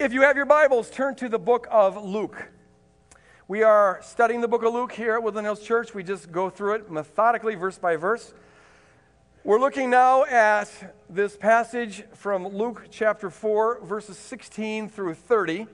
If 0.00 0.14
you 0.14 0.22
have 0.22 0.34
your 0.34 0.46
Bibles, 0.46 0.88
turn 0.88 1.14
to 1.16 1.28
the 1.28 1.38
book 1.38 1.68
of 1.70 2.02
Luke. 2.02 2.50
We 3.48 3.62
are 3.62 4.00
studying 4.02 4.40
the 4.40 4.48
book 4.48 4.62
of 4.62 4.72
Luke 4.72 4.92
here 4.92 5.12
at 5.12 5.22
Woodland 5.22 5.46
Hills 5.46 5.60
Church. 5.60 5.92
We 5.92 6.02
just 6.02 6.32
go 6.32 6.48
through 6.48 6.76
it 6.76 6.90
methodically, 6.90 7.54
verse 7.54 7.76
by 7.76 7.96
verse. 7.96 8.32
We're 9.44 9.60
looking 9.60 9.90
now 9.90 10.24
at 10.24 10.94
this 11.10 11.36
passage 11.36 12.02
from 12.14 12.48
Luke 12.48 12.86
chapter 12.90 13.28
4, 13.28 13.84
verses 13.84 14.16
16 14.16 14.88
through 14.88 15.12
30, 15.12 15.66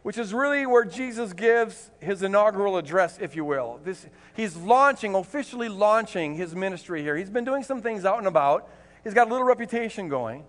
which 0.00 0.16
is 0.16 0.32
really 0.32 0.64
where 0.64 0.86
Jesus 0.86 1.34
gives 1.34 1.90
his 2.00 2.22
inaugural 2.22 2.78
address, 2.78 3.18
if 3.20 3.36
you 3.36 3.44
will. 3.44 3.80
This, 3.84 4.06
he's 4.32 4.56
launching, 4.56 5.14
officially 5.14 5.68
launching 5.68 6.36
his 6.36 6.56
ministry 6.56 7.02
here. 7.02 7.18
He's 7.18 7.28
been 7.28 7.44
doing 7.44 7.64
some 7.64 7.82
things 7.82 8.06
out 8.06 8.16
and 8.16 8.26
about, 8.26 8.70
he's 9.04 9.12
got 9.12 9.28
a 9.28 9.30
little 9.30 9.46
reputation 9.46 10.08
going. 10.08 10.42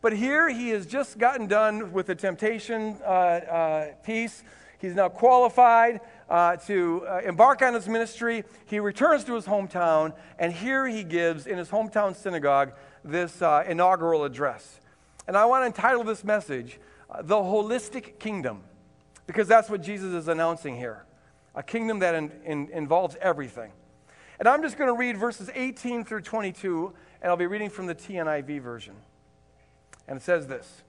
But 0.00 0.12
here 0.12 0.48
he 0.48 0.68
has 0.70 0.86
just 0.86 1.18
gotten 1.18 1.46
done 1.46 1.92
with 1.92 2.06
the 2.06 2.14
temptation 2.14 2.96
uh, 3.04 3.08
uh, 3.08 3.86
piece. 4.04 4.44
He's 4.78 4.94
now 4.94 5.08
qualified 5.08 6.00
uh, 6.30 6.56
to 6.56 7.04
uh, 7.06 7.20
embark 7.24 7.62
on 7.62 7.74
his 7.74 7.88
ministry. 7.88 8.44
He 8.66 8.78
returns 8.78 9.24
to 9.24 9.34
his 9.34 9.46
hometown, 9.46 10.14
and 10.38 10.52
here 10.52 10.86
he 10.86 11.02
gives 11.02 11.46
in 11.46 11.58
his 11.58 11.68
hometown 11.68 12.14
synagogue 12.14 12.72
this 13.04 13.42
uh, 13.42 13.64
inaugural 13.66 14.24
address. 14.24 14.80
And 15.26 15.36
I 15.36 15.46
want 15.46 15.62
to 15.62 15.66
entitle 15.66 16.04
this 16.04 16.22
message, 16.22 16.78
uh, 17.10 17.22
The 17.22 17.36
Holistic 17.36 18.20
Kingdom, 18.20 18.62
because 19.26 19.48
that's 19.48 19.68
what 19.68 19.82
Jesus 19.82 20.14
is 20.14 20.28
announcing 20.28 20.76
here 20.76 21.04
a 21.54 21.62
kingdom 21.62 21.98
that 21.98 22.14
in, 22.14 22.30
in, 22.44 22.68
involves 22.72 23.16
everything. 23.20 23.72
And 24.38 24.46
I'm 24.46 24.62
just 24.62 24.78
going 24.78 24.88
to 24.88 24.96
read 24.96 25.16
verses 25.16 25.50
18 25.52 26.04
through 26.04 26.20
22, 26.20 26.92
and 27.20 27.30
I'll 27.30 27.36
be 27.36 27.46
reading 27.46 27.68
from 27.68 27.86
the 27.86 27.96
TNIV 27.96 28.60
version. 28.60 28.94
And 30.08 30.16
it 30.16 30.22
says 30.22 30.46
this 30.46 30.82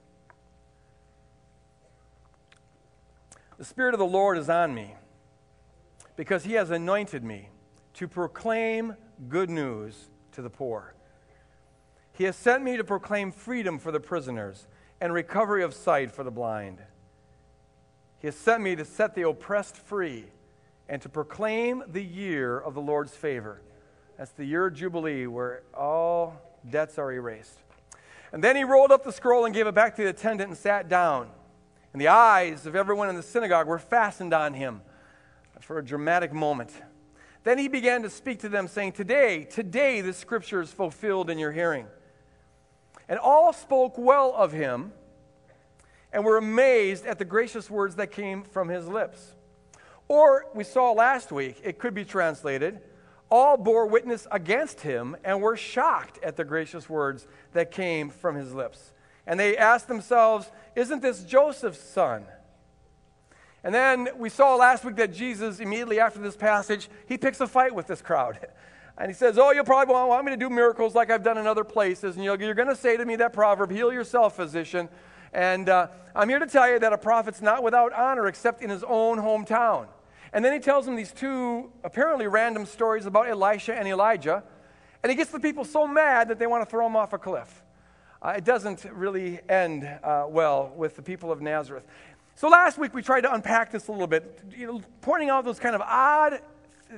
The 3.58 3.64
Spirit 3.64 3.94
of 3.94 4.00
the 4.00 4.06
Lord 4.06 4.38
is 4.38 4.48
on 4.48 4.74
me, 4.74 4.94
because 6.16 6.44
he 6.44 6.54
has 6.54 6.70
anointed 6.70 7.22
me 7.22 7.50
to 7.94 8.08
proclaim 8.08 8.96
good 9.28 9.50
news 9.50 10.08
to 10.32 10.42
the 10.42 10.50
poor. 10.50 10.94
He 12.12 12.24
has 12.24 12.36
sent 12.36 12.64
me 12.64 12.76
to 12.76 12.84
proclaim 12.84 13.30
freedom 13.32 13.78
for 13.78 13.92
the 13.92 14.00
prisoners 14.00 14.66
and 15.00 15.12
recovery 15.12 15.62
of 15.62 15.74
sight 15.74 16.10
for 16.10 16.24
the 16.24 16.30
blind. 16.30 16.78
He 18.18 18.26
has 18.26 18.36
sent 18.36 18.62
me 18.62 18.76
to 18.76 18.84
set 18.84 19.14
the 19.14 19.28
oppressed 19.28 19.76
free 19.76 20.26
and 20.88 21.00
to 21.02 21.08
proclaim 21.08 21.82
the 21.86 22.02
year 22.02 22.58
of 22.58 22.74
the 22.74 22.80
Lord's 22.80 23.14
favor. 23.14 23.62
That's 24.18 24.32
the 24.32 24.44
year 24.44 24.66
of 24.66 24.74
Jubilee 24.74 25.26
where 25.26 25.62
all 25.72 26.40
debts 26.68 26.98
are 26.98 27.12
erased. 27.12 27.58
And 28.32 28.44
then 28.44 28.56
he 28.56 28.64
rolled 28.64 28.92
up 28.92 29.04
the 29.04 29.12
scroll 29.12 29.44
and 29.44 29.54
gave 29.54 29.66
it 29.66 29.74
back 29.74 29.96
to 29.96 30.02
the 30.02 30.10
attendant 30.10 30.50
and 30.50 30.58
sat 30.58 30.88
down. 30.88 31.28
And 31.92 32.00
the 32.00 32.08
eyes 32.08 32.66
of 32.66 32.76
everyone 32.76 33.08
in 33.08 33.16
the 33.16 33.22
synagogue 33.22 33.66
were 33.66 33.78
fastened 33.78 34.32
on 34.32 34.54
him 34.54 34.82
for 35.60 35.78
a 35.78 35.84
dramatic 35.84 36.32
moment. 36.32 36.70
Then 37.42 37.58
he 37.58 37.68
began 37.68 38.02
to 38.02 38.10
speak 38.10 38.40
to 38.40 38.48
them, 38.48 38.68
saying, 38.68 38.92
Today, 38.92 39.44
today, 39.44 40.00
this 40.00 40.16
scripture 40.16 40.60
is 40.60 40.72
fulfilled 40.72 41.30
in 41.30 41.38
your 41.38 41.52
hearing. 41.52 41.86
And 43.08 43.18
all 43.18 43.52
spoke 43.52 43.98
well 43.98 44.34
of 44.36 44.52
him 44.52 44.92
and 46.12 46.24
were 46.24 46.36
amazed 46.36 47.06
at 47.06 47.18
the 47.18 47.24
gracious 47.24 47.70
words 47.70 47.96
that 47.96 48.10
came 48.10 48.42
from 48.42 48.68
his 48.68 48.86
lips. 48.86 49.34
Or, 50.08 50.46
we 50.54 50.64
saw 50.64 50.92
last 50.92 51.32
week, 51.32 51.60
it 51.62 51.78
could 51.78 51.94
be 51.94 52.04
translated, 52.04 52.80
all 53.30 53.56
bore 53.56 53.86
witness 53.86 54.26
against 54.30 54.80
him 54.80 55.16
and 55.24 55.40
were 55.40 55.56
shocked 55.56 56.18
at 56.22 56.36
the 56.36 56.44
gracious 56.44 56.88
words 56.88 57.26
that 57.52 57.70
came 57.70 58.10
from 58.10 58.34
his 58.34 58.52
lips. 58.52 58.92
And 59.26 59.38
they 59.38 59.56
asked 59.56 59.88
themselves, 59.88 60.50
Isn't 60.74 61.02
this 61.02 61.22
Joseph's 61.22 61.80
son? 61.80 62.24
And 63.62 63.74
then 63.74 64.08
we 64.16 64.28
saw 64.30 64.56
last 64.56 64.84
week 64.84 64.96
that 64.96 65.12
Jesus, 65.12 65.60
immediately 65.60 66.00
after 66.00 66.18
this 66.18 66.36
passage, 66.36 66.88
he 67.06 67.18
picks 67.18 67.40
a 67.40 67.46
fight 67.46 67.74
with 67.74 67.86
this 67.86 68.02
crowd. 68.02 68.38
And 68.98 69.08
he 69.08 69.14
says, 69.14 69.38
Oh, 69.38 69.50
you'll 69.50 69.64
probably 69.64 69.94
want 69.94 70.26
me 70.26 70.32
to 70.32 70.36
do 70.36 70.50
miracles 70.50 70.94
like 70.94 71.10
I've 71.10 71.22
done 71.22 71.38
in 71.38 71.46
other 71.46 71.64
places. 71.64 72.16
And 72.16 72.24
you're 72.24 72.36
going 72.36 72.68
to 72.68 72.76
say 72.76 72.98
to 72.98 73.04
me 73.06 73.16
that 73.16 73.32
proverb, 73.32 73.70
Heal 73.70 73.90
yourself, 73.90 74.36
physician. 74.36 74.90
And 75.32 75.70
uh, 75.70 75.86
I'm 76.14 76.28
here 76.28 76.38
to 76.38 76.46
tell 76.46 76.70
you 76.70 76.78
that 76.78 76.92
a 76.92 76.98
prophet's 76.98 77.40
not 77.40 77.62
without 77.62 77.94
honor 77.94 78.26
except 78.26 78.60
in 78.60 78.68
his 78.68 78.84
own 78.84 79.16
hometown. 79.16 79.86
And 80.32 80.44
then 80.44 80.52
he 80.52 80.60
tells 80.60 80.86
them 80.86 80.96
these 80.96 81.12
two 81.12 81.72
apparently 81.82 82.26
random 82.26 82.66
stories 82.66 83.06
about 83.06 83.28
Elisha 83.28 83.74
and 83.74 83.88
Elijah. 83.88 84.42
And 85.02 85.10
he 85.10 85.16
gets 85.16 85.30
the 85.30 85.40
people 85.40 85.64
so 85.64 85.86
mad 85.86 86.28
that 86.28 86.38
they 86.38 86.46
want 86.46 86.62
to 86.62 86.70
throw 86.70 86.86
him 86.86 86.96
off 86.96 87.12
a 87.12 87.18
cliff. 87.18 87.62
Uh, 88.22 88.34
it 88.36 88.44
doesn't 88.44 88.84
really 88.92 89.40
end 89.48 89.84
uh, 89.84 90.26
well 90.28 90.72
with 90.76 90.94
the 90.94 91.02
people 91.02 91.32
of 91.32 91.40
Nazareth. 91.40 91.86
So 92.36 92.48
last 92.48 92.78
week 92.78 92.94
we 92.94 93.02
tried 93.02 93.22
to 93.22 93.32
unpack 93.32 93.72
this 93.72 93.88
a 93.88 93.92
little 93.92 94.06
bit, 94.06 94.40
you 94.56 94.66
know, 94.66 94.82
pointing 95.00 95.30
out 95.30 95.44
those 95.44 95.58
kind 95.58 95.74
of 95.74 95.80
odd, 95.80 96.40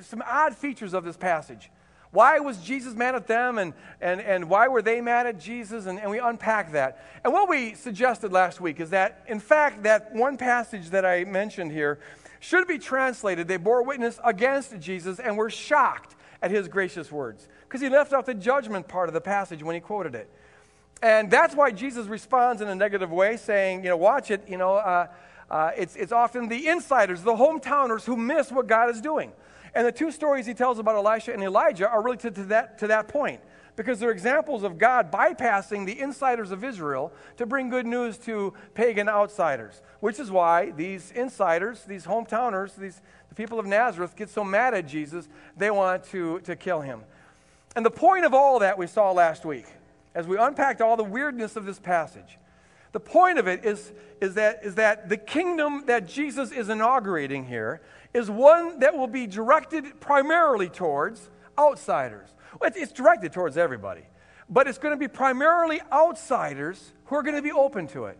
some 0.00 0.22
odd 0.26 0.56
features 0.56 0.94
of 0.94 1.04
this 1.04 1.16
passage. 1.16 1.70
Why 2.10 2.40
was 2.40 2.58
Jesus 2.58 2.94
mad 2.94 3.14
at 3.14 3.26
them 3.26 3.58
and, 3.58 3.72
and, 4.00 4.20
and 4.20 4.50
why 4.50 4.68
were 4.68 4.82
they 4.82 5.00
mad 5.00 5.26
at 5.26 5.40
Jesus? 5.40 5.86
And, 5.86 5.98
and 5.98 6.10
we 6.10 6.18
unpack 6.18 6.72
that. 6.72 7.02
And 7.24 7.32
what 7.32 7.48
we 7.48 7.74
suggested 7.74 8.32
last 8.32 8.60
week 8.60 8.80
is 8.80 8.90
that, 8.90 9.24
in 9.28 9.40
fact, 9.40 9.84
that 9.84 10.14
one 10.14 10.36
passage 10.36 10.90
that 10.90 11.06
I 11.06 11.24
mentioned 11.24 11.72
here 11.72 12.00
should 12.42 12.66
be 12.66 12.76
translated, 12.76 13.46
they 13.46 13.56
bore 13.56 13.84
witness 13.84 14.18
against 14.24 14.76
Jesus 14.80 15.20
and 15.20 15.36
were 15.36 15.48
shocked 15.48 16.16
at 16.42 16.50
his 16.50 16.66
gracious 16.66 17.12
words. 17.12 17.46
Because 17.68 17.80
he 17.80 17.88
left 17.88 18.12
out 18.12 18.26
the 18.26 18.34
judgment 18.34 18.88
part 18.88 19.08
of 19.08 19.14
the 19.14 19.20
passage 19.20 19.62
when 19.62 19.76
he 19.76 19.80
quoted 19.80 20.16
it. 20.16 20.28
And 21.00 21.30
that's 21.30 21.54
why 21.54 21.70
Jesus 21.70 22.08
responds 22.08 22.60
in 22.60 22.66
a 22.66 22.74
negative 22.74 23.12
way, 23.12 23.36
saying, 23.36 23.84
you 23.84 23.90
know, 23.90 23.96
watch 23.96 24.32
it, 24.32 24.42
you 24.48 24.56
know, 24.56 24.74
uh, 24.74 25.06
uh, 25.52 25.70
it's, 25.76 25.94
it's 25.94 26.10
often 26.10 26.48
the 26.48 26.66
insiders, 26.66 27.22
the 27.22 27.34
hometowners 27.34 28.04
who 28.04 28.16
miss 28.16 28.50
what 28.50 28.66
God 28.66 28.90
is 28.90 29.00
doing. 29.00 29.30
And 29.72 29.86
the 29.86 29.92
two 29.92 30.10
stories 30.10 30.44
he 30.44 30.52
tells 30.52 30.80
about 30.80 30.96
Elisha 30.96 31.32
and 31.32 31.44
Elijah 31.44 31.88
are 31.88 32.02
really 32.02 32.16
to, 32.18 32.30
to, 32.32 32.42
that, 32.46 32.78
to 32.78 32.88
that 32.88 33.06
point 33.06 33.40
because 33.76 33.98
they're 34.00 34.10
examples 34.10 34.62
of 34.62 34.78
God 34.78 35.10
bypassing 35.10 35.86
the 35.86 35.98
insiders 35.98 36.50
of 36.50 36.62
Israel 36.62 37.12
to 37.36 37.46
bring 37.46 37.70
good 37.70 37.86
news 37.86 38.18
to 38.18 38.52
pagan 38.74 39.08
outsiders. 39.08 39.80
Which 40.00 40.20
is 40.20 40.30
why 40.30 40.72
these 40.72 41.10
insiders, 41.12 41.84
these 41.84 42.04
hometowners, 42.04 42.76
these 42.76 43.00
the 43.32 43.36
people 43.36 43.58
of 43.58 43.64
Nazareth 43.64 44.14
get 44.14 44.28
so 44.28 44.44
mad 44.44 44.74
at 44.74 44.86
Jesus, 44.86 45.26
they 45.56 45.70
want 45.70 46.04
to, 46.10 46.40
to 46.40 46.54
kill 46.54 46.82
him. 46.82 47.00
And 47.74 47.82
the 47.82 47.90
point 47.90 48.26
of 48.26 48.34
all 48.34 48.58
that 48.58 48.76
we 48.76 48.86
saw 48.86 49.10
last 49.10 49.46
week, 49.46 49.64
as 50.14 50.26
we 50.26 50.36
unpacked 50.36 50.82
all 50.82 50.98
the 50.98 51.02
weirdness 51.02 51.56
of 51.56 51.64
this 51.64 51.78
passage, 51.78 52.36
the 52.92 53.00
point 53.00 53.38
of 53.38 53.48
it 53.48 53.64
is, 53.64 53.90
is, 54.20 54.34
that, 54.34 54.60
is 54.62 54.74
that 54.74 55.08
the 55.08 55.16
kingdom 55.16 55.84
that 55.86 56.06
Jesus 56.06 56.52
is 56.52 56.68
inaugurating 56.68 57.46
here 57.46 57.80
is 58.12 58.30
one 58.30 58.80
that 58.80 58.94
will 58.94 59.06
be 59.06 59.26
directed 59.26 59.98
primarily 59.98 60.68
towards 60.68 61.30
outsiders. 61.58 62.28
It's 62.60 62.92
directed 62.92 63.32
towards 63.32 63.56
everybody, 63.56 64.02
but 64.48 64.68
it's 64.68 64.78
going 64.78 64.92
to 64.92 64.98
be 64.98 65.08
primarily 65.08 65.80
outsiders 65.90 66.92
who 67.06 67.16
are 67.16 67.22
going 67.22 67.36
to 67.36 67.42
be 67.42 67.52
open 67.52 67.86
to 67.88 68.06
it. 68.06 68.18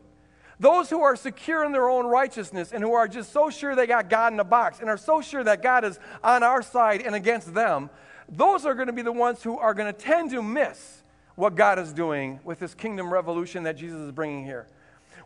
Those 0.61 0.89
who 0.89 1.03
are 1.03 1.17
secure 1.17 1.65
in 1.65 1.73
their 1.73 1.89
own 1.89 2.07
righteousness 2.07 2.73
and 2.73 2.85
who 2.85 2.93
are 2.93 3.09
just 3.09 3.33
so 3.33 3.51
sure 3.51 3.75
they 3.75 3.87
got 3.87 4.09
God 4.09 4.33
in 4.33 4.39
a 4.39 4.45
box 4.45 4.79
and 4.79 4.89
are 4.89 4.97
so 4.97 5.21
sure 5.21 5.43
that 5.43 5.63
God 5.63 5.85
is 5.85 5.99
on 6.23 6.43
our 6.43 6.63
side 6.63 7.03
and 7.03 7.15
against 7.15 7.53
them, 7.53 7.91
those 8.29 8.65
are 8.65 8.75
going 8.75 8.87
to 8.87 8.93
be 8.93 9.03
the 9.03 9.13
ones 9.13 9.43
who 9.43 9.59
are 9.59 9.75
going 9.75 9.93
to 9.93 9.99
tend 9.99 10.31
to 10.31 10.43
miss 10.43 11.03
what 11.35 11.57
God 11.57 11.79
is 11.79 11.93
doing 11.93 12.39
with 12.45 12.61
this 12.61 12.75
kingdom 12.75 13.13
revolution 13.13 13.65
that 13.65 13.77
Jesus 13.77 14.01
is 14.01 14.13
bringing 14.13 14.45
here. 14.45 14.67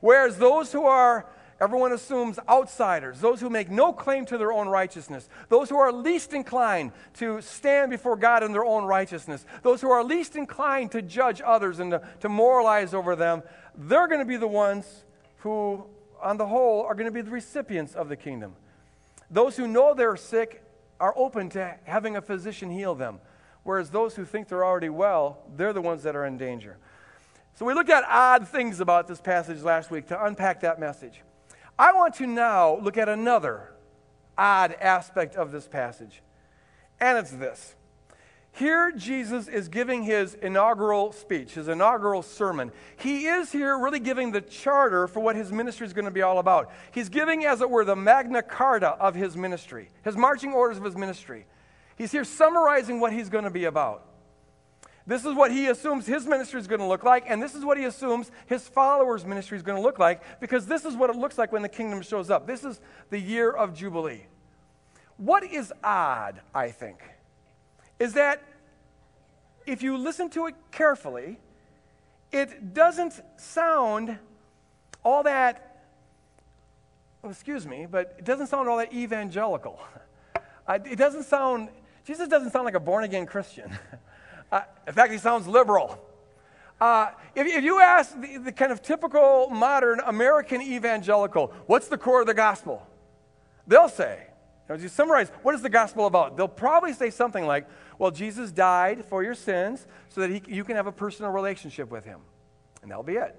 Whereas 0.00 0.38
those 0.38 0.72
who 0.72 0.84
are 0.84 1.26
Everyone 1.58 1.92
assumes 1.92 2.38
outsiders, 2.50 3.20
those 3.20 3.40
who 3.40 3.48
make 3.48 3.70
no 3.70 3.90
claim 3.90 4.26
to 4.26 4.36
their 4.36 4.52
own 4.52 4.68
righteousness, 4.68 5.26
those 5.48 5.70
who 5.70 5.78
are 5.78 5.90
least 5.90 6.34
inclined 6.34 6.92
to 7.14 7.40
stand 7.40 7.90
before 7.90 8.14
God 8.16 8.42
in 8.42 8.52
their 8.52 8.64
own 8.64 8.84
righteousness, 8.84 9.46
those 9.62 9.80
who 9.80 9.90
are 9.90 10.04
least 10.04 10.36
inclined 10.36 10.92
to 10.92 11.00
judge 11.00 11.40
others 11.42 11.78
and 11.78 11.92
to, 11.92 12.02
to 12.20 12.28
moralize 12.28 12.92
over 12.92 13.16
them, 13.16 13.42
they're 13.74 14.06
going 14.06 14.20
to 14.20 14.26
be 14.26 14.36
the 14.36 14.46
ones 14.46 15.04
who, 15.38 15.86
on 16.20 16.36
the 16.36 16.46
whole, 16.46 16.82
are 16.82 16.94
going 16.94 17.06
to 17.06 17.10
be 17.10 17.22
the 17.22 17.30
recipients 17.30 17.94
of 17.94 18.10
the 18.10 18.16
kingdom. 18.16 18.54
Those 19.30 19.56
who 19.56 19.66
know 19.66 19.94
they're 19.94 20.16
sick 20.16 20.62
are 21.00 21.14
open 21.16 21.48
to 21.50 21.74
having 21.84 22.16
a 22.16 22.20
physician 22.20 22.70
heal 22.70 22.94
them, 22.94 23.18
whereas 23.62 23.88
those 23.88 24.14
who 24.14 24.26
think 24.26 24.48
they're 24.48 24.64
already 24.64 24.90
well, 24.90 25.38
they're 25.56 25.72
the 25.72 25.80
ones 25.80 26.02
that 26.02 26.14
are 26.14 26.26
in 26.26 26.36
danger. 26.36 26.76
So 27.54 27.64
we 27.64 27.72
looked 27.72 27.88
at 27.88 28.04
odd 28.06 28.46
things 28.46 28.80
about 28.80 29.08
this 29.08 29.22
passage 29.22 29.62
last 29.62 29.90
week 29.90 30.08
to 30.08 30.24
unpack 30.24 30.60
that 30.60 30.78
message. 30.78 31.22
I 31.78 31.92
want 31.92 32.14
to 32.16 32.26
now 32.26 32.76
look 32.76 32.96
at 32.96 33.08
another 33.08 33.72
odd 34.36 34.72
aspect 34.80 35.36
of 35.36 35.52
this 35.52 35.68
passage, 35.68 36.22
and 37.00 37.18
it's 37.18 37.30
this. 37.30 37.74
Here, 38.52 38.90
Jesus 38.90 39.48
is 39.48 39.68
giving 39.68 40.02
his 40.04 40.32
inaugural 40.32 41.12
speech, 41.12 41.52
his 41.52 41.68
inaugural 41.68 42.22
sermon. 42.22 42.72
He 42.96 43.26
is 43.26 43.52
here 43.52 43.78
really 43.78 44.00
giving 44.00 44.32
the 44.32 44.40
charter 44.40 45.06
for 45.06 45.20
what 45.20 45.36
his 45.36 45.52
ministry 45.52 45.86
is 45.86 45.92
going 45.92 46.06
to 46.06 46.10
be 46.10 46.22
all 46.22 46.38
about. 46.38 46.72
He's 46.90 47.10
giving, 47.10 47.44
as 47.44 47.60
it 47.60 47.68
were, 47.68 47.84
the 47.84 47.94
Magna 47.94 48.42
Carta 48.42 48.92
of 48.92 49.14
his 49.14 49.36
ministry, 49.36 49.90
his 50.02 50.16
marching 50.16 50.54
orders 50.54 50.78
of 50.78 50.84
his 50.84 50.96
ministry. 50.96 51.44
He's 51.96 52.12
here 52.12 52.24
summarizing 52.24 52.98
what 52.98 53.12
he's 53.12 53.28
going 53.28 53.44
to 53.44 53.50
be 53.50 53.64
about. 53.64 54.06
This 55.06 55.24
is 55.24 55.34
what 55.34 55.52
he 55.52 55.68
assumes 55.68 56.04
his 56.04 56.26
ministry 56.26 56.58
is 56.58 56.66
going 56.66 56.80
to 56.80 56.86
look 56.86 57.04
like, 57.04 57.24
and 57.28 57.40
this 57.40 57.54
is 57.54 57.64
what 57.64 57.78
he 57.78 57.84
assumes 57.84 58.32
his 58.46 58.66
followers' 58.66 59.24
ministry 59.24 59.56
is 59.56 59.62
going 59.62 59.76
to 59.76 59.82
look 59.82 60.00
like, 60.00 60.20
because 60.40 60.66
this 60.66 60.84
is 60.84 60.96
what 60.96 61.10
it 61.10 61.16
looks 61.16 61.38
like 61.38 61.52
when 61.52 61.62
the 61.62 61.68
kingdom 61.68 62.02
shows 62.02 62.28
up. 62.28 62.46
This 62.46 62.64
is 62.64 62.80
the 63.10 63.18
year 63.18 63.50
of 63.52 63.72
Jubilee. 63.72 64.26
What 65.16 65.44
is 65.44 65.72
odd, 65.84 66.40
I 66.52 66.70
think, 66.70 66.98
is 68.00 68.14
that 68.14 68.42
if 69.64 69.82
you 69.82 69.96
listen 69.96 70.28
to 70.30 70.46
it 70.46 70.56
carefully, 70.72 71.38
it 72.32 72.74
doesn't 72.74 73.20
sound 73.36 74.18
all 75.04 75.22
that, 75.22 75.84
excuse 77.22 77.64
me, 77.64 77.86
but 77.88 78.16
it 78.18 78.24
doesn't 78.24 78.48
sound 78.48 78.68
all 78.68 78.78
that 78.78 78.92
evangelical. 78.92 79.78
It 80.68 80.98
doesn't 80.98 81.22
sound, 81.22 81.68
Jesus 82.04 82.26
doesn't 82.26 82.50
sound 82.50 82.64
like 82.64 82.74
a 82.74 82.80
born 82.80 83.04
again 83.04 83.24
Christian. 83.24 83.70
Uh, 84.50 84.62
in 84.86 84.92
fact, 84.92 85.12
he 85.12 85.18
sounds 85.18 85.46
liberal. 85.46 86.00
Uh, 86.80 87.08
if, 87.34 87.46
if, 87.46 87.64
you 87.64 87.80
ask 87.80 88.20
the, 88.20 88.36
the, 88.36 88.52
kind 88.52 88.70
of 88.70 88.82
typical 88.82 89.48
modern 89.48 90.00
American 90.04 90.60
evangelical, 90.60 91.52
what's 91.66 91.88
the 91.88 91.96
core 91.96 92.20
of 92.20 92.26
the 92.26 92.34
gospel? 92.34 92.86
They'll 93.66 93.88
say, 93.88 94.26
as 94.68 94.82
you 94.82 94.88
summarize, 94.88 95.30
what 95.42 95.54
is 95.54 95.62
the 95.62 95.70
gospel 95.70 96.06
about? 96.06 96.36
They'll 96.36 96.48
probably 96.48 96.92
say 96.92 97.10
something 97.10 97.46
like, 97.46 97.66
well, 97.98 98.10
Jesus 98.10 98.52
died 98.52 99.04
for 99.06 99.22
your 99.22 99.34
sins 99.34 99.86
so 100.10 100.20
that 100.20 100.30
he, 100.30 100.42
you 100.48 100.64
can 100.64 100.76
have 100.76 100.86
a 100.86 100.92
personal 100.92 101.30
relationship 101.30 101.90
with 101.90 102.04
him. 102.04 102.20
And 102.82 102.90
that'll 102.90 103.04
be 103.04 103.14
it. 103.14 103.34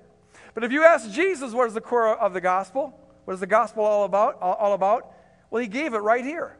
But 0.53 0.63
if 0.63 0.71
you 0.71 0.83
ask 0.83 1.11
Jesus, 1.11 1.53
what 1.53 1.67
is 1.67 1.73
the 1.73 1.81
core 1.81 2.17
of 2.17 2.33
the 2.33 2.41
gospel? 2.41 2.97
What 3.25 3.35
is 3.35 3.39
the 3.39 3.47
gospel 3.47 3.83
all 3.83 4.05
about? 4.05 4.41
All, 4.41 4.53
all 4.55 4.73
about? 4.73 5.13
Well, 5.51 5.61
he 5.61 5.67
gave 5.67 5.93
it 5.93 5.99
right 5.99 6.23
here. 6.23 6.57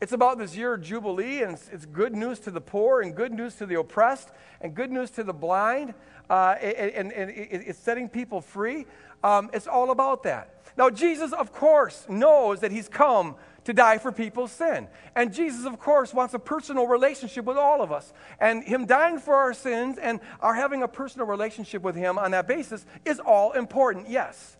It's 0.00 0.12
about 0.12 0.38
this 0.38 0.54
year 0.54 0.74
of 0.74 0.82
Jubilee, 0.82 1.42
and 1.42 1.54
it's, 1.54 1.70
it's, 1.72 1.86
good 1.86 2.14
news 2.14 2.38
to 2.40 2.50
the 2.50 2.60
poor, 2.60 3.00
and 3.00 3.14
good 3.14 3.32
news 3.32 3.54
to 3.56 3.66
the 3.66 3.78
oppressed, 3.78 4.30
and 4.60 4.74
good 4.74 4.92
news 4.92 5.10
to 5.12 5.24
the 5.24 5.32
blind, 5.32 5.94
uh, 6.28 6.56
and, 6.60 7.12
and, 7.12 7.12
and, 7.12 7.30
it's 7.30 7.78
setting 7.78 8.08
people 8.08 8.42
free. 8.42 8.84
Um, 9.24 9.48
it's 9.54 9.66
all 9.66 9.90
about 9.90 10.22
that. 10.24 10.62
Now, 10.76 10.90
Jesus, 10.90 11.32
of 11.32 11.50
course, 11.50 12.04
knows 12.10 12.60
that 12.60 12.72
He's 12.72 12.88
come 12.88 13.36
to 13.64 13.72
die 13.72 13.96
for 13.96 14.12
people's 14.12 14.52
sin. 14.52 14.86
And 15.14 15.32
Jesus, 15.32 15.64
of 15.64 15.78
course, 15.78 16.12
wants 16.12 16.34
a 16.34 16.38
personal 16.38 16.86
relationship 16.86 17.46
with 17.46 17.56
all 17.56 17.80
of 17.80 17.90
us. 17.90 18.12
And 18.38 18.62
Him 18.64 18.84
dying 18.84 19.18
for 19.18 19.34
our 19.34 19.54
sins 19.54 19.96
and 19.96 20.20
our 20.40 20.54
having 20.54 20.82
a 20.82 20.88
personal 20.88 21.26
relationship 21.26 21.80
with 21.80 21.96
Him 21.96 22.18
on 22.18 22.32
that 22.32 22.46
basis 22.46 22.84
is 23.06 23.18
all 23.18 23.52
important, 23.52 24.10
yes. 24.10 24.58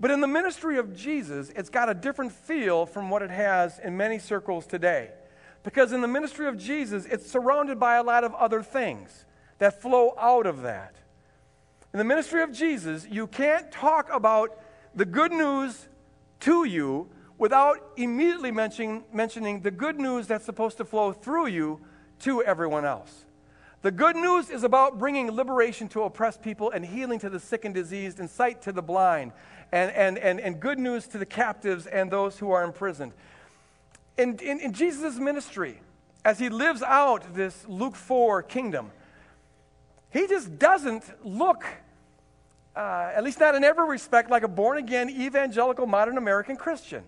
But 0.00 0.10
in 0.10 0.20
the 0.20 0.26
ministry 0.26 0.78
of 0.78 0.96
Jesus, 0.96 1.50
it's 1.54 1.70
got 1.70 1.88
a 1.88 1.94
different 1.94 2.32
feel 2.32 2.86
from 2.86 3.10
what 3.10 3.22
it 3.22 3.30
has 3.30 3.78
in 3.78 3.96
many 3.96 4.18
circles 4.18 4.66
today. 4.66 5.10
Because 5.62 5.92
in 5.92 6.00
the 6.00 6.08
ministry 6.08 6.48
of 6.48 6.58
Jesus, 6.58 7.06
it's 7.06 7.30
surrounded 7.30 7.78
by 7.78 7.96
a 7.96 8.02
lot 8.02 8.24
of 8.24 8.34
other 8.34 8.62
things 8.62 9.24
that 9.58 9.80
flow 9.80 10.14
out 10.18 10.46
of 10.46 10.62
that. 10.62 10.96
In 11.92 11.98
the 11.98 12.04
ministry 12.04 12.42
of 12.42 12.52
Jesus, 12.52 13.06
you 13.08 13.26
can't 13.26 13.70
talk 13.70 14.08
about 14.12 14.58
the 14.94 15.04
good 15.04 15.30
news 15.30 15.88
to 16.40 16.64
you 16.64 17.08
without 17.38 17.76
immediately 17.96 18.50
mentioning, 18.50 19.04
mentioning 19.12 19.60
the 19.60 19.70
good 19.70 19.98
news 19.98 20.26
that's 20.26 20.44
supposed 20.44 20.78
to 20.78 20.84
flow 20.84 21.12
through 21.12 21.46
you 21.46 21.80
to 22.20 22.42
everyone 22.42 22.84
else. 22.84 23.24
The 23.82 23.90
good 23.90 24.14
news 24.14 24.48
is 24.48 24.62
about 24.62 24.98
bringing 24.98 25.30
liberation 25.30 25.88
to 25.88 26.02
oppressed 26.02 26.40
people 26.40 26.70
and 26.70 26.84
healing 26.84 27.18
to 27.18 27.28
the 27.28 27.40
sick 27.40 27.64
and 27.64 27.74
diseased 27.74 28.20
and 28.20 28.30
sight 28.30 28.62
to 28.62 28.72
the 28.72 28.82
blind 28.82 29.32
and, 29.72 29.90
and, 29.92 30.18
and, 30.18 30.38
and 30.38 30.60
good 30.60 30.78
news 30.78 31.06
to 31.08 31.18
the 31.18 31.26
captives 31.26 31.86
and 31.86 32.10
those 32.10 32.38
who 32.38 32.50
are 32.50 32.62
imprisoned. 32.62 33.12
In, 34.18 34.38
in, 34.38 34.60
in 34.60 34.72
Jesus' 34.72 35.16
ministry, 35.16 35.80
as 36.24 36.38
he 36.38 36.50
lives 36.50 36.82
out 36.82 37.34
this 37.34 37.66
Luke 37.66 37.96
4 37.96 38.42
kingdom, 38.42 38.90
he 40.10 40.26
just 40.26 40.58
doesn't 40.58 41.04
look, 41.24 41.64
uh, 42.76 43.12
at 43.14 43.24
least 43.24 43.40
not 43.40 43.54
in 43.54 43.64
every 43.64 43.88
respect, 43.88 44.30
like 44.30 44.42
a 44.42 44.48
born 44.48 44.76
again 44.76 45.08
evangelical 45.08 45.86
modern 45.86 46.18
American 46.18 46.56
Christian. 46.56 47.02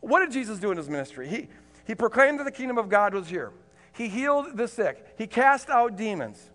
What 0.00 0.20
did 0.20 0.30
Jesus 0.30 0.58
do 0.58 0.70
in 0.70 0.76
his 0.76 0.88
ministry? 0.88 1.28
He, 1.28 1.48
he 1.86 1.94
proclaimed 1.94 2.38
that 2.40 2.44
the 2.44 2.52
kingdom 2.52 2.76
of 2.76 2.90
God 2.90 3.14
was 3.14 3.28
here. 3.28 3.52
He 3.92 4.08
healed 4.08 4.56
the 4.56 4.68
sick. 4.68 5.14
He 5.16 5.26
cast 5.26 5.70
out 5.70 5.96
demons. 5.96 6.50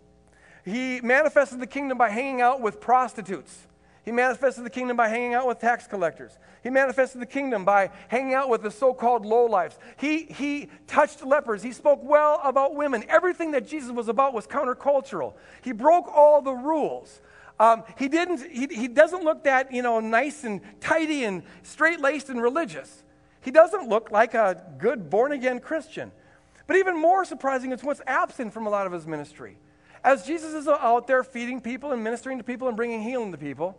He 0.63 1.01
manifested 1.01 1.60
the 1.60 1.68
kingdom 1.68 1.98
by 1.98 2.10
hanging 2.10 2.42
out 2.42 2.62
with 2.62 2.80
prostitutes. 2.80 3.68
He 4.06 4.12
manifested 4.12 4.63
the 4.63 4.69
kingdom 4.69 4.96
by 4.96 5.10
hanging 5.10 5.34
out 5.34 5.48
with 5.48 5.57
tax 5.57 5.88
collectors. 5.88 6.38
He 6.62 6.69
manifested 6.69 7.19
the 7.19 7.25
kingdom 7.25 7.66
by 7.66 7.90
hanging 8.07 8.36
out 8.36 8.50
with 8.50 8.62
the 8.62 8.69
so 8.69 8.94
called 8.94 9.25
lowlifes. 9.25 9.78
He, 9.98 10.25
he 10.25 10.69
touched 10.86 11.25
lepers. 11.25 11.63
He 11.63 11.72
spoke 11.72 12.02
well 12.04 12.40
about 12.44 12.75
women. 12.75 13.04
Everything 13.10 13.52
that 13.52 13.68
Jesus 13.68 13.90
was 13.92 14.07
about 14.07 14.36
was 14.36 14.46
countercultural. 14.46 15.34
He 15.63 15.72
broke 15.72 16.07
all 16.07 16.44
the 16.44 16.54
rules. 16.54 17.19
Um, 17.60 17.84
he, 17.98 18.07
didn't, 18.07 18.52
he, 18.52 18.68
he 18.68 18.88
doesn't 18.88 19.24
look 19.24 19.44
that 19.46 19.74
you 19.74 19.81
know, 19.81 20.00
nice 20.00 20.44
and 20.44 20.62
tidy 20.80 21.24
and 21.24 21.42
straight 21.63 22.00
laced 22.00 22.30
and 22.30 22.40
religious. 22.40 23.04
He 23.42 23.50
doesn't 23.50 23.90
look 23.90 24.12
like 24.12 24.36
a 24.36 24.62
good 24.78 25.10
born 25.10 25.31
again 25.31 25.60
Christian. 25.60 26.12
But 26.68 26.78
even 26.78 27.00
more 27.00 27.25
surprising 27.25 27.72
is 27.72 27.84
what's 27.84 28.01
absent 28.06 28.54
from 28.54 28.68
a 28.68 28.69
lot 28.69 28.86
of 28.86 28.94
his 28.94 29.08
ministry. 29.08 29.58
As 30.04 30.28
Jesus 30.28 30.54
is 30.54 30.68
out 30.68 31.08
there 31.08 31.24
feeding 31.24 31.60
people 31.60 31.92
and 31.92 32.04
ministering 32.04 32.38
to 32.38 32.44
people 32.44 32.68
and 32.68 32.78
bringing 32.78 33.01
healing 33.01 33.31
to 33.31 33.38
people, 33.40 33.75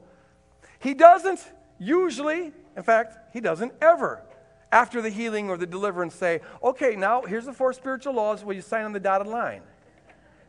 he 0.78 0.94
doesn't 0.94 1.40
usually, 1.78 2.52
in 2.76 2.82
fact, 2.82 3.16
he 3.32 3.40
doesn't 3.40 3.72
ever, 3.80 4.22
after 4.72 5.00
the 5.00 5.10
healing 5.10 5.48
or 5.48 5.56
the 5.56 5.66
deliverance, 5.66 6.14
say, 6.14 6.40
okay, 6.62 6.96
now 6.96 7.22
here's 7.22 7.46
the 7.46 7.52
four 7.52 7.72
spiritual 7.72 8.14
laws. 8.14 8.44
Will 8.44 8.54
you 8.54 8.62
sign 8.62 8.84
on 8.84 8.92
the 8.92 9.00
dotted 9.00 9.26
line? 9.26 9.62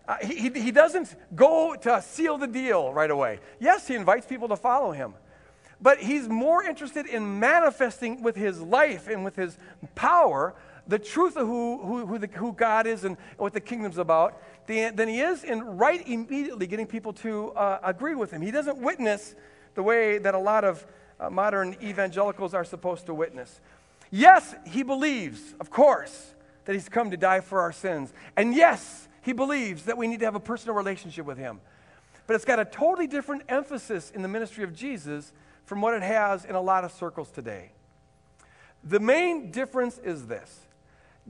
Uh, 0.07 0.17
he, 0.21 0.49
he 0.49 0.71
doesn't 0.71 1.15
go 1.35 1.75
to 1.75 2.01
seal 2.01 2.37
the 2.37 2.47
deal 2.47 2.93
right 2.93 3.11
away. 3.11 3.39
Yes, 3.59 3.87
he 3.87 3.95
invites 3.95 4.25
people 4.25 4.47
to 4.47 4.55
follow 4.55 4.91
him. 4.91 5.13
But 5.81 5.99
he's 5.99 6.27
more 6.27 6.63
interested 6.63 7.05
in 7.05 7.39
manifesting 7.39 8.23
with 8.23 8.35
his 8.35 8.59
life 8.61 9.07
and 9.07 9.23
with 9.23 9.35
his 9.35 9.57
power 9.95 10.55
the 10.87 10.97
truth 10.97 11.35
of 11.35 11.45
who, 11.45 11.79
who, 11.79 12.05
who, 12.05 12.17
the, 12.17 12.27
who 12.27 12.53
God 12.53 12.87
is 12.87 13.03
and 13.03 13.17
what 13.37 13.53
the 13.53 13.59
kingdom's 13.59 13.97
about 13.97 14.41
than 14.67 15.07
he 15.07 15.19
is 15.19 15.43
in 15.43 15.61
right 15.61 16.05
immediately 16.07 16.67
getting 16.67 16.87
people 16.87 17.13
to 17.13 17.51
uh, 17.51 17.79
agree 17.83 18.15
with 18.15 18.31
him. 18.31 18.41
He 18.41 18.51
doesn't 18.51 18.77
witness 18.77 19.35
the 19.77 19.83
way 19.83 20.17
that 20.17 20.33
a 20.33 20.39
lot 20.39 20.63
of 20.63 20.83
uh, 21.19 21.29
modern 21.29 21.77
evangelicals 21.83 22.55
are 22.55 22.65
supposed 22.65 23.05
to 23.05 23.13
witness. 23.13 23.61
Yes, 24.09 24.55
he 24.65 24.81
believes, 24.81 25.53
of 25.59 25.69
course, 25.69 26.33
that 26.65 26.73
he's 26.73 26.89
come 26.89 27.11
to 27.11 27.17
die 27.17 27.41
for 27.41 27.61
our 27.61 27.71
sins. 27.71 28.11
And 28.35 28.55
yes, 28.55 29.07
he 29.21 29.33
believes 29.33 29.83
that 29.83 29.95
we 29.95 30.07
need 30.07 30.19
to 30.21 30.25
have 30.25 30.33
a 30.33 30.39
personal 30.39 30.75
relationship 30.75 31.27
with 31.27 31.37
him. 31.37 31.61
But 32.25 32.35
it's 32.35 32.43
got 32.43 32.59
a 32.59 32.65
totally 32.65 33.05
different 33.05 33.43
emphasis 33.49 34.09
in 34.09 34.23
the 34.23 34.27
ministry 34.27 34.63
of 34.63 34.73
Jesus 34.73 35.31
from 35.65 35.79
what 35.79 35.93
it 35.93 36.01
has 36.01 36.43
in 36.43 36.55
a 36.55 36.61
lot 36.61 36.83
of 36.83 36.91
circles 36.91 37.29
today. 37.29 37.69
The 38.83 38.99
main 38.99 39.51
difference 39.51 39.99
is 39.99 40.25
this 40.25 40.61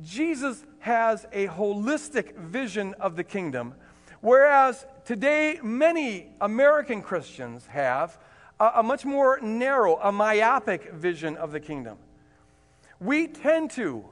Jesus 0.02 0.64
has 0.80 1.26
a 1.34 1.48
holistic 1.48 2.34
vision 2.38 2.94
of 2.94 3.18
the 3.18 3.26
kingdom, 3.26 3.76
whereas 4.22 4.86
today 5.04 5.60
many 5.62 6.30
American 6.40 7.02
Christians 7.02 7.68
have 7.68 8.18
a, 8.60 8.72
a 8.76 8.84
much 8.84 9.06
more 9.06 9.40
narrow, 9.42 9.98
a 9.98 10.12
myopic 10.12 10.92
vision 10.94 11.38
of 11.38 11.52
the 11.52 11.60
kingdom. 11.60 11.98
We 13.00 13.28
tend 13.28 13.72
to 13.72 14.06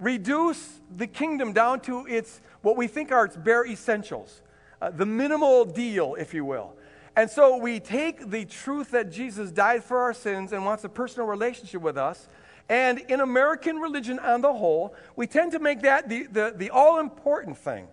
reduce 0.00 0.80
the 0.94 1.06
kingdom 1.06 1.52
down 1.52 1.80
to 1.80 2.06
its 2.06 2.40
what 2.62 2.76
we 2.76 2.86
think 2.86 3.12
are 3.12 3.26
its 3.26 3.36
bare 3.36 3.66
essentials, 3.66 4.40
uh, 4.80 4.90
the 4.90 5.04
minimal 5.06 5.64
deal, 5.66 6.14
if 6.14 6.32
you 6.32 6.44
will. 6.44 6.74
And 7.16 7.30
so 7.30 7.56
we 7.58 7.78
take 7.78 8.30
the 8.30 8.44
truth 8.44 8.90
that 8.90 9.12
Jesus 9.12 9.50
died 9.50 9.84
for 9.84 9.98
our 9.98 10.14
sins 10.14 10.52
and 10.52 10.64
wants 10.64 10.82
a 10.82 10.88
personal 10.88 11.28
relationship 11.28 11.80
with 11.80 11.96
us. 11.96 12.28
And 12.68 12.98
in 13.08 13.20
American 13.20 13.76
religion 13.76 14.18
on 14.18 14.40
the 14.40 14.52
whole, 14.52 14.94
we 15.14 15.26
tend 15.26 15.52
to 15.52 15.58
make 15.58 15.82
that 15.82 16.08
the, 16.08 16.24
the, 16.24 16.54
the 16.56 16.70
all 16.70 16.98
important 16.98 17.58
thing. 17.58 17.86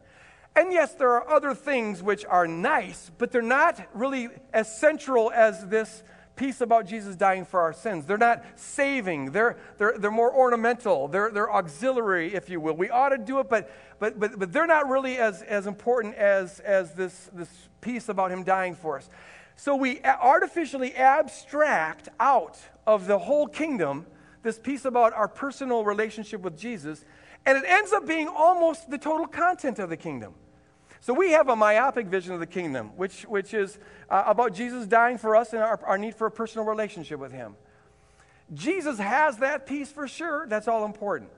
And 0.56 0.74
yes, 0.74 0.94
there 0.96 1.12
are 1.12 1.30
other 1.30 1.54
things 1.54 2.04
which 2.04 2.26
are 2.26 2.48
nice, 2.48 3.10
but 3.18 3.32
they're 3.32 3.42
not 3.42 3.88
really 3.94 4.30
as 4.54 4.76
central 4.78 5.32
as 5.32 5.68
this 5.68 6.04
piece 6.36 6.60
about 6.62 6.86
Jesus 6.86 7.16
dying 7.16 7.46
for 7.46 7.62
our 7.62 7.72
sins. 7.72 8.06
They're 8.06 8.18
not 8.18 8.44
saving, 8.56 9.32
they're, 9.32 9.58
they're, 9.78 9.98
they're 9.98 10.12
more 10.12 10.34
ornamental, 10.34 11.08
they're, 11.08 11.30
they're 11.30 11.54
auxiliary, 11.54 12.34
if 12.34 12.50
you 12.50 12.60
will. 12.60 12.74
We 12.74 12.90
ought 12.90 13.10
to 13.10 13.18
do 13.18 13.40
it, 13.40 13.50
but, 13.50 13.72
but, 14.00 14.20
but, 14.20 14.40
but 14.40 14.52
they're 14.52 14.68
not 14.68 14.90
really 14.90 15.18
as, 15.18 15.42
as 15.44 15.68
important 15.68 16.16
as, 16.16 16.60
as 16.62 16.94
this, 16.96 17.30
this 17.34 17.70
piece 17.80 18.10
about 18.10 18.32
him 18.32 18.44
dying 18.44 18.76
for 18.76 18.98
us. 18.98 19.10
So 19.56 19.76
we 19.76 20.02
artificially 20.04 20.96
abstract 20.96 22.10
out 22.20 22.58
of 22.88 23.06
the 23.06 23.20
whole 23.20 23.48
kingdom 23.48 24.08
this 24.42 24.58
piece 24.58 24.86
about 24.86 25.14
our 25.14 25.28
personal 25.28 25.86
relationship 25.86 26.42
with 26.42 26.58
Jesus, 26.58 27.06
and 27.46 27.58
it 27.58 27.64
ends 27.68 27.94
up 27.94 28.08
being 28.08 28.28
almost 28.28 28.90
the 28.90 28.98
total 28.98 29.28
content 29.28 29.78
of 29.78 29.90
the 29.90 29.98
kingdom. 29.98 30.34
So 31.02 31.16
we 31.16 31.32
have 31.32 31.50
a 31.50 31.56
myopic 31.56 32.06
vision 32.06 32.34
of 32.34 32.40
the 32.40 32.46
kingdom, 32.46 32.92
which, 32.96 33.24
which 33.24 33.56
is 33.56 33.80
uh, 34.08 34.24
about 34.28 34.54
Jesus 34.54 34.86
dying 34.86 35.18
for 35.18 35.36
us 35.36 35.52
and 35.52 35.62
our, 35.62 35.80
our 35.84 35.98
need 35.98 36.16
for 36.16 36.28
a 36.28 36.32
personal 36.32 36.66
relationship 36.66 37.20
with 37.20 37.32
him. 37.32 37.56
Jesus 38.54 39.00
has 39.00 39.38
that 39.38 39.66
piece 39.66 39.92
for 39.92 40.08
sure. 40.08 40.46
That's 40.48 40.68
all 40.68 40.86
important. 40.86 41.32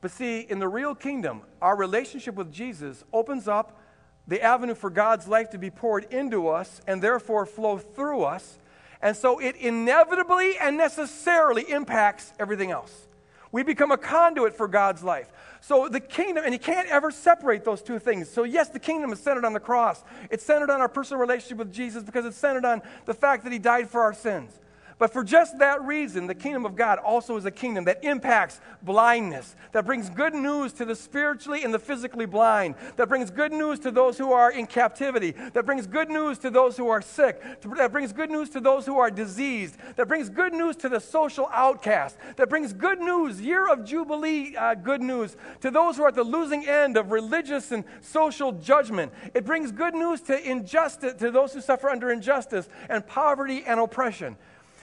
But 0.00 0.10
see, 0.10 0.40
in 0.40 0.58
the 0.58 0.68
real 0.68 0.94
kingdom, 0.94 1.42
our 1.60 1.76
relationship 1.76 2.34
with 2.34 2.50
Jesus 2.50 3.04
opens 3.12 3.46
up 3.46 3.78
the 4.26 4.40
avenue 4.40 4.74
for 4.74 4.88
God's 4.88 5.28
life 5.28 5.50
to 5.50 5.58
be 5.58 5.70
poured 5.70 6.04
into 6.12 6.48
us 6.48 6.80
and 6.86 7.02
therefore 7.02 7.44
flow 7.44 7.76
through 7.76 8.22
us. 8.22 8.58
And 9.02 9.14
so 9.14 9.38
it 9.38 9.56
inevitably 9.56 10.56
and 10.58 10.78
necessarily 10.78 11.70
impacts 11.70 12.32
everything 12.38 12.70
else. 12.70 13.06
We 13.52 13.62
become 13.62 13.92
a 13.92 13.98
conduit 13.98 14.56
for 14.56 14.66
God's 14.66 15.04
life. 15.04 15.30
So 15.60 15.88
the 15.88 16.00
kingdom, 16.00 16.44
and 16.44 16.52
you 16.54 16.58
can't 16.58 16.88
ever 16.88 17.10
separate 17.10 17.64
those 17.64 17.82
two 17.82 17.98
things. 17.98 18.28
So, 18.28 18.44
yes, 18.44 18.70
the 18.70 18.80
kingdom 18.80 19.12
is 19.12 19.20
centered 19.20 19.44
on 19.44 19.52
the 19.52 19.60
cross. 19.60 20.02
It's 20.30 20.42
centered 20.42 20.70
on 20.70 20.80
our 20.80 20.88
personal 20.88 21.20
relationship 21.20 21.58
with 21.58 21.72
Jesus 21.72 22.02
because 22.02 22.24
it's 22.24 22.36
centered 22.36 22.64
on 22.64 22.82
the 23.04 23.14
fact 23.14 23.44
that 23.44 23.52
he 23.52 23.58
died 23.58 23.88
for 23.88 24.00
our 24.00 24.14
sins. 24.14 24.58
But 24.98 25.12
for 25.12 25.24
just 25.24 25.58
that 25.58 25.82
reason, 25.82 26.26
the 26.26 26.34
kingdom 26.34 26.64
of 26.64 26.76
God 26.76 26.98
also 26.98 27.36
is 27.36 27.44
a 27.44 27.50
kingdom 27.50 27.84
that 27.84 28.04
impacts 28.04 28.60
blindness, 28.82 29.56
that 29.72 29.84
brings 29.84 30.10
good 30.10 30.34
news 30.34 30.72
to 30.74 30.84
the 30.84 30.94
spiritually 30.94 31.64
and 31.64 31.72
the 31.72 31.78
physically 31.78 32.26
blind, 32.26 32.74
that 32.96 33.08
brings 33.08 33.30
good 33.30 33.52
news 33.52 33.78
to 33.80 33.90
those 33.90 34.18
who 34.18 34.32
are 34.32 34.52
in 34.52 34.66
captivity, 34.66 35.32
that 35.52 35.66
brings 35.66 35.86
good 35.86 36.08
news 36.08 36.38
to 36.38 36.50
those 36.50 36.76
who 36.76 36.88
are 36.88 37.02
sick, 37.02 37.42
that 37.76 37.92
brings 37.92 38.12
good 38.12 38.30
news 38.30 38.50
to 38.50 38.60
those 38.60 38.86
who 38.86 38.98
are 38.98 39.10
diseased, 39.10 39.76
that 39.96 40.08
brings 40.08 40.28
good 40.28 40.52
news 40.52 40.76
to 40.76 40.88
the 40.88 41.00
social 41.00 41.48
outcast, 41.52 42.16
that 42.36 42.48
brings 42.48 42.72
good 42.72 43.00
news, 43.00 43.40
year 43.40 43.68
of 43.68 43.84
Jubilee 43.84 44.54
uh, 44.56 44.74
good 44.74 45.02
news, 45.02 45.36
to 45.60 45.70
those 45.70 45.96
who 45.96 46.04
are 46.04 46.08
at 46.08 46.14
the 46.14 46.24
losing 46.24 46.66
end 46.66 46.96
of 46.96 47.10
religious 47.10 47.72
and 47.72 47.84
social 48.00 48.52
judgment. 48.52 49.12
It 49.34 49.44
brings 49.44 49.72
good 49.72 49.94
news 49.94 50.20
to 50.22 50.50
injustice, 50.50 51.14
to 51.14 51.30
those 51.30 51.52
who 51.52 51.60
suffer 51.60 51.88
under 51.88 52.10
injustice 52.10 52.68
and 52.88 53.06
poverty 53.06 53.64
and 53.66 53.80
oppression. 53.80 54.36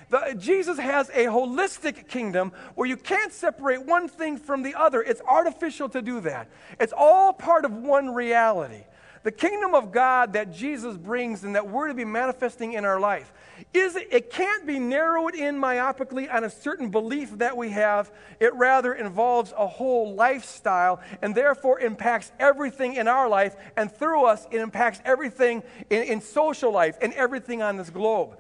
The, 0.10 0.36
Jesus 0.38 0.80
has 0.80 1.10
a 1.10 1.26
holistic 1.26 2.08
kingdom 2.08 2.52
where 2.76 2.88
you 2.88 2.98
can't 2.98 3.32
separate 3.32 3.86
one 3.86 4.08
thing 4.08 4.38
from 4.38 4.64
the 4.64 4.76
other. 4.76 5.02
It's 5.02 5.22
artificial 5.22 5.90
to 5.90 6.02
do 6.02 6.20
that. 6.22 6.50
It's 6.80 6.94
all 6.96 7.32
part 7.32 7.66
of 7.66 7.74
one 7.74 8.10
reality. 8.14 8.84
The 9.24 9.32
kingdom 9.32 9.76
of 9.76 9.92
God 9.92 10.34
that 10.34 10.54
Jesus 10.54 10.96
brings 10.96 11.44
and 11.44 11.56
that 11.56 11.70
we're 11.70 11.90
to 11.90 11.94
be 11.94 12.06
manifesting 12.06 12.74
in 12.74 12.86
our 12.86 13.00
life 13.00 13.34
is 13.74 13.98
it 13.98 14.32
can't 14.32 14.66
be 14.66 14.80
narrowed 14.80 15.36
in 15.36 15.58
myopically 15.58 16.34
on 16.34 16.46
a 16.46 16.50
certain 16.50 16.90
belief 16.90 17.38
that 17.40 17.58
we 17.58 17.70
have. 17.72 18.12
It 18.40 18.54
rather 18.56 18.94
involves 18.94 19.54
a 19.58 19.68
whole 19.68 20.16
lifestyle 20.16 21.02
and 21.22 21.36
therefore 21.36 21.82
impacts 21.82 22.32
everything 22.40 22.96
in 22.96 23.10
our 23.10 23.28
life 23.28 23.58
and 23.76 23.92
through 23.92 24.24
us 24.26 24.48
it 24.52 24.62
impacts 24.62 25.02
everything 25.04 25.64
in, 25.90 26.04
in 26.04 26.22
social 26.22 26.72
life 26.72 26.98
and 27.02 27.12
everything 27.14 27.62
on 27.62 27.76
this 27.76 27.90
globe. 27.90 28.38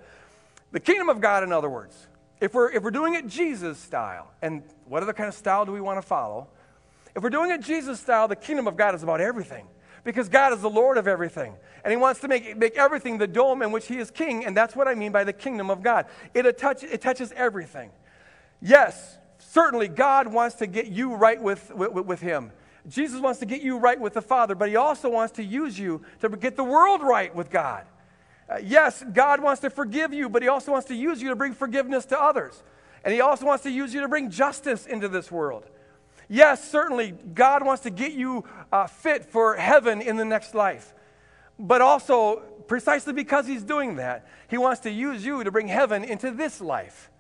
The 0.72 0.80
kingdom 0.80 1.10
of 1.10 1.20
God, 1.20 1.44
in 1.44 1.52
other 1.52 1.70
words, 1.70 2.08
if 2.40 2.54
we're, 2.54 2.72
if 2.72 2.84
we're 2.84 2.92
doing 2.92 3.16
it 3.16 3.28
Jesus 3.28 3.78
style, 3.78 4.32
and 4.42 4.64
what 4.86 5.04
other 5.04 5.14
kind 5.14 5.28
of 5.28 5.36
style 5.36 5.66
do 5.66 5.72
we 5.72 5.82
want 5.82 5.98
to 5.98 6.08
follow? 6.08 6.48
If 7.16 7.24
we're 7.24 7.30
doing 7.30 7.52
it 7.52 7.62
Jesus 7.62 8.00
style, 8.00 8.28
the 8.28 8.36
kingdom 8.36 8.68
of 8.68 8.78
God 8.78 8.96
is 8.96 9.04
about 9.04 9.20
everything. 9.20 9.68
Because 10.04 10.30
God 10.30 10.54
is 10.54 10.62
the 10.62 10.70
Lord 10.70 10.98
of 10.98 11.08
everything. 11.08 11.56
And 11.84 11.92
He 11.92 11.98
wants 11.98 12.22
to 12.22 12.28
make, 12.28 12.56
make 12.56 12.78
everything 12.78 13.18
the 13.18 13.28
dome 13.28 13.62
in 13.62 13.72
which 13.72 13.88
He 13.88 13.98
is 13.98 14.10
king. 14.12 14.46
And 14.46 14.56
that's 14.56 14.76
what 14.76 14.88
I 14.88 14.96
mean 14.96 15.12
by 15.12 15.24
the 15.24 15.34
kingdom 15.34 15.70
of 15.70 15.84
God. 15.84 16.06
It, 16.34 16.46
attach, 16.46 16.84
it 16.84 17.02
touches 17.02 17.34
everything. 17.34 17.92
Yes, 18.62 19.18
certainly 19.40 19.88
God 19.88 20.32
wants 20.32 20.56
to 20.58 20.68
get 20.68 20.88
you 20.88 21.16
right 21.16 21.42
with, 21.42 21.72
with, 21.76 21.92
with 21.92 22.22
Him. 22.22 22.52
Jesus 22.88 23.20
wants 23.20 23.40
to 23.40 23.46
get 23.46 23.62
you 23.62 23.78
right 23.78 24.00
with 24.00 24.14
the 24.14 24.22
Father, 24.22 24.56
but 24.56 24.70
He 24.70 24.78
also 24.78 25.10
wants 25.10 25.34
to 25.34 25.44
use 25.44 25.78
you 25.78 26.02
to 26.22 26.30
get 26.30 26.56
the 26.56 26.64
world 26.64 27.02
right 27.02 27.36
with 27.36 27.50
God. 27.50 27.86
Uh, 28.50 28.58
yes, 28.64 29.04
God 29.14 29.42
wants 29.42 29.62
to 29.62 29.70
forgive 29.70 30.14
you, 30.14 30.28
but 30.28 30.42
He 30.42 30.48
also 30.48 30.72
wants 30.72 30.88
to 30.88 30.96
use 30.96 31.22
you 31.22 31.30
to 31.30 31.36
bring 31.36 31.54
forgiveness 31.54 32.06
to 32.06 32.20
others. 32.20 32.64
And 33.04 33.14
He 33.14 33.22
also 33.22 33.46
wants 33.46 33.64
to 33.64 33.72
use 33.72 33.94
you 33.94 34.02
to 34.02 34.08
bring 34.08 34.30
justice 34.30 34.86
into 34.86 35.08
this 35.08 35.32
world. 35.32 35.66
Yes, 36.28 36.70
certainly, 36.70 37.12
God 37.12 37.66
wants 37.66 37.84
to 37.84 37.90
get 37.90 38.14
you 38.14 38.44
uh, 38.72 38.88
fit 38.88 39.26
for 39.26 39.56
heaven 39.56 40.02
in 40.02 40.18
the 40.18 40.26
next 40.26 40.54
life. 40.56 40.94
But 41.58 41.82
also, 41.82 42.38
precisely 42.68 43.14
because 43.14 43.46
He's 43.46 43.64
doing 43.64 43.96
that, 43.98 44.28
He 44.48 44.58
wants 44.58 44.82
to 44.82 44.92
use 44.92 45.26
you 45.26 45.44
to 45.44 45.52
bring 45.52 45.68
heaven 45.68 46.04
into 46.04 46.32
this 46.32 46.62
life. 46.62 47.12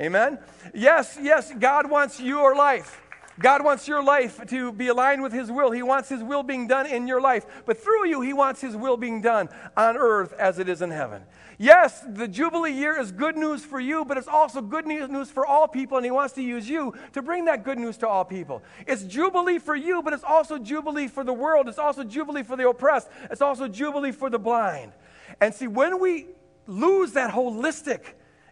Amen? 0.00 0.38
Yes, 0.74 1.18
yes, 1.20 1.52
God 1.58 1.90
wants 1.90 2.20
your 2.20 2.54
life. 2.56 3.02
God 3.40 3.64
wants 3.64 3.88
your 3.88 4.04
life 4.04 4.46
to 4.48 4.70
be 4.70 4.88
aligned 4.88 5.22
with 5.22 5.32
His 5.32 5.50
will. 5.50 5.70
He 5.70 5.82
wants 5.82 6.10
His 6.10 6.22
will 6.22 6.42
being 6.42 6.66
done 6.66 6.86
in 6.86 7.08
your 7.08 7.22
life. 7.22 7.46
But 7.64 7.82
through 7.82 8.06
you, 8.06 8.20
He 8.20 8.34
wants 8.34 8.60
His 8.60 8.76
will 8.76 8.98
being 8.98 9.22
done 9.22 9.48
on 9.78 9.96
earth 9.96 10.34
as 10.34 10.58
it 10.58 10.68
is 10.68 10.82
in 10.82 10.90
heaven. 10.90 11.22
Yes, 11.56 12.04
the 12.06 12.28
Jubilee 12.28 12.72
year 12.72 13.00
is 13.00 13.10
good 13.12 13.36
news 13.36 13.64
for 13.64 13.80
you, 13.80 14.04
but 14.04 14.18
it's 14.18 14.28
also 14.28 14.60
good 14.60 14.86
news 14.86 15.30
for 15.30 15.46
all 15.46 15.66
people, 15.66 15.96
and 15.96 16.04
He 16.04 16.10
wants 16.10 16.34
to 16.34 16.42
use 16.42 16.68
you 16.68 16.94
to 17.14 17.22
bring 17.22 17.46
that 17.46 17.64
good 17.64 17.78
news 17.78 17.96
to 17.98 18.08
all 18.08 18.26
people. 18.26 18.62
It's 18.86 19.04
Jubilee 19.04 19.58
for 19.58 19.74
you, 19.74 20.02
but 20.02 20.12
it's 20.12 20.24
also 20.24 20.58
Jubilee 20.58 21.08
for 21.08 21.24
the 21.24 21.32
world. 21.32 21.66
It's 21.66 21.78
also 21.78 22.04
Jubilee 22.04 22.42
for 22.42 22.56
the 22.56 22.68
oppressed. 22.68 23.08
It's 23.30 23.42
also 23.42 23.68
Jubilee 23.68 24.12
for 24.12 24.28
the 24.28 24.38
blind. 24.38 24.92
And 25.40 25.54
see, 25.54 25.66
when 25.66 25.98
we 25.98 26.26
lose 26.66 27.12
that 27.12 27.32
holistic, 27.32 28.00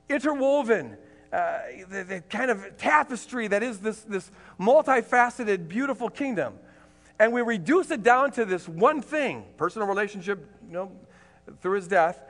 interwoven, 0.08 0.96
uh, 1.32 1.58
the, 1.90 2.04
the, 2.04 2.20
kind 2.22 2.50
of 2.50 2.76
tapestry 2.78 3.48
that 3.48 3.62
is 3.62 3.80
this, 3.80 4.00
this 4.00 4.30
multifaceted, 4.58 5.68
beautiful 5.68 6.08
kingdom. 6.08 6.54
And 7.18 7.32
we 7.32 7.42
reduce 7.42 7.90
it 7.90 8.02
down 8.02 8.30
to 8.32 8.44
this 8.44 8.68
one 8.68 9.02
thing 9.02 9.44
personal 9.56 9.88
relationship, 9.88 10.46
you 10.66 10.72
know, 10.72 10.92
through 11.60 11.76
his 11.76 11.88
death. 11.88 12.20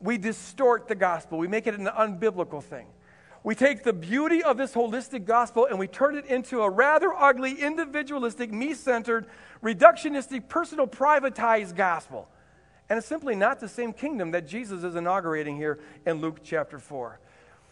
We 0.00 0.18
distort 0.18 0.88
the 0.88 0.94
gospel, 0.94 1.38
we 1.38 1.48
make 1.48 1.66
it 1.66 1.74
an 1.78 1.86
unbiblical 1.86 2.62
thing. 2.62 2.86
We 3.42 3.54
take 3.54 3.84
the 3.84 3.92
beauty 3.92 4.42
of 4.42 4.58
this 4.58 4.74
holistic 4.74 5.24
gospel 5.24 5.66
and 5.66 5.78
we 5.78 5.86
turn 5.86 6.16
it 6.16 6.26
into 6.26 6.60
a 6.60 6.68
rather 6.68 7.14
ugly, 7.14 7.52
individualistic, 7.52 8.52
me 8.52 8.74
centered, 8.74 9.26
reductionistic, 9.62 10.48
personal, 10.48 10.86
privatized 10.86 11.74
gospel. 11.74 12.28
And 12.90 12.98
it's 12.98 13.06
simply 13.06 13.36
not 13.36 13.60
the 13.60 13.68
same 13.68 13.92
kingdom 13.92 14.32
that 14.32 14.46
Jesus 14.46 14.82
is 14.82 14.94
inaugurating 14.94 15.56
here 15.56 15.78
in 16.04 16.20
Luke 16.20 16.40
chapter 16.42 16.78
4. 16.78 17.20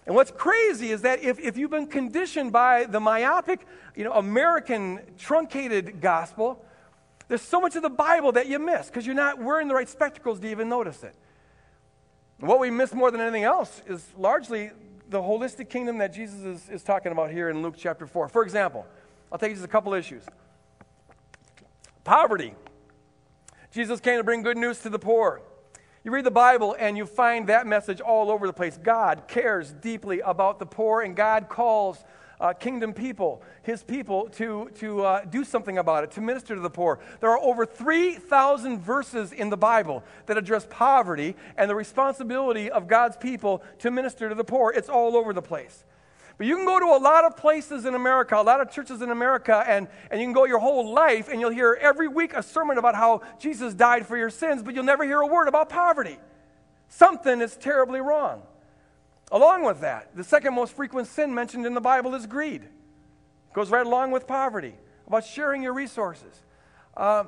And 0.09 0.17
what's 0.17 0.31
crazy 0.31 0.91
is 0.91 1.03
that 1.03 1.23
if, 1.23 1.38
if 1.38 1.59
you've 1.59 1.71
been 1.71 1.87
conditioned 1.87 2.50
by 2.50 2.87
the 2.87 2.99
myopic, 2.99 3.67
you 3.95 4.05
know, 4.05 4.12
American 4.15 5.00
truncated 5.19 6.00
gospel, 6.00 6.65
there's 7.29 7.43
so 7.43 7.61
much 7.61 7.77
of 7.77 7.83
the 7.83 7.91
Bible 7.91 8.33
that 8.33 8.47
you 8.47 8.59
miss 8.59 8.87
because 8.87 9.05
you're 9.05 9.15
not 9.15 9.38
wearing 9.38 9.69
the 9.69 9.75
right 9.75 9.87
spectacles 9.88 10.41
to 10.41 10.50
even 10.50 10.67
notice 10.67 11.05
it. 11.05 11.15
What 12.41 12.59
we 12.59 12.71
miss 12.71 12.95
more 12.95 13.11
than 13.11 13.21
anything 13.21 13.45
else 13.45 13.83
is 13.87 14.07
largely 14.17 14.71
the 15.11 15.19
holistic 15.19 15.69
kingdom 15.69 15.99
that 15.99 16.15
Jesus 16.15 16.41
is, 16.41 16.71
is 16.71 16.83
talking 16.83 17.12
about 17.12 17.31
here 17.31 17.50
in 17.50 17.61
Luke 17.61 17.75
chapter 17.77 18.07
4. 18.07 18.31
For 18.31 18.43
example, 18.43 18.87
I'll 19.31 19.38
take 19.38 19.53
just 19.53 19.65
a 19.65 19.69
couple 19.69 19.93
issues. 19.93 20.23
Poverty. 22.05 22.55
Jesus 23.73 24.00
came 24.00 24.17
to 24.17 24.25
bring 24.25 24.41
good 24.41 24.57
news 24.57 24.81
to 24.81 24.88
the 24.88 24.99
poor. 24.99 25.43
You 26.09 26.15
read 26.15 26.25
the 26.25 26.31
Bible 26.31 26.75
and 26.79 26.97
you 26.97 27.05
find 27.05 27.50
that 27.50 27.67
message 27.67 28.00
all 28.00 28.31
over 28.31 28.47
the 28.47 28.53
place. 28.55 28.79
God 28.83 29.25
cares 29.29 29.75
deeply 29.75 30.21
about 30.21 30.59
the 30.59 30.65
poor, 30.65 31.03
and 31.03 31.15
God 31.15 31.50
calls 31.50 32.03
uh, 32.41 32.55
kingdom 32.55 32.95
people, 32.95 33.43
his 33.61 33.83
people, 33.83 34.31
to, 34.31 34.71
to 34.77 35.03
uh, 35.03 35.25
do 35.27 35.45
something 35.45 35.77
about 35.77 36.05
it, 36.05 36.11
to 36.12 36.23
minister 36.23 36.55
to 36.55 36.62
the 36.62 36.71
poor. 36.71 36.99
There 37.21 37.29
are 37.29 37.38
over 37.38 37.67
3,000 37.67 38.81
verses 38.81 39.35
in 39.35 39.50
the 39.50 39.59
Bible 39.59 40.03
that 40.25 40.38
address 40.38 40.67
poverty 40.71 41.37
and 41.59 41.69
the 41.69 41.75
responsibility 41.75 42.71
of 42.71 42.88
God's 42.88 43.19
people 43.19 43.62
to 43.81 43.91
minister 43.91 44.31
to 44.31 44.35
the 44.35 44.45
poor. 44.45 44.73
It's 44.75 44.88
all 44.88 45.15
over 45.15 45.35
the 45.35 45.43
place. 45.43 45.85
But 46.38 46.47
you 46.47 46.54
can 46.54 46.64
go 46.64 46.78
to 46.78 46.87
a 46.87 47.02
lot 47.02 47.25
of 47.25 47.37
places 47.37 47.85
in 47.85 47.97
America, 47.97 48.37
a 48.37 48.42
lot 48.42 48.61
of 48.61 48.71
churches 48.71 49.02
in 49.02 49.11
America, 49.11 49.64
and, 49.66 49.88
and 50.09 50.21
you 50.21 50.26
can 50.26 50.33
go 50.33 50.45
your 50.45 50.61
whole 50.61 50.92
life 50.92 51.28
and 51.28 51.40
you'll 51.40 51.50
hear 51.50 51.76
every 51.80 52.07
week 52.07 52.33
a 52.33 52.45
sermon 52.45 52.78
about 52.78 52.95
how 52.95 53.23
Jesus 53.40 53.75
died 53.75 54.07
for 54.07 54.16
your 54.16 54.30
sins, 54.30 54.62
but 54.62 54.75
you'll 54.75 54.85
never 54.85 55.04
hear 55.04 55.21
a 55.21 55.26
word 55.26 55.49
about 55.49 55.68
poverty. 55.68 56.16
Something 56.88 57.40
is 57.40 57.57
terribly 57.57 58.00
wrong. 58.00 58.42
Along 59.33 59.64
with 59.64 59.80
that, 59.80 60.16
the 60.16 60.23
second 60.25 60.54
most 60.54 60.75
frequent 60.75 61.09
sin 61.09 61.35
mentioned 61.35 61.66
in 61.66 61.75
the 61.75 61.80
Bible 61.80 62.14
is 62.14 62.26
greed. 62.26 62.62
It 62.62 63.52
goes 63.52 63.71
right 63.71 63.85
along 63.85 64.12
with 64.12 64.28
poverty, 64.28 64.75
about 65.09 65.26
sharing 65.26 65.62
your 65.62 65.73
resources. 65.75 66.40
Uh, 66.97 67.25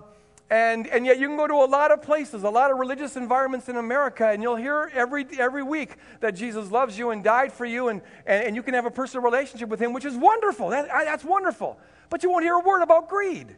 and, 0.50 0.88
and 0.88 1.07
yet, 1.07 1.21
you 1.21 1.28
can 1.28 1.37
go 1.37 1.47
to 1.47 1.54
a 1.54 1.64
lot 1.64 1.92
of 1.92 2.02
places, 2.02 2.42
a 2.42 2.50
lot 2.50 2.73
of 2.73 2.78
religious 2.78 3.16
environments 3.16 3.69
in 3.69 3.76
America, 3.76 4.26
and 4.26 4.42
you'll 4.42 4.57
hear 4.57 4.90
every, 4.92 5.25
every 5.38 5.62
week 5.62 5.95
that 6.19 6.35
Jesus 6.35 6.73
loves 6.73 6.99
you 6.99 7.11
and 7.11 7.23
died 7.23 7.52
for 7.52 7.64
you, 7.64 7.88
and, 7.88 8.02
and, 8.26 8.49
and 8.49 8.57
you 8.57 8.62
can 8.64 8.75
have 8.75 8.85
a 8.85 8.90
personal 8.90 9.23
relationship 9.23 9.69
with 9.69 9.80
Him, 9.80 9.92
which 9.92 10.04
is 10.04 10.16
wonderful. 10.16 10.71
That, 10.71 10.88
that's 10.88 11.23
wonderful. 11.23 11.78
But 12.09 12.25
you 12.25 12.30
won't 12.30 12.42
hear 12.42 12.54
a 12.54 12.61
word 12.61 12.83
about 12.83 13.09
greed. 13.09 13.54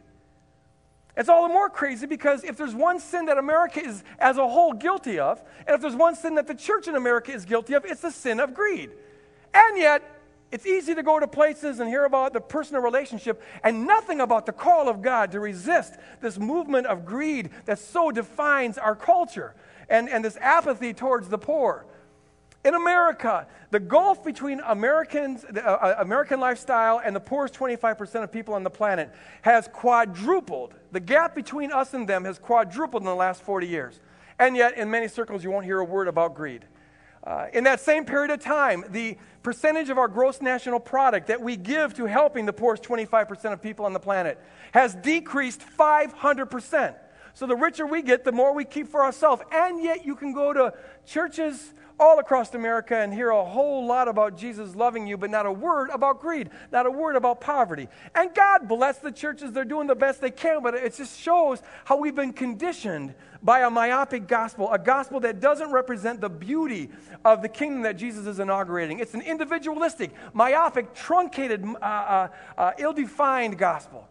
It's 1.17 1.29
all 1.29 1.47
the 1.47 1.53
more 1.53 1.69
crazy 1.69 2.05
because 2.05 2.43
if 2.43 2.57
there's 2.57 2.75
one 2.75 2.99
sin 2.99 3.25
that 3.25 3.39
America 3.39 3.83
is 3.83 4.03
as 4.19 4.37
a 4.37 4.47
whole 4.47 4.73
guilty 4.73 5.17
of, 5.17 5.41
and 5.65 5.75
if 5.75 5.81
there's 5.81 5.95
one 5.95 6.15
sin 6.15 6.35
that 6.35 6.45
the 6.45 6.55
church 6.55 6.87
in 6.87 6.95
America 6.95 7.31
is 7.31 7.45
guilty 7.45 7.73
of, 7.73 7.85
it's 7.85 8.01
the 8.01 8.11
sin 8.11 8.39
of 8.39 8.53
greed. 8.53 8.91
And 9.53 9.77
yet, 9.77 10.12
it's 10.53 10.67
easy 10.67 10.93
to 10.93 11.01
go 11.01 11.19
to 11.19 11.27
places 11.27 11.79
and 11.79 11.89
hear 11.89 12.05
about 12.05 12.31
the 12.31 12.39
personal 12.39 12.83
relationship 12.83 13.41
and 13.63 13.87
nothing 13.87 14.21
about 14.21 14.45
the 14.45 14.51
call 14.51 14.87
of 14.87 15.01
God 15.01 15.31
to 15.31 15.39
resist 15.39 15.95
this 16.21 16.37
movement 16.37 16.85
of 16.85 17.05
greed 17.05 17.49
that 17.65 17.79
so 17.79 18.11
defines 18.11 18.77
our 18.77 18.95
culture 18.95 19.55
and, 19.89 20.07
and 20.07 20.23
this 20.23 20.37
apathy 20.37 20.93
towards 20.93 21.27
the 21.27 21.39
poor. 21.39 21.87
In 22.63 22.75
America, 22.75 23.47
the 23.71 23.79
gulf 23.79 24.23
between 24.23 24.61
Americans, 24.63 25.43
uh, 25.43 25.59
uh, 25.59 25.95
American 25.97 26.39
lifestyle 26.39 27.01
and 27.03 27.15
the 27.15 27.19
poorest 27.19 27.55
25% 27.55 28.23
of 28.23 28.31
people 28.31 28.53
on 28.53 28.61
the 28.63 28.69
planet 28.69 29.11
has 29.41 29.67
quadrupled. 29.67 30.75
The 30.91 30.99
gap 30.99 31.33
between 31.33 31.71
us 31.71 31.95
and 31.95 32.07
them 32.07 32.25
has 32.25 32.37
quadrupled 32.37 33.01
in 33.01 33.07
the 33.07 33.15
last 33.15 33.41
40 33.41 33.65
years. 33.65 33.99
And 34.37 34.55
yet, 34.55 34.77
in 34.77 34.91
many 34.91 35.07
circles, 35.07 35.43
you 35.43 35.49
won't 35.49 35.65
hear 35.65 35.79
a 35.79 35.85
word 35.85 36.07
about 36.07 36.35
greed. 36.35 36.65
Uh, 37.23 37.47
in 37.53 37.63
that 37.63 37.79
same 37.79 38.03
period 38.05 38.31
of 38.31 38.39
time, 38.41 38.83
the 38.89 39.17
percentage 39.43 39.89
of 39.89 39.97
our 39.97 40.07
gross 40.07 40.41
national 40.41 40.79
product 40.79 41.27
that 41.27 41.41
we 41.41 41.55
give 41.55 41.93
to 41.93 42.05
helping 42.05 42.45
the 42.45 42.53
poorest 42.53 42.83
25% 42.83 43.53
of 43.53 43.61
people 43.61 43.85
on 43.85 43.93
the 43.93 43.99
planet 43.99 44.37
has 44.73 44.95
decreased 44.95 45.61
500%. 45.77 46.95
So 47.33 47.47
the 47.47 47.55
richer 47.55 47.85
we 47.85 48.01
get, 48.01 48.23
the 48.23 48.31
more 48.31 48.53
we 48.53 48.65
keep 48.65 48.89
for 48.89 49.03
ourselves. 49.03 49.41
And 49.51 49.81
yet, 49.81 50.05
you 50.05 50.15
can 50.15 50.33
go 50.33 50.53
to 50.53 50.73
churches 51.05 51.73
all 51.99 52.19
across 52.19 52.53
America 52.53 52.97
and 52.97 53.13
hear 53.13 53.29
a 53.29 53.43
whole 53.43 53.85
lot 53.85 54.07
about 54.07 54.37
Jesus 54.37 54.75
loving 54.75 55.07
you, 55.07 55.17
but 55.17 55.29
not 55.29 55.45
a 55.45 55.51
word 55.51 55.89
about 55.91 56.21
greed, 56.21 56.49
not 56.71 56.85
a 56.85 56.91
word 56.91 57.15
about 57.15 57.41
poverty. 57.41 57.87
And 58.15 58.33
God 58.33 58.67
bless 58.67 58.97
the 58.97 59.11
churches, 59.11 59.51
they're 59.51 59.65
doing 59.65 59.87
the 59.87 59.95
best 59.95 60.21
they 60.21 60.31
can, 60.31 60.61
but 60.63 60.73
it 60.73 60.95
just 60.95 61.19
shows 61.19 61.61
how 61.85 61.97
we've 61.97 62.15
been 62.15 62.33
conditioned 62.33 63.13
by 63.41 63.61
a 63.61 63.69
myopic 63.69 64.27
gospel, 64.27 64.71
a 64.71 64.79
gospel 64.79 65.19
that 65.21 65.39
doesn't 65.39 65.71
represent 65.71 66.21
the 66.21 66.29
beauty 66.29 66.89
of 67.25 67.41
the 67.41 67.49
kingdom 67.49 67.81
that 67.83 67.97
Jesus 67.97 68.25
is 68.25 68.39
inaugurating. 68.39 68.99
It's 68.99 69.13
an 69.13 69.21
individualistic, 69.21 70.11
myopic, 70.33 70.93
truncated, 70.93 71.63
uh, 71.65 71.85
uh, 71.85 72.27
uh, 72.57 72.71
ill 72.77 72.93
defined 72.93 73.57
gospel. 73.57 74.07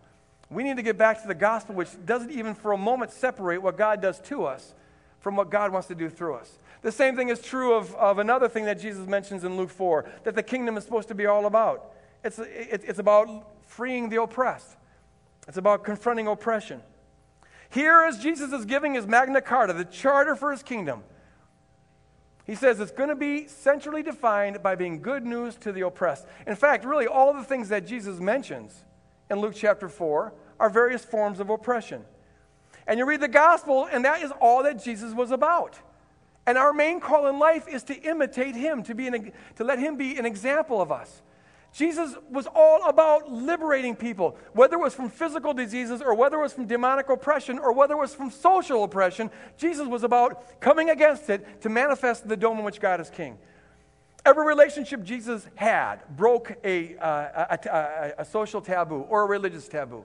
We 0.50 0.62
need 0.62 0.76
to 0.76 0.82
get 0.82 0.98
back 0.98 1.22
to 1.22 1.28
the 1.28 1.34
gospel, 1.34 1.74
which 1.74 1.88
doesn't 2.04 2.30
even 2.30 2.54
for 2.54 2.72
a 2.72 2.78
moment 2.78 3.10
separate 3.10 3.62
what 3.62 3.78
God 3.78 4.02
does 4.02 4.20
to 4.20 4.44
us 4.44 4.74
from 5.22 5.36
what 5.36 5.50
God 5.50 5.72
wants 5.72 5.88
to 5.88 5.94
do 5.94 6.10
through 6.10 6.34
us. 6.34 6.58
The 6.82 6.92
same 6.92 7.16
thing 7.16 7.28
is 7.28 7.40
true 7.40 7.74
of, 7.74 7.94
of 7.94 8.18
another 8.18 8.48
thing 8.48 8.64
that 8.64 8.80
Jesus 8.80 9.06
mentions 9.06 9.44
in 9.44 9.56
Luke 9.56 9.70
4 9.70 10.04
that 10.24 10.34
the 10.34 10.42
kingdom 10.42 10.76
is 10.76 10.84
supposed 10.84 11.08
to 11.08 11.14
be 11.14 11.26
all 11.26 11.46
about. 11.46 11.92
It's, 12.24 12.40
it, 12.40 12.82
it's 12.86 12.98
about 12.98 13.28
freeing 13.66 14.08
the 14.08 14.20
oppressed, 14.20 14.76
it's 15.48 15.56
about 15.56 15.84
confronting 15.84 16.26
oppression. 16.26 16.82
Here, 17.70 18.02
as 18.02 18.18
Jesus 18.18 18.52
is 18.52 18.66
giving 18.66 18.94
his 18.94 19.06
Magna 19.06 19.40
Carta, 19.40 19.72
the 19.72 19.86
charter 19.86 20.36
for 20.36 20.50
his 20.50 20.62
kingdom, 20.62 21.04
he 22.44 22.54
says 22.54 22.80
it's 22.80 22.90
going 22.90 23.08
to 23.08 23.14
be 23.14 23.46
centrally 23.46 24.02
defined 24.02 24.62
by 24.62 24.74
being 24.74 25.00
good 25.00 25.24
news 25.24 25.54
to 25.56 25.72
the 25.72 25.86
oppressed. 25.86 26.26
In 26.46 26.56
fact, 26.56 26.84
really, 26.84 27.06
all 27.06 27.32
the 27.32 27.44
things 27.44 27.68
that 27.70 27.86
Jesus 27.86 28.18
mentions 28.18 28.84
in 29.30 29.40
Luke 29.40 29.54
chapter 29.56 29.88
4 29.88 30.34
are 30.60 30.68
various 30.68 31.04
forms 31.04 31.40
of 31.40 31.48
oppression. 31.48 32.04
And 32.92 32.98
you 32.98 33.06
read 33.06 33.22
the 33.22 33.28
gospel, 33.28 33.88
and 33.90 34.04
that 34.04 34.20
is 34.20 34.30
all 34.38 34.64
that 34.64 34.84
Jesus 34.84 35.14
was 35.14 35.30
about. 35.30 35.78
And 36.44 36.58
our 36.58 36.74
main 36.74 37.00
call 37.00 37.26
in 37.28 37.38
life 37.38 37.66
is 37.66 37.82
to 37.84 37.94
imitate 37.94 38.54
him, 38.54 38.82
to, 38.82 38.94
be 38.94 39.06
an, 39.06 39.32
to 39.56 39.64
let 39.64 39.78
him 39.78 39.96
be 39.96 40.18
an 40.18 40.26
example 40.26 40.78
of 40.78 40.92
us. 40.92 41.22
Jesus 41.72 42.14
was 42.30 42.46
all 42.54 42.86
about 42.86 43.32
liberating 43.32 43.96
people, 43.96 44.36
whether 44.52 44.76
it 44.76 44.80
was 44.80 44.94
from 44.94 45.08
physical 45.08 45.54
diseases 45.54 46.02
or 46.02 46.14
whether 46.14 46.36
it 46.36 46.42
was 46.42 46.52
from 46.52 46.66
demonic 46.66 47.08
oppression 47.08 47.58
or 47.58 47.72
whether 47.72 47.94
it 47.94 47.98
was 47.98 48.14
from 48.14 48.30
social 48.30 48.84
oppression. 48.84 49.30
Jesus 49.56 49.88
was 49.88 50.04
about 50.04 50.60
coming 50.60 50.90
against 50.90 51.30
it 51.30 51.62
to 51.62 51.70
manifest 51.70 52.28
the 52.28 52.36
dome 52.36 52.58
in 52.58 52.64
which 52.66 52.78
God 52.78 53.00
is 53.00 53.08
king. 53.08 53.38
Every 54.26 54.44
relationship 54.44 55.02
Jesus 55.02 55.46
had 55.54 56.00
broke 56.14 56.58
a, 56.62 56.98
uh, 56.98 57.56
a, 57.64 57.68
a, 57.70 58.12
a 58.18 58.24
social 58.26 58.60
taboo 58.60 59.06
or 59.08 59.22
a 59.22 59.26
religious 59.26 59.66
taboo. 59.66 60.04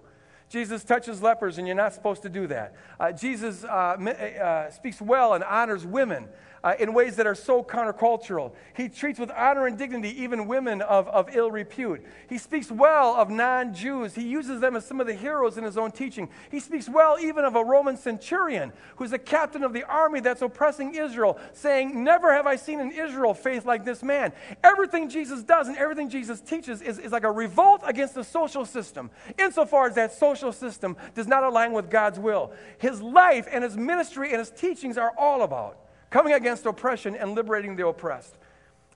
Jesus 0.49 0.83
touches 0.83 1.21
lepers, 1.21 1.57
and 1.57 1.67
you're 1.67 1.75
not 1.75 1.93
supposed 1.93 2.21
to 2.21 2.29
do 2.29 2.47
that. 2.47 2.73
Uh, 2.99 3.11
Jesus 3.11 3.63
uh, 3.63 3.67
uh, 3.67 4.71
speaks 4.71 5.01
well 5.01 5.33
and 5.33 5.43
honors 5.43 5.85
women 5.85 6.27
uh, 6.63 6.73
in 6.79 6.93
ways 6.93 7.15
that 7.15 7.27
are 7.27 7.35
so 7.35 7.63
countercultural. 7.63 8.51
He 8.75 8.89
treats 8.89 9.19
with 9.19 9.31
honor 9.31 9.67
and 9.67 9.77
dignity 9.77 10.21
even 10.21 10.47
women 10.47 10.81
of, 10.81 11.07
of 11.07 11.35
ill 11.35 11.51
repute. 11.51 12.03
He 12.29 12.37
speaks 12.37 12.71
well 12.71 13.15
of 13.15 13.29
non 13.29 13.73
Jews. 13.73 14.15
He 14.15 14.27
uses 14.27 14.61
them 14.61 14.75
as 14.75 14.85
some 14.85 14.99
of 14.99 15.07
the 15.07 15.13
heroes 15.13 15.57
in 15.57 15.63
his 15.63 15.77
own 15.77 15.91
teaching. 15.91 16.29
He 16.51 16.59
speaks 16.59 16.89
well 16.89 17.17
even 17.19 17.45
of 17.45 17.55
a 17.55 17.63
Roman 17.63 17.97
centurion 17.97 18.73
who's 18.95 19.13
a 19.13 19.19
captain 19.19 19.63
of 19.63 19.73
the 19.73 19.83
army 19.83 20.19
that's 20.19 20.41
oppressing 20.41 20.95
Israel, 20.95 21.39
saying, 21.53 22.03
Never 22.03 22.33
have 22.33 22.47
I 22.47 22.55
seen 22.55 22.79
in 22.79 22.91
Israel 22.91 23.33
faith 23.33 23.65
like 23.65 23.85
this 23.85 24.03
man. 24.03 24.33
Everything 24.63 25.09
Jesus 25.09 25.43
does 25.43 25.67
and 25.67 25.77
everything 25.77 26.09
Jesus 26.09 26.39
teaches 26.41 26.81
is, 26.81 26.99
is 26.99 27.11
like 27.11 27.23
a 27.23 27.31
revolt 27.31 27.81
against 27.85 28.15
the 28.15 28.23
social 28.23 28.65
system, 28.65 29.09
insofar 29.37 29.87
as 29.87 29.95
that 29.95 30.13
social 30.13 30.51
system 30.51 30.95
does 31.15 31.27
not 31.27 31.43
align 31.43 31.71
with 31.71 31.89
God's 31.89 32.19
will. 32.19 32.51
His 32.77 33.01
life 33.01 33.47
and 33.51 33.63
his 33.63 33.77
ministry 33.77 34.29
and 34.31 34.39
his 34.39 34.51
teachings 34.51 34.97
are 34.97 35.13
all 35.17 35.43
about 35.43 35.77
coming 36.09 36.33
against 36.33 36.65
oppression 36.65 37.15
and 37.15 37.35
liberating 37.35 37.75
the 37.75 37.87
oppressed. 37.87 38.37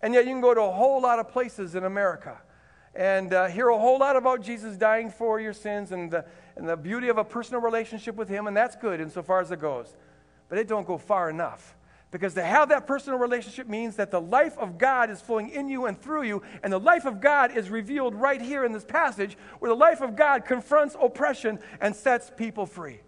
And 0.02 0.13
yet, 0.13 0.26
you 0.26 0.32
can 0.32 0.41
go 0.41 0.54
to 0.54 0.62
a 0.62 0.71
whole 0.71 1.02
lot 1.02 1.19
of 1.19 1.30
places 1.30 1.76
in 1.76 1.84
America 1.84 2.39
and 2.93 3.34
uh, 3.34 3.47
hear 3.47 3.69
a 3.69 3.78
whole 3.78 4.00
lot 4.00 4.15
about 4.15 4.41
Jesus 4.41 4.76
dying 4.76 5.10
for 5.10 5.39
your 5.39 5.54
sins 5.54 5.91
and 5.91 6.12
the, 6.12 6.26
and 6.56 6.67
the 6.67 6.76
beauty 6.76 7.08
of 7.08 7.17
a 7.17 7.24
personal 7.24 7.62
relationship 7.62 8.15
with 8.15 8.28
Him, 8.28 8.47
and 8.47 8.58
that's 8.58 8.76
good 8.76 9.00
insofar 9.00 9.41
as 9.41 9.52
it 9.52 9.62
goes. 9.62 9.95
But 10.50 10.58
it 10.58 10.67
don't 10.67 10.86
go 10.86 10.97
far 10.97 11.30
enough. 11.30 11.76
Because 12.12 12.34
to 12.34 12.43
have 12.43 12.69
that 12.69 12.86
personal 12.86 13.17
relationship 13.17 13.69
means 13.69 13.95
that 13.95 14.12
the 14.12 14.19
life 14.19 14.58
of 14.58 14.78
God 14.78 15.10
is 15.10 15.21
flowing 15.21 15.50
in 15.50 15.69
you 15.69 15.86
and 15.86 16.00
through 16.00 16.24
you, 16.24 16.43
and 16.62 16.74
the 16.74 16.80
life 16.80 17.06
of 17.06 17.21
God 17.21 17.56
is 17.56 17.69
revealed 17.69 18.13
right 18.15 18.41
here 18.41 18.65
in 18.65 18.74
this 18.74 18.84
passage, 18.84 19.38
where 19.60 19.69
the 19.69 19.76
life 19.76 20.02
of 20.02 20.17
God 20.17 20.43
confronts 20.43 20.97
oppression 21.02 21.60
and 21.80 21.95
sets 21.95 22.30
people 22.36 22.65
free. 22.65 23.00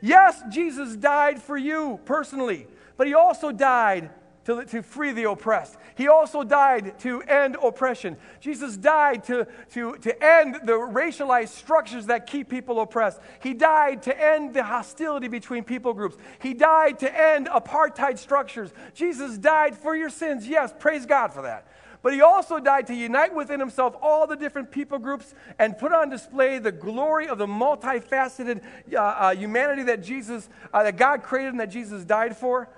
Yes, 0.00 0.42
Jesus 0.50 0.96
died 0.96 1.40
for 1.40 1.56
you 1.56 2.00
personally. 2.04 2.66
But 3.00 3.06
he 3.06 3.14
also 3.14 3.50
died 3.50 4.10
to, 4.44 4.62
to 4.62 4.82
free 4.82 5.12
the 5.12 5.30
oppressed. 5.30 5.78
He 5.94 6.08
also 6.08 6.44
died 6.44 6.98
to 6.98 7.22
end 7.22 7.56
oppression. 7.62 8.18
Jesus 8.40 8.76
died 8.76 9.24
to, 9.24 9.46
to, 9.72 9.96
to 9.96 10.22
end 10.22 10.56
the 10.64 10.74
racialized 10.74 11.48
structures 11.48 12.08
that 12.08 12.26
keep 12.26 12.50
people 12.50 12.78
oppressed. 12.78 13.18
He 13.42 13.54
died 13.54 14.02
to 14.02 14.22
end 14.22 14.52
the 14.52 14.64
hostility 14.64 15.28
between 15.28 15.64
people 15.64 15.94
groups. 15.94 16.18
He 16.42 16.52
died 16.52 16.98
to 16.98 17.18
end 17.18 17.46
apartheid 17.46 18.18
structures. 18.18 18.70
Jesus 18.92 19.38
died 19.38 19.78
for 19.78 19.96
your 19.96 20.10
sins. 20.10 20.46
Yes, 20.46 20.70
praise 20.78 21.06
God 21.06 21.32
for 21.32 21.40
that. 21.40 21.66
But 22.02 22.12
he 22.12 22.20
also 22.20 22.58
died 22.58 22.86
to 22.88 22.94
unite 22.94 23.34
within 23.34 23.60
himself 23.60 23.94
all 24.02 24.26
the 24.26 24.36
different 24.36 24.70
people 24.70 24.98
groups 24.98 25.34
and 25.58 25.76
put 25.76 25.92
on 25.92 26.10
display 26.10 26.58
the 26.58 26.72
glory 26.72 27.28
of 27.28 27.38
the 27.38 27.46
multifaceted 27.46 28.62
uh, 28.92 28.98
uh, 28.98 29.34
humanity 29.34 29.84
that 29.84 30.02
Jesus, 30.02 30.50
uh, 30.74 30.82
that 30.82 30.98
God 30.98 31.22
created 31.22 31.52
and 31.52 31.60
that 31.60 31.70
Jesus 31.70 32.04
died 32.04 32.36
for. 32.36 32.68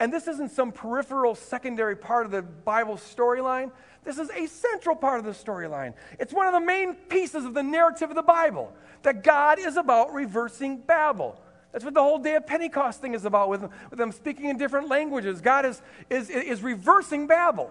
And 0.00 0.10
this 0.10 0.26
isn't 0.26 0.50
some 0.50 0.72
peripheral 0.72 1.34
secondary 1.34 1.94
part 1.94 2.24
of 2.24 2.32
the 2.32 2.40
Bible 2.40 2.96
storyline. 2.96 3.70
This 4.02 4.18
is 4.18 4.30
a 4.30 4.46
central 4.46 4.96
part 4.96 5.18
of 5.18 5.26
the 5.26 5.32
storyline. 5.32 5.92
It's 6.18 6.32
one 6.32 6.46
of 6.46 6.54
the 6.54 6.60
main 6.60 6.94
pieces 6.94 7.44
of 7.44 7.52
the 7.52 7.62
narrative 7.62 8.08
of 8.08 8.16
the 8.16 8.22
Bible 8.22 8.72
that 9.02 9.22
God 9.22 9.58
is 9.58 9.76
about 9.76 10.14
reversing 10.14 10.78
Babel. 10.78 11.38
That's 11.72 11.84
what 11.84 11.92
the 11.92 12.02
whole 12.02 12.18
day 12.18 12.34
of 12.34 12.46
Pentecost 12.46 13.02
thing 13.02 13.14
is 13.14 13.26
about, 13.26 13.50
with, 13.50 13.62
with 13.62 13.98
them 13.98 14.10
speaking 14.10 14.46
in 14.46 14.56
different 14.56 14.88
languages. 14.88 15.42
God 15.42 15.66
is, 15.66 15.82
is, 16.08 16.30
is 16.30 16.62
reversing 16.62 17.26
Babel. 17.26 17.70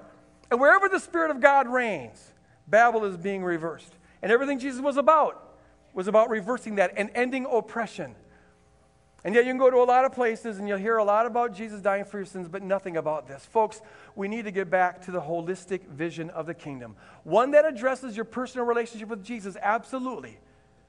And 0.52 0.60
wherever 0.60 0.88
the 0.88 1.00
Spirit 1.00 1.32
of 1.32 1.42
God 1.42 1.68
reigns, 1.68 2.32
Babel 2.68 3.06
is 3.06 3.18
being 3.18 3.44
reversed. 3.44 3.92
And 4.22 4.32
everything 4.32 4.60
Jesus 4.60 4.82
was 4.82 4.98
about 4.98 5.58
was 5.94 6.08
about 6.08 6.30
reversing 6.30 6.76
that 6.76 6.94
and 6.96 7.10
ending 7.16 7.48
oppression 7.50 8.16
and 9.24 9.36
yet, 9.36 9.46
you 9.46 9.52
can 9.52 9.58
go 9.58 9.70
to 9.70 9.78
a 9.78 9.84
lot 9.84 10.06
of 10.06 10.14
places 10.14 10.60
and 10.60 10.68
you'll 10.68 10.78
hear 10.78 10.98
a 10.98 11.04
lot 11.04 11.26
about 11.26 11.54
Jesus 11.54 11.82
dying 11.82 12.06
for 12.06 12.20
your 12.20 12.26
sins, 12.26 12.48
but 12.48 12.64
nothing 12.64 12.96
about 12.96 13.28
this. 13.28 13.46
Folks, 13.46 13.82
we 14.16 14.30
need 14.30 14.46
to 14.46 14.52
get 14.52 14.70
back 14.70 15.04
to 15.06 15.12
the 15.12 15.20
holistic 15.20 15.86
vision 15.88 16.30
of 16.30 16.46
the 16.46 16.54
kingdom. 16.54 16.96
One 17.26 17.52
that 17.52 17.66
addresses 17.66 18.16
your 18.16 18.26
personal 18.26 18.66
relationship 18.66 19.10
with 19.10 19.24
Jesus, 19.24 19.58
absolutely. 19.62 20.38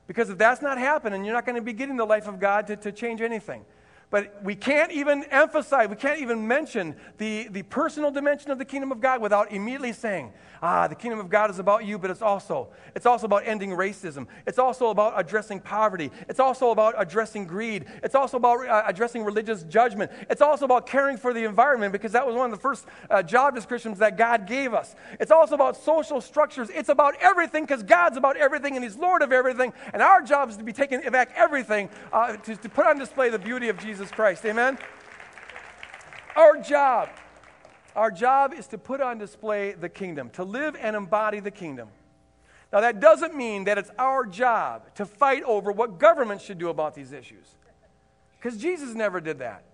Because 0.07 0.31
if 0.31 0.39
that's 0.39 0.63
not 0.63 0.79
happening, 0.79 1.25
you're 1.25 1.35
not 1.35 1.45
going 1.45 1.57
to 1.57 1.63
be 1.63 1.73
getting 1.73 1.97
the 1.97 2.05
life 2.05 2.29
of 2.29 2.39
God 2.39 2.69
to, 2.69 2.77
to 2.77 2.93
change 2.93 3.21
anything. 3.21 3.65
But 4.11 4.43
we 4.43 4.57
can't 4.57 4.91
even 4.93 5.25
emphasize, 5.25 5.89
we 5.89 5.97
can't 5.97 6.21
even 6.21 6.47
mention 6.47 6.97
the, 7.19 7.49
the 7.49 7.63
personal 7.63 8.11
dimension 8.11 8.51
of 8.51 8.59
the 8.59 8.65
kingdom 8.65 8.91
of 8.91 9.01
God 9.01 9.23
without 9.23 9.53
immediately 9.53 9.93
saying, 9.93 10.33
ah, 10.63 10.89
the 10.89 10.95
kingdom 10.95 11.21
of 11.21 11.29
God 11.29 11.51
is 11.51 11.59
about 11.59 11.85
you, 11.85 11.99
but 11.99 12.11
it's 12.11 12.23
also, 12.23 12.69
it's 12.97 13.07
also 13.07 13.27
about 13.27 13.47
ending 13.47 13.71
racism. 13.71 14.27
It's 14.47 14.59
also 14.59 14.89
about 14.89 15.15
addressing 15.17 15.61
poverty. 15.61 16.11
It's 16.29 16.41
also 16.41 16.71
about 16.71 16.95
addressing 16.97 17.47
greed. 17.47 17.87
It's 18.03 18.15
also 18.15 18.39
about 18.39 18.67
uh, 18.67 18.83
addressing 18.87 19.25
religious 19.25 19.63
judgment. 19.65 20.11
It's 20.29 20.43
also 20.43 20.65
about 20.65 20.87
caring 20.87 21.17
for 21.17 21.35
the 21.35 21.45
environment 21.45 21.93
because 21.93 22.13
that 22.13 22.27
was 22.27 22.35
one 22.35 22.47
of 22.47 22.57
the 22.57 22.63
first 22.63 22.87
uh, 23.11 23.23
job 23.23 23.55
descriptions 23.55 23.99
that 23.99 24.17
God 24.17 24.47
gave 24.47 24.75
us. 24.75 24.97
It's 25.21 25.31
also 25.31 25.55
about 25.55 25.77
social 25.77 26.21
structures. 26.21 26.71
It's 26.71 26.89
about 26.89 27.15
everything 27.21 27.65
because 27.65 27.83
God's 27.83 28.17
about 28.17 28.37
everything 28.39 28.77
and 28.77 28.83
He's 28.85 28.97
Lord 28.97 29.23
of 29.23 29.31
everything. 29.31 29.73
And 29.93 30.03
our 30.03 30.23
job 30.23 30.49
is 30.51 30.57
to 30.57 30.65
be 30.65 30.73
taking 30.73 31.01
back 31.11 31.31
everything 31.37 31.89
uh, 32.13 32.37
to, 32.37 32.57
to 32.57 32.69
put 32.69 32.87
on 32.87 32.99
display 32.99 33.29
the 33.29 33.39
beauty 33.39 33.69
of 33.69 33.79
Jesus 33.79 33.91
Jesus 33.91 34.11
Christ. 34.13 34.47
Amen? 34.47 34.79
Our 36.37 36.57
job, 36.63 37.11
our 37.97 38.11
job 38.11 38.53
is 38.53 38.67
to 38.69 38.79
put 38.79 39.01
on 39.01 39.19
display 39.19 39.73
the 39.73 39.89
kingdom, 39.89 40.31
to 40.31 40.45
live 40.45 40.77
and 40.81 40.95
embody 40.97 41.41
the 41.41 41.51
kingdom. 41.51 41.89
Now, 42.73 42.81
that 42.81 43.01
doesn't 43.01 43.35
mean 43.35 43.65
that 43.65 43.79
it's 43.79 43.91
our 43.99 44.25
job 44.25 44.95
to 44.95 45.05
fight 45.05 45.43
over 45.43 45.73
what 45.73 45.99
government 45.99 46.41
should 46.41 46.59
do 46.59 46.69
about 46.69 46.95
these 46.95 47.13
issues, 47.13 47.47
because 48.39 48.59
Jesus 48.59 48.95
never 48.95 49.21
did 49.21 49.41
that. 49.41 49.65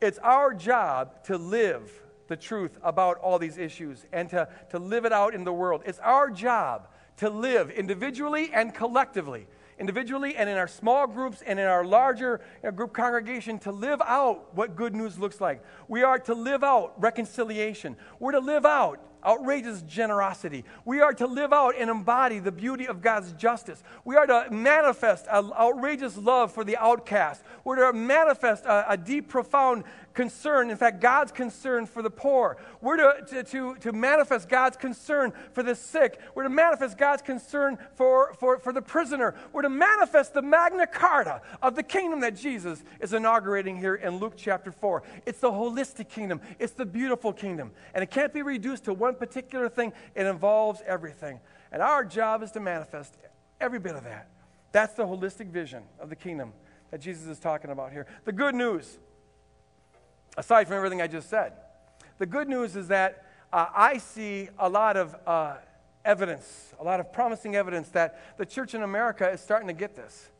It's 0.00 0.18
our 0.18 0.54
job 0.54 1.24
to 1.24 1.36
live 1.36 1.90
the 2.28 2.36
truth 2.36 2.78
about 2.82 3.18
all 3.18 3.38
these 3.38 3.58
issues 3.58 4.06
and 4.12 4.28
to, 4.30 4.48
to 4.70 4.78
live 4.78 5.04
it 5.04 5.12
out 5.12 5.34
in 5.34 5.44
the 5.44 5.52
world. 5.52 5.82
It's 5.84 5.98
our 5.98 6.30
job 6.30 6.88
to 7.18 7.28
live 7.28 7.70
individually 7.70 8.50
and 8.52 8.74
collectively 8.74 9.46
individually 9.78 10.36
and 10.36 10.48
in 10.48 10.56
our 10.56 10.68
small 10.68 11.06
groups 11.06 11.42
and 11.46 11.58
in 11.58 11.66
our 11.66 11.84
larger 11.84 12.40
you 12.62 12.68
know, 12.68 12.72
group 12.72 12.92
congregation 12.92 13.58
to 13.60 13.72
live 13.72 14.00
out 14.02 14.54
what 14.54 14.76
good 14.76 14.94
news 14.94 15.18
looks 15.18 15.40
like. 15.40 15.62
We 15.88 16.02
are 16.02 16.18
to 16.20 16.34
live 16.34 16.62
out 16.64 16.94
reconciliation. 16.96 17.96
We're 18.18 18.32
to 18.32 18.40
live 18.40 18.64
out 18.64 19.00
outrageous 19.24 19.82
generosity. 19.82 20.64
We 20.84 21.00
are 21.00 21.12
to 21.14 21.26
live 21.26 21.52
out 21.52 21.74
and 21.78 21.90
embody 21.90 22.38
the 22.38 22.52
beauty 22.52 22.86
of 22.86 23.00
God's 23.00 23.32
justice. 23.32 23.82
We 24.04 24.16
are 24.16 24.26
to 24.26 24.48
manifest 24.50 25.26
an 25.30 25.52
outrageous 25.52 26.16
love 26.16 26.52
for 26.52 26.64
the 26.64 26.76
outcast. 26.76 27.42
We're 27.64 27.90
to 27.90 27.96
manifest 27.96 28.64
a, 28.64 28.92
a 28.92 28.96
deep, 28.96 29.28
profound 29.28 29.84
concern, 30.14 30.70
in 30.70 30.76
fact, 30.76 31.00
God's 31.00 31.32
concern 31.32 31.86
for 31.86 32.00
the 32.00 32.10
poor. 32.10 32.56
We're 32.80 32.96
to, 32.96 33.26
to, 33.28 33.42
to, 33.42 33.74
to, 33.76 33.92
manifest 33.92 34.48
God's 34.48 34.76
concern 34.76 35.32
for 35.52 35.62
the 35.62 35.74
sick. 35.74 36.20
We're 36.34 36.44
to 36.44 36.48
manifest 36.48 36.96
God's 36.96 37.22
concern 37.22 37.78
for, 37.94 38.32
for, 38.34 38.58
for 38.58 38.72
the 38.72 38.80
prisoner. 38.80 39.34
We're 39.52 39.62
to 39.62 39.68
manifest 39.68 40.34
the 40.34 40.42
Magna 40.42 40.86
Carta 40.86 41.42
of 41.60 41.74
the 41.74 41.82
kingdom 41.82 42.20
that 42.20 42.36
Jesus 42.36 42.82
is 43.00 43.12
inaugurating 43.12 43.76
here 43.76 43.96
in 43.96 44.18
Luke 44.18 44.34
chapter 44.36 44.70
4. 44.70 45.02
It's 45.26 45.40
the 45.40 45.50
holistic 45.50 46.08
kingdom, 46.08 46.40
it's 46.58 46.72
the 46.72 46.86
beautiful 46.86 47.32
kingdom. 47.32 47.72
And 47.94 48.02
it 48.02 48.10
can't 48.10 48.32
be 48.32 48.42
reduced 48.42 48.84
to 48.84 48.94
one 48.94 49.13
particular 49.14 49.68
thing, 49.68 49.92
it 50.14 50.26
involves 50.26 50.82
everything. 50.86 51.40
And 51.72 51.82
our 51.82 52.04
job 52.04 52.42
is 52.42 52.50
to 52.52 52.60
manifest 52.60 53.16
every 53.60 53.78
bit 53.78 53.94
of 53.94 54.04
that. 54.04 54.28
That's 54.72 54.94
the 54.94 55.04
holistic 55.04 55.48
vision 55.48 55.84
of 56.00 56.08
the 56.08 56.16
kingdom 56.16 56.52
that 56.90 57.00
Jesus 57.00 57.26
is 57.26 57.38
talking 57.38 57.70
about 57.70 57.92
here. 57.92 58.06
The 58.24 58.32
good 58.32 58.54
news 58.54 58.98
aside 60.36 60.66
from 60.66 60.76
everything 60.76 61.00
I 61.00 61.06
just 61.06 61.30
said. 61.30 61.52
The 62.18 62.26
good 62.26 62.48
news 62.48 62.76
is 62.76 62.88
that 62.88 63.24
uh, 63.52 63.66
I 63.74 63.98
see 63.98 64.48
a 64.58 64.68
lot 64.68 64.96
of 64.96 65.14
uh, 65.26 65.56
evidence, 66.04 66.72
a 66.80 66.84
lot 66.84 67.00
of 67.00 67.12
promising 67.12 67.56
evidence 67.56 67.88
that 67.90 68.36
the 68.36 68.46
church 68.46 68.74
in 68.74 68.82
America 68.82 69.28
is 69.30 69.40
starting 69.40 69.68
to 69.68 69.74
get 69.74 69.94
this. 69.94 70.30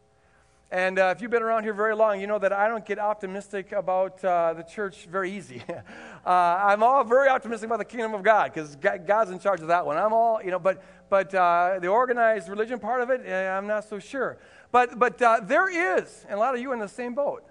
And 0.74 0.98
uh, 0.98 1.14
if 1.14 1.22
you've 1.22 1.30
been 1.30 1.44
around 1.44 1.62
here 1.62 1.72
very 1.72 1.94
long, 1.94 2.20
you 2.20 2.26
know 2.26 2.40
that 2.40 2.52
I 2.52 2.66
don't 2.66 2.84
get 2.84 2.98
optimistic 2.98 3.70
about 3.70 4.24
uh, 4.24 4.54
the 4.54 4.64
church 4.64 5.06
very 5.08 5.30
easy. 5.30 5.62
uh, 6.26 6.28
I'm 6.28 6.82
all 6.82 7.04
very 7.04 7.28
optimistic 7.28 7.68
about 7.68 7.78
the 7.78 7.84
kingdom 7.84 8.12
of 8.12 8.24
God 8.24 8.52
because 8.52 8.74
God's 8.74 9.30
in 9.30 9.38
charge 9.38 9.60
of 9.60 9.68
that 9.68 9.86
one. 9.86 9.96
I'm 9.96 10.12
all, 10.12 10.42
you 10.42 10.50
know, 10.50 10.58
but, 10.58 10.82
but 11.08 11.32
uh, 11.32 11.78
the 11.80 11.86
organized 11.86 12.48
religion 12.48 12.80
part 12.80 13.02
of 13.02 13.10
it, 13.10 13.22
eh, 13.24 13.56
I'm 13.56 13.68
not 13.68 13.88
so 13.88 14.00
sure. 14.00 14.36
But, 14.72 14.98
but 14.98 15.22
uh, 15.22 15.42
there 15.44 16.00
is, 16.02 16.26
and 16.28 16.34
a 16.34 16.40
lot 16.40 16.56
of 16.56 16.60
you 16.60 16.72
in 16.72 16.80
the 16.80 16.88
same 16.88 17.14
boat. 17.14 17.44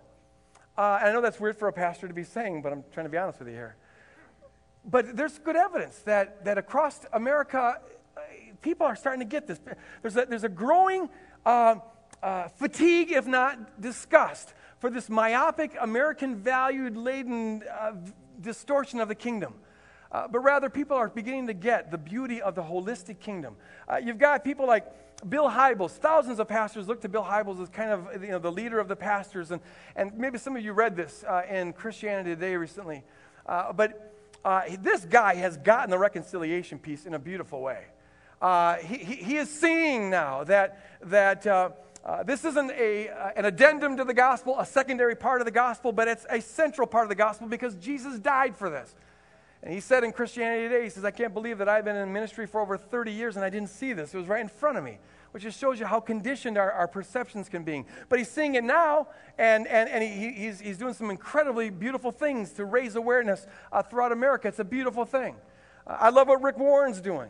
Uh, 0.77 0.97
and 0.99 1.07
I 1.11 1.13
know 1.13 1.21
that's 1.21 1.39
weird 1.39 1.55
for 1.55 1.69
a 1.69 1.73
pastor 1.73 2.09
to 2.09 2.13
be 2.13 2.25
saying, 2.25 2.61
but 2.61 2.73
I'm 2.73 2.83
trying 2.91 3.05
to 3.05 3.09
be 3.09 3.17
honest 3.17 3.39
with 3.39 3.47
you 3.47 3.53
here. 3.53 3.77
But 4.83 5.15
there's 5.15 5.39
good 5.39 5.55
evidence 5.55 5.99
that, 5.99 6.43
that 6.43 6.57
across 6.57 6.99
America, 7.13 7.79
uh, 8.17 8.21
people 8.61 8.85
are 8.85 8.97
starting 8.97 9.21
to 9.21 9.25
get 9.25 9.47
this. 9.47 9.61
There's 10.01 10.17
a, 10.17 10.25
there's 10.25 10.43
a 10.43 10.49
growing 10.49 11.07
uh, 11.45 11.75
uh, 12.23 12.47
fatigue, 12.47 13.11
if 13.11 13.27
not 13.27 13.81
disgust, 13.81 14.53
for 14.79 14.89
this 14.89 15.09
myopic, 15.09 15.75
American 15.79 16.37
valued 16.37 16.95
laden 16.95 17.63
uh, 17.69 17.91
distortion 18.41 18.99
of 18.99 19.09
the 19.09 19.15
kingdom. 19.15 19.53
Uh, 20.11 20.27
but 20.27 20.39
rather, 20.39 20.69
people 20.69 20.95
are 20.95 21.09
beginning 21.09 21.47
to 21.47 21.53
get 21.53 21.91
the 21.91 21.97
beauty 21.97 22.41
of 22.41 22.55
the 22.55 22.61
holistic 22.61 23.19
kingdom. 23.19 23.55
Uh, 23.87 23.97
you've 23.97 24.19
got 24.19 24.43
people 24.43 24.65
like 24.65 24.85
Bill 25.27 25.49
Hybels, 25.49 25.91
thousands 25.91 26.39
of 26.39 26.47
pastors 26.47 26.87
look 26.87 27.01
to 27.01 27.09
Bill 27.09 27.23
Hybels 27.23 27.61
as 27.61 27.69
kind 27.69 27.91
of 27.91 28.23
you 28.23 28.29
know, 28.29 28.39
the 28.39 28.51
leader 28.51 28.79
of 28.79 28.87
the 28.87 28.95
pastors. 28.95 29.51
And, 29.51 29.61
and 29.95 30.17
maybe 30.17 30.37
some 30.37 30.55
of 30.55 30.63
you 30.63 30.71
read 30.73 30.95
this 30.95 31.25
uh, 31.27 31.41
in 31.49 31.73
Christianity 31.73 32.31
Today 32.31 32.55
recently. 32.55 33.03
Uh, 33.45 33.73
but 33.73 34.13
this 34.79 35.05
guy 35.05 35.35
has 35.35 35.57
gotten 35.57 35.89
the 35.89 35.97
reconciliation 35.97 36.79
piece 36.79 37.05
in 37.05 37.13
a 37.15 37.19
beautiful 37.19 37.61
way. 37.61 37.85
Uh, 38.41 38.75
he, 38.75 38.97
he, 38.97 39.15
he, 39.15 39.37
is 39.37 39.49
seeing 39.49 40.09
now 40.09 40.43
that, 40.43 40.99
that 41.01 41.47
uh, 41.47 41.69
uh, 42.05 42.23
this 42.23 42.43
isn't 42.43 42.71
a, 42.71 43.07
an 43.35 43.45
addendum 43.45 43.97
to 43.97 44.03
the 44.03 44.13
gospel, 44.13 44.59
a 44.59 44.65
secondary 44.65 45.15
part 45.15 45.41
of 45.41 45.45
the 45.45 45.51
gospel, 45.51 45.91
but 45.91 46.07
it's 46.07 46.25
a 46.29 46.41
central 46.41 46.87
part 46.87 47.05
of 47.05 47.09
the 47.09 47.15
gospel 47.15 47.47
because 47.47 47.75
Jesus 47.75 48.19
died 48.19 48.55
for 48.55 48.69
this. 48.69 48.93
And 49.61 49.73
he 49.73 49.79
said 49.79 50.03
in 50.03 50.11
Christianity 50.11 50.67
Today, 50.67 50.83
he 50.83 50.89
says, 50.89 51.05
I 51.05 51.11
can't 51.11 51.33
believe 51.33 51.57
that 51.59 51.69
I've 51.69 51.85
been 51.85 51.95
in 51.95 52.11
ministry 52.11 52.45
for 52.45 52.59
over 52.59 52.77
30 52.77 53.13
years 53.13 53.37
and 53.37 53.45
I 53.45 53.49
didn't 53.49 53.69
see 53.69 53.93
this. 53.93 54.13
It 54.13 54.17
was 54.17 54.27
right 54.27 54.41
in 54.41 54.49
front 54.49 54.77
of 54.77 54.83
me 54.83 54.97
which 55.33 55.41
just 55.41 55.59
shows 55.59 55.79
you 55.79 55.85
how 55.87 55.99
conditioned 55.99 56.59
our, 56.59 56.71
our 56.71 56.87
perceptions 56.87 57.49
can 57.49 57.63
be. 57.63 57.83
But 58.07 58.19
he's 58.19 58.29
seeing 58.29 58.53
it 58.53 58.63
now, 58.63 59.07
and, 59.39 59.65
and, 59.65 59.89
and 59.89 60.03
he, 60.03 60.31
he's, 60.31 60.59
he's 60.59 60.77
doing 60.77 60.93
some 60.93 61.09
incredibly 61.09 61.71
beautiful 61.71 62.11
things 62.11 62.51
to 62.53 62.65
raise 62.65 62.95
awareness 62.95 63.47
uh, 63.71 63.81
throughout 63.81 64.11
America. 64.11 64.47
It's 64.47 64.59
a 64.59 64.63
beautiful 64.63 65.05
thing. 65.05 65.35
Uh, 65.87 65.97
I 65.99 66.09
love 66.11 66.27
what 66.27 66.43
Rick 66.43 66.59
Warren's 66.59 67.01
doing. 67.01 67.29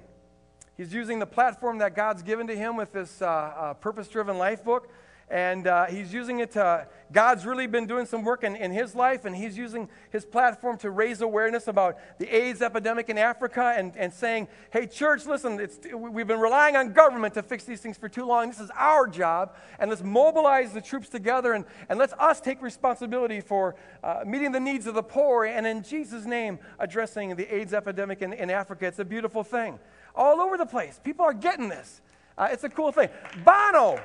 He's 0.77 0.93
using 0.93 1.19
the 1.19 1.25
platform 1.25 1.77
that 1.79 1.95
God's 1.95 2.23
given 2.23 2.47
to 2.47 2.55
him 2.55 2.77
with 2.77 2.91
this 2.93 3.21
uh, 3.21 3.25
uh 3.25 3.73
purpose 3.75 4.07
driven 4.07 4.37
life 4.37 4.63
book. 4.63 4.89
And 5.29 5.67
uh, 5.67 5.85
he's 5.85 6.13
using 6.13 6.39
it 6.39 6.51
to 6.51 6.87
god's 7.11 7.45
really 7.45 7.67
been 7.67 7.85
doing 7.85 8.05
some 8.05 8.23
work 8.23 8.43
in, 8.43 8.55
in 8.55 8.71
his 8.71 8.95
life 8.95 9.25
and 9.25 9.35
he's 9.35 9.57
using 9.57 9.87
his 10.09 10.25
platform 10.25 10.77
to 10.77 10.89
raise 10.89 11.21
awareness 11.21 11.67
about 11.67 11.97
the 12.17 12.27
aids 12.27 12.61
epidemic 12.61 13.07
in 13.09 13.17
africa 13.17 13.73
and, 13.77 13.95
and 13.95 14.11
saying 14.11 14.47
hey 14.71 14.85
church 14.85 15.25
listen 15.25 15.67
we've 15.95 16.27
been 16.27 16.39
relying 16.39 16.75
on 16.75 16.91
government 16.91 17.33
to 17.33 17.43
fix 17.43 17.63
these 17.63 17.81
things 17.81 17.97
for 17.97 18.09
too 18.09 18.25
long. 18.25 18.49
This 18.49 18.59
is 18.59 18.71
our 18.75 19.07
job 19.07 19.55
and 19.79 19.89
let's 19.89 20.03
mobilize 20.03 20.73
the 20.73 20.81
troops 20.81 21.09
together 21.09 21.53
and, 21.53 21.65
and 21.87 21.99
let's 21.99 22.13
us 22.13 22.41
take 22.41 22.61
responsibility 22.61 23.41
for 23.41 23.75
uh, 24.03 24.23
meeting 24.25 24.51
the 24.51 24.59
needs 24.59 24.87
of 24.87 24.95
the 24.95 25.03
poor 25.03 25.45
and 25.45 25.65
in 25.65 25.83
jesus 25.83 26.25
name 26.25 26.59
addressing 26.79 27.35
the 27.35 27.53
aids 27.53 27.73
epidemic 27.73 28.21
in, 28.21 28.33
in 28.33 28.49
africa. 28.49 28.87
It's 28.87 28.99
a 28.99 29.05
beautiful 29.05 29.43
thing 29.43 29.79
all 30.15 30.39
over 30.39 30.57
the 30.57 30.65
place 30.65 30.99
people 31.03 31.25
are 31.25 31.33
getting 31.33 31.69
this 31.69 32.01
uh, 32.37 32.47
it's 32.51 32.63
a 32.63 32.69
cool 32.69 32.91
thing 32.91 33.09
bono 33.43 33.99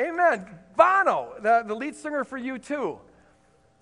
Amen. 0.00 0.46
Bono, 0.76 1.34
the, 1.42 1.62
the 1.66 1.74
lead 1.74 1.94
singer 1.94 2.24
for 2.24 2.38
U2. 2.38 2.98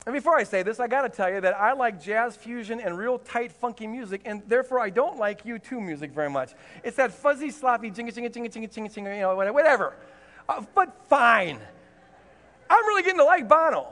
And 0.06 0.14
before 0.14 0.36
I 0.36 0.42
say 0.42 0.62
this, 0.62 0.80
I 0.80 0.88
got 0.88 1.02
to 1.02 1.08
tell 1.08 1.30
you 1.30 1.40
that 1.42 1.54
I 1.54 1.72
like 1.74 2.02
jazz 2.02 2.34
fusion 2.34 2.80
and 2.80 2.96
real 2.96 3.18
tight, 3.18 3.52
funky 3.52 3.86
music, 3.86 4.22
and 4.24 4.42
therefore 4.48 4.80
I 4.80 4.90
don't 4.90 5.18
like 5.18 5.44
U2 5.44 5.84
music 5.84 6.12
very 6.12 6.30
much. 6.30 6.54
It's 6.82 6.96
that 6.96 7.12
fuzzy, 7.12 7.50
sloppy, 7.50 7.90
jinga, 7.90 8.12
jinga, 8.12 8.32
jinga, 8.32 8.50
jinga, 8.50 8.72
jinga, 8.72 8.92
jinga, 8.92 9.14
you 9.14 9.20
know, 9.20 9.52
whatever. 9.52 9.96
Uh, 10.48 10.64
but 10.74 11.06
fine. 11.08 11.60
I'm 12.70 12.86
really 12.86 13.02
getting 13.02 13.18
to 13.18 13.24
like 13.24 13.48
Bono. 13.48 13.88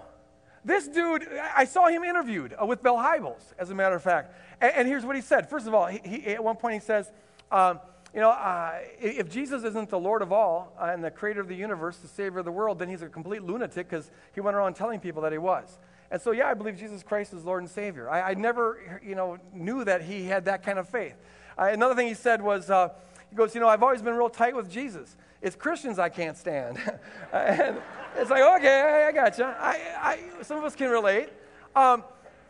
This 0.66 0.88
dude, 0.88 1.28
I 1.54 1.64
saw 1.64 1.86
him 1.86 2.02
interviewed 2.02 2.52
uh, 2.60 2.66
with 2.66 2.82
Bill 2.82 2.96
Hybels, 2.96 3.54
as 3.56 3.70
a 3.70 3.74
matter 3.74 3.94
of 3.94 4.02
fact. 4.02 4.34
And, 4.60 4.72
and 4.74 4.88
here's 4.88 5.04
what 5.04 5.14
he 5.14 5.22
said. 5.22 5.48
First 5.48 5.68
of 5.68 5.74
all, 5.74 5.86
he, 5.86 6.00
he, 6.04 6.26
at 6.34 6.42
one 6.42 6.56
point 6.56 6.74
he 6.74 6.80
says, 6.80 7.12
um, 7.52 7.78
you 8.12 8.20
know, 8.20 8.30
uh, 8.30 8.80
if 8.98 9.30
Jesus 9.30 9.62
isn't 9.62 9.90
the 9.90 9.98
Lord 9.98 10.22
of 10.22 10.32
all 10.32 10.72
uh, 10.76 10.86
and 10.86 11.04
the 11.04 11.10
creator 11.12 11.40
of 11.40 11.46
the 11.46 11.54
universe, 11.54 11.98
the 11.98 12.08
savior 12.08 12.40
of 12.40 12.44
the 12.44 12.50
world, 12.50 12.80
then 12.80 12.88
he's 12.88 13.02
a 13.02 13.08
complete 13.08 13.44
lunatic 13.44 13.88
because 13.88 14.10
he 14.34 14.40
went 14.40 14.56
around 14.56 14.74
telling 14.74 14.98
people 14.98 15.22
that 15.22 15.30
he 15.30 15.38
was. 15.38 15.78
And 16.10 16.20
so, 16.20 16.32
yeah, 16.32 16.48
I 16.48 16.54
believe 16.54 16.76
Jesus 16.76 17.04
Christ 17.04 17.32
is 17.32 17.44
Lord 17.44 17.62
and 17.62 17.70
Savior. 17.70 18.10
I, 18.10 18.30
I 18.30 18.34
never, 18.34 19.00
you 19.06 19.14
know, 19.14 19.38
knew 19.54 19.84
that 19.84 20.02
he 20.02 20.24
had 20.24 20.46
that 20.46 20.64
kind 20.64 20.80
of 20.80 20.88
faith. 20.88 21.14
Uh, 21.56 21.66
another 21.66 21.94
thing 21.94 22.08
he 22.08 22.14
said 22.14 22.42
was, 22.42 22.70
uh, 22.70 22.88
he 23.30 23.36
goes, 23.36 23.54
you 23.54 23.60
know, 23.60 23.68
I've 23.68 23.84
always 23.84 24.02
been 24.02 24.14
real 24.14 24.30
tight 24.30 24.56
with 24.56 24.68
Jesus. 24.68 25.16
It's 25.42 25.54
Christians 25.54 26.00
I 26.00 26.08
can't 26.08 26.36
stand. 26.36 26.78
and 27.32 27.76
it's 28.16 28.30
like, 28.30 28.42
okay, 28.58 28.80
I, 28.80 29.08
I 29.08 29.12
got 29.12 29.38
you. 29.38 29.44
I, 29.44 29.80
I, 30.00 30.42
some 30.42 30.58
of 30.58 30.64
us 30.64 30.74
can 30.74 30.90
relate. 30.90 31.28
Um, 31.74 32.04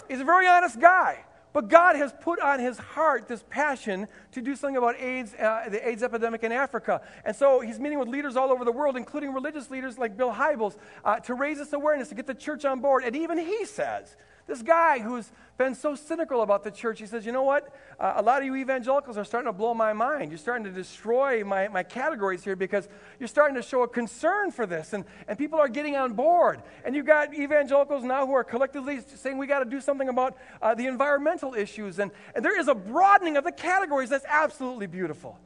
he's 0.09 0.21
a 0.21 0.25
very 0.25 0.47
honest 0.47 0.81
guy. 0.81 1.25
But 1.57 1.69
God 1.69 1.97
has 1.97 2.13
put 2.21 2.39
on 2.39 2.61
his 2.61 2.77
heart 2.77 3.29
this 3.29 3.43
passion 3.49 4.09
to 4.33 4.43
do 4.43 4.55
something 4.55 4.77
about 4.77 5.01
AIDS, 5.01 5.33
uh, 5.33 5.71
the 5.71 5.89
AIDS 5.89 6.03
epidemic 6.03 6.45
in 6.45 6.53
Africa. 6.53 7.01
And 7.25 7.35
so 7.35 7.61
he's 7.61 7.81
meeting 7.81 7.99
with 7.99 8.09
leaders 8.09 8.37
all 8.37 8.51
over 8.51 8.63
the 8.63 8.73
world, 8.73 8.95
including 8.95 9.33
religious 9.33 9.71
leaders 9.71 9.97
like 9.97 10.19
Bill 10.19 10.31
Hybels, 10.31 10.77
uh, 11.03 11.19
to 11.21 11.33
raise 11.33 11.57
this 11.57 11.73
awareness, 11.73 12.11
to 12.11 12.15
get 12.15 12.27
the 12.27 12.35
church 12.35 12.67
on 12.67 12.81
board. 12.81 13.05
And 13.05 13.17
even 13.17 13.39
he 13.39 13.65
says 13.65 14.17
this 14.47 14.63
guy 14.63 15.01
who's 15.01 15.31
been 15.59 15.75
so 15.75 15.95
cynical 15.95 16.43
about 16.43 16.63
the 16.63 16.71
church, 16.71 17.01
he 17.01 17.07
says, 17.07 17.27
You 17.27 17.33
know 17.33 17.43
what? 17.43 17.75
Uh, 17.99 18.15
a 18.17 18.23
lot 18.23 18.41
of 18.43 18.47
you 18.47 18.55
evangelicals 18.57 19.17
are 19.17 19.25
starting 19.25 19.49
to 19.49 19.53
blow 19.53 19.75
my 19.75 19.93
mind. 19.93 20.31
You're 20.31 20.39
starting 20.39 20.65
to 20.65 20.71
destroy 20.71 21.43
my, 21.43 21.69
my 21.69 21.83
categories 21.83 22.45
here 22.45 22.55
because 22.55 22.89
you're 23.19 23.29
starting 23.29 23.57
to 23.57 23.63
show 23.63 23.83
a 23.83 23.89
concern 23.89 24.51
for 24.51 24.67
this, 24.67 24.93
and, 24.93 25.05
and 25.27 25.37
people 25.37 25.59
are 25.59 25.69
getting 25.69 25.97
on 25.97 26.13
board. 26.13 26.63
And 26.85 26.95
you've 26.95 27.07
got 27.07 27.35
evangelicals 27.35 28.05
now 28.05 28.27
who 28.27 28.35
are 28.35 28.45
collectively 28.45 29.01
saying 29.01 29.39
we 29.39 29.47
got 29.47 29.61
to 29.61 29.65
do 29.65 29.81
something 29.81 30.09
about 30.09 30.37
uh, 30.63 30.75
the 30.75 30.87
environmental 30.87 31.55
issues. 31.55 31.99
And, 31.99 32.13
and 32.35 32.45
there 32.45 32.59
is 32.59 32.69
a 32.69 32.75
broadening 32.75 33.37
of 33.37 33.45
the 33.45 33.53
categories 33.53 34.11
that's 34.11 34.27
absolutely 34.29 34.87
beautiful. 34.87 35.39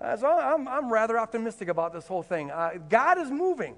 Uh, 0.00 0.16
so 0.16 0.26
I'm, 0.26 0.66
I'm 0.66 0.90
rather 0.90 1.18
optimistic 1.18 1.68
about 1.68 1.92
this 1.92 2.06
whole 2.06 2.22
thing. 2.22 2.50
Uh, 2.50 2.70
God 2.88 3.18
is 3.18 3.30
moving. 3.30 3.76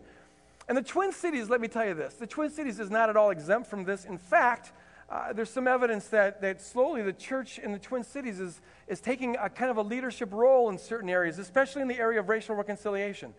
And 0.69 0.79
the 0.79 0.83
Twin 0.83 1.13
Cities, 1.13 1.51
let 1.51 1.61
me 1.61 1.69
tell 1.69 1.87
you 1.87 1.95
this 1.95 2.15
the 2.15 2.27
Twin 2.27 2.51
Cities 2.51 2.81
is 2.81 2.91
not 2.91 3.09
at 3.11 3.17
all 3.17 3.31
exempt 3.31 3.69
from 3.69 3.85
this. 3.85 4.05
In 4.05 4.19
fact, 4.19 4.73
uh, 5.11 5.33
there's 5.33 5.51
some 5.51 5.69
evidence 5.69 6.09
that, 6.09 6.41
that 6.41 6.63
slowly 6.63 7.03
the 7.03 7.13
church 7.13 7.59
in 7.59 7.73
the 7.73 7.79
Twin 7.79 8.03
Cities 8.03 8.41
is, 8.41 8.63
is 8.89 9.01
taking 9.01 9.37
a 9.37 9.51
kind 9.51 9.71
of 9.71 9.77
a 9.77 9.83
leadership 9.83 10.33
role 10.33 10.71
in 10.71 10.79
certain 10.79 11.11
areas, 11.11 11.39
especially 11.39 11.83
in 11.83 11.89
the 11.89 11.99
area 11.99 12.19
of 12.19 12.31
racial 12.31 12.55
reconciliation. 12.55 13.35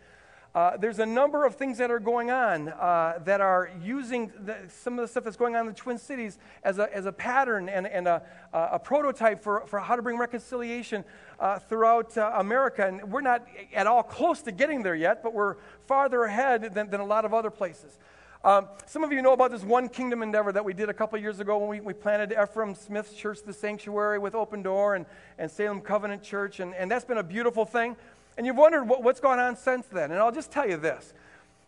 Uh, 0.56 0.78
there's 0.78 1.00
a 1.00 1.06
number 1.06 1.46
of 1.46 1.56
things 1.56 1.80
that 1.80 1.90
are 1.90 2.00
going 2.00 2.30
on 2.30 2.70
uh, 2.70 3.18
that 3.26 3.42
are 3.42 3.72
using 3.82 4.32
the, 4.46 4.56
some 4.68 5.00
of 5.00 5.04
the 5.04 5.08
stuff 5.08 5.24
that's 5.24 5.36
going 5.36 5.56
on 5.56 5.62
in 5.62 5.68
the 5.68 5.74
Twin 5.74 5.98
Cities 5.98 6.38
as 6.64 6.78
a, 6.78 6.96
as 6.96 7.08
a 7.08 7.12
pattern 7.12 7.68
and, 7.70 7.88
and 7.88 8.08
a, 8.08 8.22
a 8.54 8.78
prototype 8.78 9.42
for, 9.42 9.66
for 9.66 9.80
how 9.80 9.96
to 9.96 10.04
bring 10.04 10.18
reconciliation 10.20 11.04
uh, 11.40 11.58
throughout 11.58 12.16
uh, 12.20 12.34
America. 12.36 12.86
And 12.86 13.12
we're 13.12 13.22
not 13.22 13.48
at 13.74 13.88
all 13.88 14.04
close 14.04 14.44
to 14.44 14.52
getting 14.52 14.84
there 14.84 14.94
yet, 14.94 15.24
but 15.24 15.34
we're 15.34 15.56
farther 15.88 16.24
ahead 16.26 16.76
than, 16.76 16.88
than 16.88 17.00
a 17.00 17.06
lot 17.06 17.26
of 17.26 17.34
other 17.34 17.50
places. 17.50 17.98
Um, 18.46 18.68
some 18.86 19.06
of 19.06 19.14
you 19.14 19.22
know 19.22 19.32
about 19.32 19.52
this 19.52 19.64
one 19.64 19.88
kingdom 19.88 20.22
endeavor 20.22 20.52
that 20.52 20.66
we 20.66 20.74
did 20.74 20.90
a 20.90 20.94
couple 20.94 21.18
years 21.18 21.40
ago 21.40 21.60
when 21.60 21.70
we, 21.70 21.80
we 21.80 21.94
planted 21.94 22.32
Efrem 22.32 22.76
Smith's 22.76 23.14
Church, 23.14 23.40
the 23.42 23.54
Sanctuary, 23.54 24.20
with 24.20 24.36
Open 24.36 24.62
Door 24.62 24.96
and, 24.96 25.06
and 25.40 25.50
Salem 25.50 25.80
Covenant 25.80 26.22
Church. 26.22 26.60
And, 26.60 26.76
and 26.76 26.92
that's 26.92 27.06
been 27.06 27.20
a 27.20 27.24
beautiful 27.24 27.64
thing. 27.64 27.96
And 28.38 28.46
you've 28.46 28.58
wondered 28.58 28.88
what, 28.88 29.04
what's 29.04 29.20
gone 29.20 29.40
on 29.40 29.56
since 29.56 29.88
then. 29.88 30.12
And 30.12 30.20
I'll 30.20 30.32
just 30.32 30.52
tell 30.52 30.68
you 30.68 30.78
this 30.78 31.14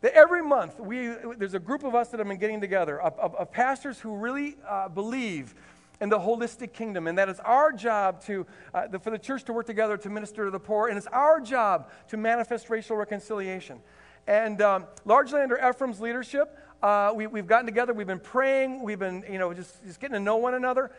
that 0.01 0.13
every 0.13 0.43
month 0.43 0.79
we, 0.79 1.07
there's 1.37 1.55
a 1.55 1.59
group 1.59 1.83
of 1.83 1.95
us 1.95 2.09
that 2.09 2.19
have 2.19 2.27
been 2.27 2.37
getting 2.37 2.61
together, 2.61 3.01
of, 3.01 3.17
of, 3.17 3.33
of 3.35 3.51
pastors 3.51 3.99
who 3.99 4.15
really 4.15 4.55
uh, 4.67 4.87
believe 4.87 5.55
in 6.01 6.09
the 6.09 6.19
holistic 6.19 6.73
kingdom. 6.73 7.07
And 7.07 7.17
that 7.17 7.29
it's 7.29 7.39
our 7.39 7.71
job 7.71 8.21
to, 8.25 8.45
uh, 8.73 8.87
the, 8.87 8.99
for 8.99 9.09
the 9.09 9.17
church 9.17 9.43
to 9.45 9.53
work 9.53 9.65
together 9.65 9.97
to 9.97 10.09
minister 10.09 10.45
to 10.45 10.51
the 10.51 10.59
poor. 10.59 10.89
And 10.89 10.97
it's 10.97 11.07
our 11.07 11.39
job 11.39 11.89
to 12.09 12.17
manifest 12.17 12.69
racial 12.69 12.97
reconciliation. 12.97 13.79
And 14.27 14.61
um, 14.61 14.85
largely 15.05 15.41
under 15.41 15.57
Efrem's 15.57 15.99
leadership, 15.99 16.57
uh, 16.83 17.11
we, 17.15 17.23
have 17.23 17.47
gotten 17.47 17.65
together, 17.65 17.93
we've 17.93 18.05
been 18.05 18.19
praying, 18.19 18.81
we've 18.83 18.99
been, 18.99 19.23
you 19.29 19.39
know, 19.39 19.53
just, 19.53 19.83
just 19.85 19.99
getting 19.99 20.15
to 20.15 20.19
know 20.19 20.37
one 20.37 20.53
another. 20.53 20.91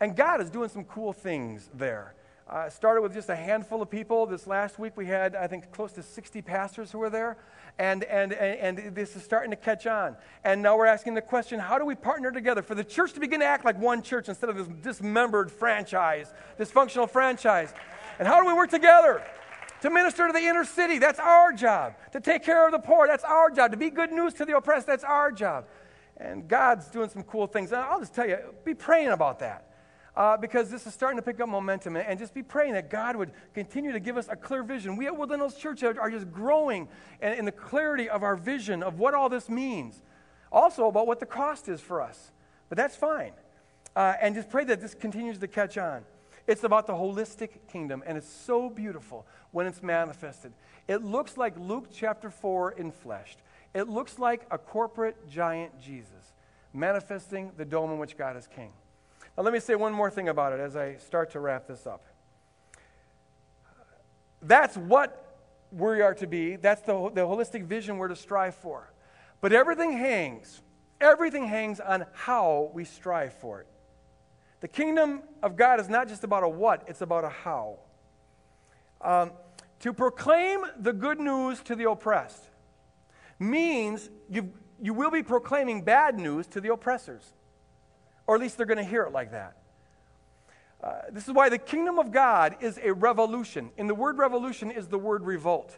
And 0.00 0.14
God 0.14 0.40
is 0.40 0.50
doing 0.50 0.68
some 0.68 0.84
cool 0.84 1.12
things 1.12 1.68
there. 1.74 2.14
Uh, 2.48 2.70
started 2.70 3.00
with 3.00 3.12
just 3.12 3.28
a 3.28 3.34
handful 3.34 3.82
of 3.82 3.90
people. 3.90 4.24
This 4.24 4.46
last 4.46 4.78
week 4.78 4.96
we 4.96 5.06
had, 5.06 5.34
I 5.34 5.48
think, 5.48 5.72
close 5.72 5.90
to 5.94 6.02
60 6.02 6.42
pastors 6.42 6.92
who 6.92 6.98
were 6.98 7.10
there. 7.10 7.36
And, 7.76 8.04
and, 8.04 8.32
and, 8.32 8.78
and 8.78 8.94
this 8.94 9.16
is 9.16 9.24
starting 9.24 9.50
to 9.50 9.56
catch 9.56 9.84
on. 9.84 10.16
And 10.44 10.62
now 10.62 10.78
we're 10.78 10.86
asking 10.86 11.14
the 11.14 11.22
question 11.22 11.58
how 11.58 11.76
do 11.76 11.84
we 11.84 11.96
partner 11.96 12.30
together 12.30 12.62
for 12.62 12.76
the 12.76 12.84
church 12.84 13.14
to 13.14 13.20
begin 13.20 13.40
to 13.40 13.46
act 13.46 13.64
like 13.64 13.76
one 13.80 14.00
church 14.00 14.28
instead 14.28 14.48
of 14.48 14.56
this 14.56 14.68
dismembered 14.80 15.50
franchise, 15.50 16.32
dysfunctional 16.56 17.10
franchise? 17.10 17.74
And 18.20 18.28
how 18.28 18.40
do 18.40 18.46
we 18.46 18.54
work 18.54 18.70
together? 18.70 19.24
To 19.80 19.90
minister 19.90 20.28
to 20.28 20.32
the 20.32 20.38
inner 20.38 20.64
city, 20.64 20.98
that's 20.98 21.18
our 21.18 21.52
job. 21.52 21.94
To 22.12 22.20
take 22.20 22.44
care 22.44 22.64
of 22.64 22.70
the 22.70 22.78
poor, 22.78 23.08
that's 23.08 23.24
our 23.24 23.50
job. 23.50 23.72
To 23.72 23.76
be 23.76 23.90
good 23.90 24.12
news 24.12 24.34
to 24.34 24.44
the 24.44 24.56
oppressed, 24.56 24.86
that's 24.86 25.04
our 25.04 25.32
job. 25.32 25.66
And 26.16 26.46
God's 26.46 26.86
doing 26.86 27.08
some 27.08 27.24
cool 27.24 27.48
things. 27.48 27.72
And 27.72 27.80
I'll 27.80 27.98
just 27.98 28.14
tell 28.14 28.28
you, 28.28 28.38
be 28.64 28.72
praying 28.72 29.08
about 29.08 29.40
that 29.40 29.75
uh, 30.16 30.36
because 30.36 30.70
this 30.70 30.86
is 30.86 30.94
starting 30.94 31.16
to 31.18 31.22
pick 31.22 31.40
up 31.40 31.48
momentum. 31.48 31.96
And, 31.96 32.18
just 32.18 32.32
be 32.32 32.42
praying 32.42 32.72
that 32.72 32.90
God 32.90 33.16
would 33.16 33.32
continue 33.52 33.92
to 33.92 34.00
give 34.00 34.16
us 34.16 34.28
a 34.30 34.36
clear 34.36 34.62
vision. 34.62 34.96
We 34.96 35.06
at 35.06 35.16
Woodland 35.16 35.42
Hills 35.42 35.56
Church 35.56 35.82
are 35.82 36.10
just 36.10 36.32
growing 36.32 36.88
in, 37.20 37.32
in 37.34 37.44
the 37.44 37.52
clarity 37.52 38.08
of 38.08 38.22
our 38.22 38.36
vision 38.36 38.82
of 38.82 38.98
what 38.98 39.14
all 39.14 39.28
this 39.28 39.48
means. 39.48 40.02
Also, 40.50 40.86
about 40.86 41.06
what 41.06 41.20
the 41.20 41.26
cost 41.26 41.68
is 41.68 41.80
for 41.80 42.00
us. 42.00 42.30
But 42.68 42.78
that's 42.78 42.96
fine. 42.96 43.32
Uh, 43.94 44.14
and 44.20 44.34
just 44.34 44.48
pray 44.48 44.64
that 44.64 44.80
this 44.80 44.94
continues 44.94 45.38
to 45.38 45.48
catch 45.48 45.76
on. 45.76 46.02
It's 46.46 46.64
about 46.64 46.86
the 46.86 46.92
holistic 46.92 47.50
kingdom, 47.68 48.02
and 48.06 48.16
it's 48.16 48.28
so 48.28 48.70
beautiful 48.70 49.26
when 49.50 49.66
it's 49.66 49.82
manifested. 49.82 50.52
It 50.86 51.02
looks 51.02 51.36
like 51.36 51.58
Luke 51.58 51.88
chapter 51.92 52.30
4 52.30 52.72
in 52.72 52.92
flesh. 52.92 53.36
It 53.74 53.88
looks 53.88 54.18
like 54.18 54.46
a 54.50 54.56
corporate 54.56 55.28
giant 55.28 55.78
Jesus 55.80 56.32
manifesting 56.72 57.50
the 57.56 57.64
dome 57.64 57.90
in 57.90 57.98
which 57.98 58.16
God 58.16 58.36
is 58.36 58.46
king. 58.46 58.70
Now, 59.36 59.42
let 59.42 59.52
me 59.52 59.60
say 59.60 59.74
one 59.74 59.92
more 59.92 60.10
thing 60.10 60.28
about 60.28 60.52
it 60.52 60.60
as 60.60 60.76
I 60.76 60.96
start 60.96 61.30
to 61.32 61.40
wrap 61.40 61.66
this 61.66 61.86
up. 61.86 62.04
That's 64.40 64.76
what 64.76 65.22
we 65.72 66.00
are 66.00 66.14
to 66.14 66.26
be, 66.26 66.56
that's 66.56 66.82
the, 66.82 67.10
the 67.12 67.22
holistic 67.22 67.64
vision 67.64 67.98
we're 67.98 68.08
to 68.08 68.16
strive 68.16 68.54
for. 68.54 68.92
But 69.40 69.52
everything 69.52 69.92
hangs, 69.92 70.62
everything 71.00 71.46
hangs 71.46 71.80
on 71.80 72.06
how 72.14 72.70
we 72.72 72.84
strive 72.84 73.34
for 73.34 73.60
it. 73.60 73.66
The 74.60 74.68
kingdom 74.68 75.22
of 75.42 75.56
God 75.56 75.80
is 75.80 75.88
not 75.88 76.08
just 76.08 76.24
about 76.24 76.42
a 76.42 76.48
what, 76.48 76.84
it's 76.86 77.02
about 77.02 77.24
a 77.24 77.28
how. 77.28 77.78
Um, 79.02 79.32
to 79.80 79.92
proclaim 79.92 80.64
the 80.78 80.92
good 80.92 81.20
news 81.20 81.60
to 81.64 81.76
the 81.76 81.90
oppressed 81.90 82.48
means 83.38 84.08
you 84.30 84.52
you 84.80 84.92
will 84.92 85.10
be 85.10 85.22
proclaiming 85.22 85.82
bad 85.82 86.18
news 86.18 86.46
to 86.48 86.60
the 86.60 86.72
oppressors 86.72 87.32
or 88.26 88.34
at 88.34 88.40
least 88.40 88.56
they're 88.56 88.66
going 88.66 88.78
to 88.78 88.84
hear 88.84 89.02
it 89.02 89.12
like 89.12 89.32
that. 89.32 89.56
Uh, 90.82 90.92
this 91.10 91.26
is 91.26 91.32
why 91.32 91.48
the 91.48 91.58
kingdom 91.58 91.98
of 91.98 92.12
God 92.12 92.56
is 92.60 92.78
a 92.82 92.92
revolution. 92.92 93.70
And 93.78 93.88
the 93.88 93.94
word 93.94 94.18
revolution 94.18 94.70
is 94.70 94.88
the 94.88 94.98
word 94.98 95.24
revolt. 95.24 95.76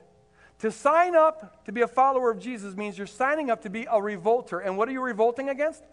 To 0.61 0.73
sign 0.73 1.15
up 1.15 1.65
to 1.67 1.73
be 1.73 1.83
a 1.83 1.89
follower 1.89 2.31
of 2.31 2.41
Jesus 2.41 2.75
means 2.77 2.99
you're 2.99 3.07
signing 3.07 3.51
up 3.51 3.63
to 3.63 3.71
be 3.71 3.87
a 3.91 4.03
revolter. 4.03 4.59
And 4.59 4.77
what 4.77 4.89
are 4.89 4.93
you 4.93 5.01
revolting 5.01 5.49
against? 5.49 5.85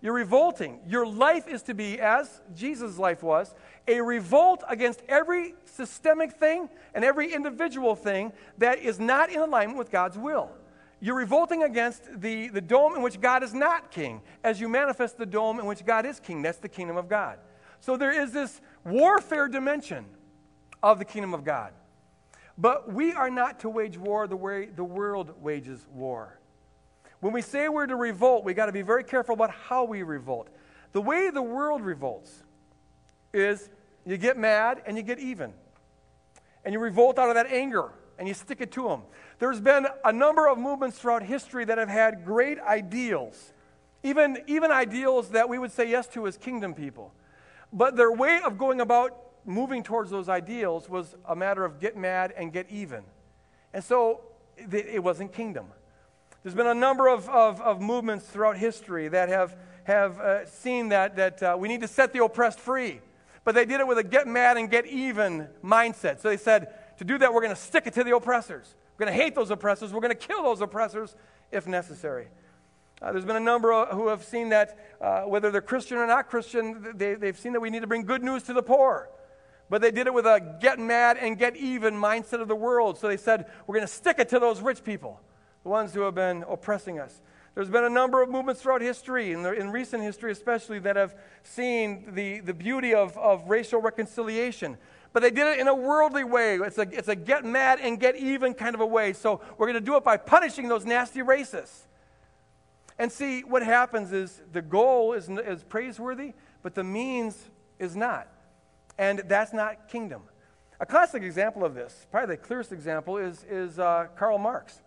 You're 0.00 0.14
revolting. 0.14 0.80
Your 0.86 1.06
life 1.06 1.48
is 1.48 1.62
to 1.62 1.74
be, 1.74 2.00
as 2.00 2.40
Jesus' 2.54 2.98
life 2.98 3.22
was, 3.22 3.54
a 3.86 4.00
revolt 4.00 4.62
against 4.68 5.02
every 5.08 5.54
systemic 5.64 6.32
thing 6.32 6.68
and 6.94 7.04
every 7.04 7.32
individual 7.32 7.94
thing 7.94 8.32
that 8.58 8.78
is 8.78 8.98
not 8.98 9.30
in 9.30 9.40
alignment 9.40 9.78
with 9.78 9.90
God's 9.90 10.18
will. 10.18 10.50
You're 11.04 11.16
revolting 11.16 11.64
against 11.64 12.20
the, 12.20 12.46
the 12.46 12.60
dome 12.60 12.94
in 12.94 13.02
which 13.02 13.20
God 13.20 13.42
is 13.42 13.52
not 13.52 13.90
king 13.90 14.22
as 14.44 14.60
you 14.60 14.68
manifest 14.68 15.18
the 15.18 15.26
dome 15.26 15.58
in 15.58 15.66
which 15.66 15.84
God 15.84 16.06
is 16.06 16.20
king. 16.20 16.42
That's 16.42 16.58
the 16.58 16.68
kingdom 16.68 16.96
of 16.96 17.08
God. 17.08 17.40
So 17.80 17.96
there 17.96 18.12
is 18.12 18.30
this 18.30 18.60
warfare 18.84 19.48
dimension 19.48 20.04
of 20.80 21.00
the 21.00 21.04
kingdom 21.04 21.34
of 21.34 21.42
God. 21.42 21.72
But 22.56 22.92
we 22.92 23.12
are 23.14 23.30
not 23.30 23.58
to 23.60 23.68
wage 23.68 23.98
war 23.98 24.28
the 24.28 24.36
way 24.36 24.66
the 24.66 24.84
world 24.84 25.42
wages 25.42 25.84
war. 25.92 26.38
When 27.18 27.32
we 27.32 27.42
say 27.42 27.68
we're 27.68 27.86
to 27.86 27.96
revolt, 27.96 28.44
we 28.44 28.54
got 28.54 28.66
to 28.66 28.72
be 28.72 28.82
very 28.82 29.02
careful 29.02 29.34
about 29.34 29.50
how 29.50 29.82
we 29.82 30.04
revolt. 30.04 30.50
The 30.92 31.00
way 31.00 31.30
the 31.30 31.42
world 31.42 31.82
revolts 31.82 32.44
is 33.34 33.70
you 34.06 34.16
get 34.16 34.38
mad 34.38 34.82
and 34.86 34.96
you 34.96 35.02
get 35.02 35.18
even. 35.18 35.52
And 36.64 36.72
you 36.72 36.78
revolt 36.78 37.18
out 37.18 37.28
of 37.28 37.34
that 37.34 37.48
anger 37.48 37.90
and 38.20 38.28
you 38.28 38.34
stick 38.34 38.60
it 38.60 38.70
to 38.70 38.88
them. 38.88 39.02
There's 39.42 39.60
been 39.60 39.88
a 40.04 40.12
number 40.12 40.46
of 40.46 40.56
movements 40.56 41.00
throughout 41.00 41.24
history 41.24 41.64
that 41.64 41.76
have 41.76 41.88
had 41.88 42.24
great 42.24 42.60
ideals, 42.60 43.52
even, 44.04 44.38
even 44.46 44.70
ideals 44.70 45.30
that 45.30 45.48
we 45.48 45.58
would 45.58 45.72
say 45.72 45.90
yes 45.90 46.06
to 46.10 46.28
as 46.28 46.36
kingdom 46.36 46.74
people. 46.74 47.12
But 47.72 47.96
their 47.96 48.12
way 48.12 48.38
of 48.46 48.56
going 48.56 48.80
about 48.80 49.18
moving 49.44 49.82
towards 49.82 50.12
those 50.12 50.28
ideals 50.28 50.88
was 50.88 51.16
a 51.28 51.34
matter 51.34 51.64
of 51.64 51.80
get 51.80 51.96
mad 51.96 52.32
and 52.36 52.52
get 52.52 52.70
even. 52.70 53.02
And 53.74 53.82
so 53.82 54.20
it 54.56 55.02
wasn't 55.02 55.32
kingdom. 55.32 55.66
There's 56.44 56.54
been 56.54 56.68
a 56.68 56.72
number 56.72 57.08
of, 57.08 57.28
of, 57.28 57.60
of 57.62 57.80
movements 57.80 58.26
throughout 58.26 58.56
history 58.56 59.08
that 59.08 59.28
have, 59.28 59.56
have 59.82 60.20
uh, 60.20 60.46
seen 60.46 60.90
that, 60.90 61.16
that 61.16 61.42
uh, 61.42 61.56
we 61.58 61.66
need 61.66 61.80
to 61.80 61.88
set 61.88 62.12
the 62.12 62.22
oppressed 62.22 62.60
free. 62.60 63.00
But 63.42 63.56
they 63.56 63.64
did 63.64 63.80
it 63.80 63.88
with 63.88 63.98
a 63.98 64.04
get 64.04 64.28
mad 64.28 64.56
and 64.56 64.70
get 64.70 64.86
even 64.86 65.48
mindset. 65.64 66.20
So 66.20 66.28
they 66.28 66.36
said, 66.36 66.72
to 66.98 67.04
do 67.04 67.18
that, 67.18 67.34
we're 67.34 67.42
going 67.42 67.56
to 67.56 67.60
stick 67.60 67.88
it 67.88 67.94
to 67.94 68.04
the 68.04 68.14
oppressors. 68.14 68.76
We're 69.02 69.06
going 69.06 69.18
to 69.18 69.24
hate 69.24 69.34
those 69.34 69.50
oppressors. 69.50 69.92
We're 69.92 70.00
going 70.00 70.16
to 70.16 70.26
kill 70.28 70.44
those 70.44 70.60
oppressors 70.60 71.16
if 71.50 71.66
necessary. 71.66 72.28
Uh, 73.00 73.10
there's 73.10 73.24
been 73.24 73.34
a 73.34 73.40
number 73.40 73.84
who 73.86 74.06
have 74.06 74.22
seen 74.22 74.50
that, 74.50 74.78
uh, 75.00 75.22
whether 75.22 75.50
they're 75.50 75.60
Christian 75.60 75.96
or 75.96 76.06
not 76.06 76.28
Christian, 76.28 76.92
they, 76.94 77.14
they've 77.14 77.36
seen 77.36 77.52
that 77.54 77.58
we 77.58 77.68
need 77.68 77.80
to 77.80 77.88
bring 77.88 78.04
good 78.04 78.22
news 78.22 78.44
to 78.44 78.52
the 78.52 78.62
poor. 78.62 79.08
But 79.68 79.82
they 79.82 79.90
did 79.90 80.06
it 80.06 80.14
with 80.14 80.24
a 80.24 80.56
get 80.60 80.78
mad 80.78 81.16
and 81.16 81.36
get 81.36 81.56
even 81.56 81.94
mindset 81.94 82.40
of 82.40 82.46
the 82.46 82.54
world. 82.54 82.96
So 82.96 83.08
they 83.08 83.16
said, 83.16 83.46
we're 83.66 83.74
going 83.74 83.88
to 83.88 83.92
stick 83.92 84.20
it 84.20 84.28
to 84.28 84.38
those 84.38 84.60
rich 84.60 84.84
people, 84.84 85.20
the 85.64 85.70
ones 85.70 85.92
who 85.92 86.02
have 86.02 86.14
been 86.14 86.44
oppressing 86.48 87.00
us. 87.00 87.22
There's 87.56 87.70
been 87.70 87.82
a 87.82 87.90
number 87.90 88.22
of 88.22 88.28
movements 88.28 88.62
throughout 88.62 88.82
history, 88.82 89.32
in, 89.32 89.42
the, 89.42 89.52
in 89.52 89.70
recent 89.70 90.04
history 90.04 90.30
especially, 90.30 90.78
that 90.78 90.94
have 90.94 91.16
seen 91.42 92.14
the, 92.14 92.38
the 92.38 92.54
beauty 92.54 92.94
of, 92.94 93.18
of 93.18 93.50
racial 93.50 93.80
reconciliation 93.80 94.78
but 95.12 95.22
they 95.22 95.30
did 95.30 95.46
it 95.46 95.60
in 95.60 95.68
a 95.68 95.74
worldly 95.74 96.24
way. 96.24 96.56
It's 96.56 96.78
a, 96.78 96.82
it's 96.90 97.08
a 97.08 97.14
get 97.14 97.44
mad 97.44 97.80
and 97.80 98.00
get 98.00 98.16
even 98.16 98.54
kind 98.54 98.74
of 98.74 98.80
a 98.80 98.86
way. 98.86 99.12
So 99.12 99.40
we're 99.58 99.66
going 99.66 99.78
to 99.78 99.84
do 99.84 99.96
it 99.96 100.04
by 100.04 100.16
punishing 100.16 100.68
those 100.68 100.84
nasty 100.84 101.20
racists. 101.20 101.86
And 102.98 103.10
see, 103.10 103.40
what 103.40 103.62
happens 103.62 104.12
is 104.12 104.40
the 104.52 104.62
goal 104.62 105.12
is, 105.12 105.28
is 105.28 105.62
praiseworthy, 105.64 106.32
but 106.62 106.74
the 106.74 106.84
means 106.84 107.50
is 107.78 107.96
not. 107.96 108.28
And 108.98 109.22
that's 109.26 109.52
not 109.52 109.88
kingdom. 109.88 110.22
A 110.80 110.86
classic 110.86 111.22
example 111.22 111.64
of 111.64 111.74
this, 111.74 112.06
probably 112.10 112.36
the 112.36 112.42
clearest 112.42 112.72
example, 112.72 113.16
is, 113.16 113.44
is 113.48 113.78
uh, 113.78 114.08
Karl 114.16 114.38
Marx. 114.38 114.82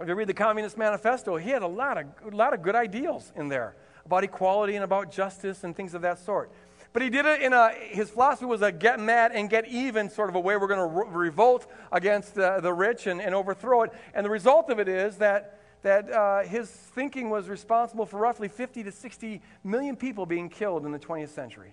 If 0.00 0.06
you 0.06 0.14
read 0.14 0.28
the 0.28 0.34
Communist 0.34 0.78
Manifesto, 0.78 1.36
he 1.36 1.50
had 1.50 1.62
a 1.62 1.66
lot, 1.66 1.98
of, 1.98 2.06
a 2.32 2.36
lot 2.36 2.54
of 2.54 2.62
good 2.62 2.76
ideals 2.76 3.32
in 3.34 3.48
there 3.48 3.74
about 4.04 4.24
equality 4.24 4.74
and 4.74 4.84
about 4.84 5.12
justice 5.12 5.64
and 5.64 5.76
things 5.76 5.92
of 5.92 6.02
that 6.02 6.18
sort. 6.18 6.50
But 6.92 7.02
he 7.02 7.10
did 7.10 7.26
it 7.26 7.42
in 7.42 7.52
a, 7.52 7.70
his 7.72 8.10
philosophy 8.10 8.46
was 8.46 8.62
a 8.62 8.72
get 8.72 8.98
mad 8.98 9.32
and 9.34 9.50
get 9.50 9.68
even 9.68 10.08
sort 10.08 10.30
of 10.30 10.34
a 10.34 10.40
way. 10.40 10.56
We're 10.56 10.68
going 10.68 10.80
to 10.80 10.86
re- 10.86 11.26
revolt 11.26 11.66
against 11.92 12.34
the, 12.34 12.60
the 12.60 12.72
rich 12.72 13.06
and, 13.06 13.20
and 13.20 13.34
overthrow 13.34 13.82
it. 13.82 13.92
And 14.14 14.24
the 14.24 14.30
result 14.30 14.70
of 14.70 14.78
it 14.78 14.88
is 14.88 15.16
that, 15.16 15.60
that 15.82 16.10
uh, 16.10 16.42
his 16.44 16.70
thinking 16.70 17.28
was 17.30 17.48
responsible 17.48 18.06
for 18.06 18.18
roughly 18.18 18.48
50 18.48 18.84
to 18.84 18.92
60 18.92 19.42
million 19.64 19.96
people 19.96 20.24
being 20.24 20.48
killed 20.48 20.86
in 20.86 20.92
the 20.92 20.98
20th 20.98 21.28
century. 21.28 21.72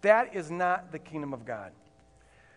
That 0.00 0.34
is 0.34 0.50
not 0.50 0.92
the 0.92 0.98
kingdom 0.98 1.34
of 1.34 1.44
God. 1.44 1.72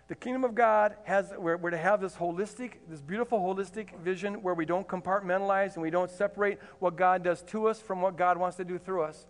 The 0.08 0.15
kingdom 0.15 0.46
of 0.46 0.56
God 0.56 0.96
has, 1.04 1.34
we're, 1.38 1.58
we're 1.58 1.72
to 1.72 1.78
have 1.78 2.00
this 2.00 2.15
holistic, 2.15 2.76
this 2.89 3.02
beautiful 3.02 3.39
holistic 3.39 3.98
vision 4.00 4.41
where 4.41 4.54
we 4.54 4.65
don't 4.65 4.88
compartmentalize 4.88 5.74
and 5.74 5.82
we 5.82 5.89
don't 5.89 6.10
separate 6.10 6.60
what 6.80 6.96
God 6.96 7.24
does 7.24 7.41
to 7.43 7.67
us 7.67 7.82
from 7.82 8.02
what 8.02 8.15
God 8.15 8.38
wants 8.38 8.56
to 8.58 8.63
do 8.63 8.78
through 8.78 9.04
us. 9.04 9.28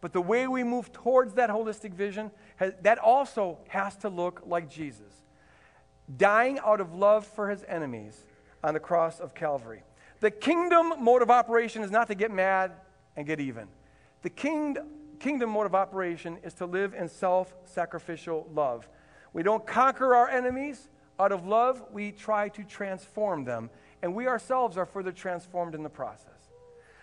But 0.00 0.12
the 0.12 0.20
way 0.20 0.46
we 0.46 0.62
move 0.62 0.92
towards 0.92 1.34
that 1.34 1.50
holistic 1.50 1.92
vision, 1.92 2.30
has, 2.56 2.72
that 2.82 2.98
also 2.98 3.58
has 3.68 3.96
to 3.96 4.08
look 4.08 4.42
like 4.46 4.70
Jesus. 4.70 5.24
Dying 6.16 6.58
out 6.64 6.80
of 6.80 6.94
love 6.94 7.26
for 7.26 7.50
his 7.50 7.64
enemies 7.66 8.24
on 8.62 8.74
the 8.74 8.80
cross 8.80 9.20
of 9.20 9.34
Calvary. 9.34 9.82
The 10.20 10.30
kingdom 10.30 10.94
mode 11.00 11.22
of 11.22 11.30
operation 11.30 11.82
is 11.82 11.90
not 11.90 12.08
to 12.08 12.14
get 12.14 12.30
mad 12.30 12.72
and 13.16 13.26
get 13.26 13.40
even. 13.40 13.68
The 14.22 14.30
king, 14.30 14.76
kingdom 15.18 15.50
mode 15.50 15.66
of 15.66 15.74
operation 15.74 16.38
is 16.42 16.54
to 16.54 16.66
live 16.66 16.94
in 16.94 17.08
self 17.08 17.54
sacrificial 17.64 18.48
love. 18.52 18.88
We 19.32 19.42
don't 19.42 19.66
conquer 19.66 20.14
our 20.14 20.28
enemies. 20.28 20.88
Out 21.20 21.32
of 21.32 21.46
love, 21.46 21.82
we 21.92 22.12
try 22.12 22.48
to 22.50 22.62
transform 22.62 23.44
them. 23.44 23.70
And 24.02 24.14
we 24.14 24.28
ourselves 24.28 24.76
are 24.76 24.86
further 24.86 25.10
transformed 25.10 25.74
in 25.74 25.82
the 25.82 25.88
process. 25.88 26.37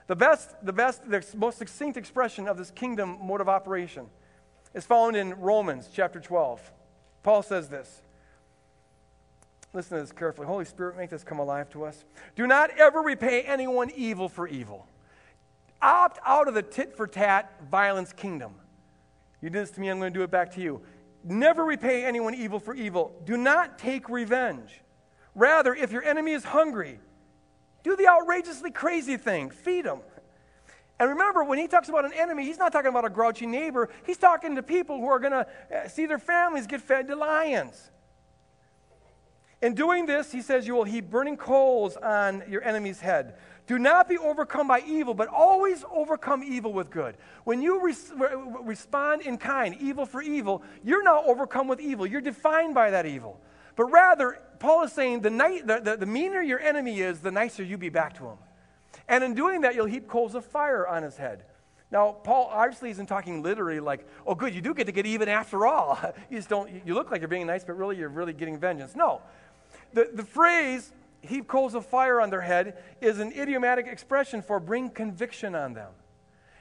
The 0.07 0.15
best, 0.15 0.55
the 0.63 0.73
best, 0.73 1.09
the 1.09 1.23
most 1.35 1.57
succinct 1.57 1.97
expression 1.97 2.47
of 2.47 2.57
this 2.57 2.71
kingdom 2.71 3.17
mode 3.21 3.41
of 3.41 3.49
operation 3.49 4.07
is 4.73 4.85
found 4.85 5.15
in 5.15 5.33
Romans 5.39 5.89
chapter 5.91 6.19
12. 6.19 6.71
Paul 7.23 7.41
says 7.41 7.69
this. 7.69 8.01
Listen 9.73 9.97
to 9.97 10.03
this 10.03 10.11
carefully. 10.11 10.47
Holy 10.47 10.63
Spirit, 10.63 10.95
make 10.95 11.09
this 11.09 11.23
come 11.23 11.39
alive 11.39 11.69
to 11.71 11.85
us. 11.85 12.05
Do 12.35 12.45
not 12.45 12.69
ever 12.77 13.01
repay 13.01 13.41
anyone 13.41 13.91
evil 13.95 14.29
for 14.29 14.47
evil. 14.47 14.87
Opt 15.81 16.19
out 16.25 16.47
of 16.47 16.53
the 16.53 16.61
tit 16.61 16.95
for 16.95 17.07
tat 17.07 17.51
violence 17.69 18.13
kingdom. 18.13 18.55
You 19.41 19.49
did 19.49 19.63
this 19.63 19.71
to 19.71 19.81
me, 19.81 19.89
I'm 19.89 19.99
going 19.99 20.13
to 20.13 20.17
do 20.17 20.23
it 20.23 20.31
back 20.31 20.51
to 20.53 20.61
you. 20.61 20.81
Never 21.23 21.65
repay 21.65 22.05
anyone 22.05 22.35
evil 22.35 22.59
for 22.59 22.73
evil. 22.73 23.13
Do 23.25 23.35
not 23.35 23.77
take 23.79 24.07
revenge. 24.07 24.81
Rather, 25.33 25.73
if 25.73 25.91
your 25.91 26.03
enemy 26.03 26.31
is 26.31 26.45
hungry, 26.45 26.99
do 27.85 27.95
the 27.95 28.07
outrageously 28.07 28.71
crazy 28.71 29.15
thing 29.15 29.51
feed 29.51 29.85
them. 29.85 29.99
And 30.99 31.09
remember, 31.09 31.43
when 31.43 31.59
he 31.59 31.67
talks 31.67 31.87
about 31.87 32.03
an 32.03 32.13
enemy, 32.13 32.43
he's 32.45 32.57
not 32.57 32.71
talking 32.71 32.89
about 32.89 33.05
a 33.05 33.09
grouchy 33.09 33.45
neighbor. 33.45 33.89
He's 34.07 34.17
talking 34.17 34.55
to 34.55 34.63
people 34.63 34.99
who 34.99 35.07
are 35.07 35.19
going 35.19 35.33
to 35.33 35.47
uh, 35.73 35.87
see 35.87 36.07
their 36.07 36.17
families 36.17 36.65
get 36.65 36.81
fed 36.81 37.07
to 37.09 37.15
lions. 37.15 37.91
In 39.61 39.75
doing 39.75 40.07
this, 40.07 40.31
he 40.31 40.41
says, 40.41 40.65
you 40.65 40.73
will 40.73 40.83
heap 40.83 41.11
burning 41.11 41.37
coals 41.37 41.95
on 41.97 42.43
your 42.49 42.63
enemy's 42.63 43.01
head. 43.01 43.35
Do 43.67 43.77
not 43.77 44.09
be 44.09 44.17
overcome 44.17 44.67
by 44.67 44.81
evil, 44.87 45.13
but 45.13 45.27
always 45.27 45.85
overcome 45.91 46.43
evil 46.43 46.73
with 46.73 46.89
good. 46.89 47.17
When 47.43 47.61
you 47.61 47.83
res- 47.83 48.11
respond 48.63 49.21
in 49.21 49.37
kind, 49.37 49.75
evil 49.79 50.07
for 50.07 50.23
evil, 50.23 50.63
you're 50.83 51.03
not 51.03 51.25
overcome 51.25 51.67
with 51.67 51.79
evil. 51.79 52.07
You're 52.07 52.21
defined 52.21 52.73
by 52.73 52.89
that 52.91 53.05
evil. 53.05 53.39
But 53.75 53.85
rather, 53.85 54.39
Paul 54.59 54.83
is 54.83 54.93
saying 54.93 55.21
the, 55.21 55.29
night, 55.29 55.67
the, 55.67 55.79
the, 55.79 55.97
the 55.97 56.05
meaner 56.05 56.41
your 56.41 56.59
enemy 56.59 56.99
is, 56.99 57.19
the 57.19 57.31
nicer 57.31 57.63
you 57.63 57.77
be 57.77 57.89
back 57.89 58.17
to 58.17 58.25
him. 58.25 58.37
And 59.07 59.23
in 59.23 59.33
doing 59.33 59.61
that, 59.61 59.75
you'll 59.75 59.85
heap 59.85 60.07
coals 60.07 60.35
of 60.35 60.45
fire 60.45 60.87
on 60.87 61.03
his 61.03 61.17
head. 61.17 61.43
Now, 61.91 62.11
Paul 62.11 62.49
obviously 62.51 62.89
isn't 62.89 63.05
talking 63.05 63.43
literally 63.43 63.79
like, 63.79 64.07
oh, 64.25 64.35
good, 64.35 64.55
you 64.55 64.61
do 64.61 64.73
get 64.73 64.87
to 64.87 64.91
get 64.91 65.05
even 65.05 65.29
after 65.29 65.65
all. 65.65 65.99
you 66.29 66.37
just 66.37 66.49
don't, 66.49 66.69
you 66.85 66.93
look 66.93 67.11
like 67.11 67.21
you're 67.21 67.27
being 67.27 67.47
nice, 67.47 67.63
but 67.63 67.77
really 67.77 67.97
you're 67.97 68.09
really 68.09 68.33
getting 68.33 68.57
vengeance. 68.57 68.95
No. 68.95 69.21
The, 69.93 70.09
the 70.13 70.23
phrase 70.23 70.91
heap 71.21 71.47
coals 71.47 71.75
of 71.75 71.85
fire 71.85 72.21
on 72.21 72.29
their 72.29 72.41
head 72.41 72.83
is 73.01 73.19
an 73.19 73.31
idiomatic 73.31 73.87
expression 73.87 74.41
for 74.41 74.59
bring 74.59 74.89
conviction 74.89 75.55
on 75.55 75.73
them. 75.73 75.91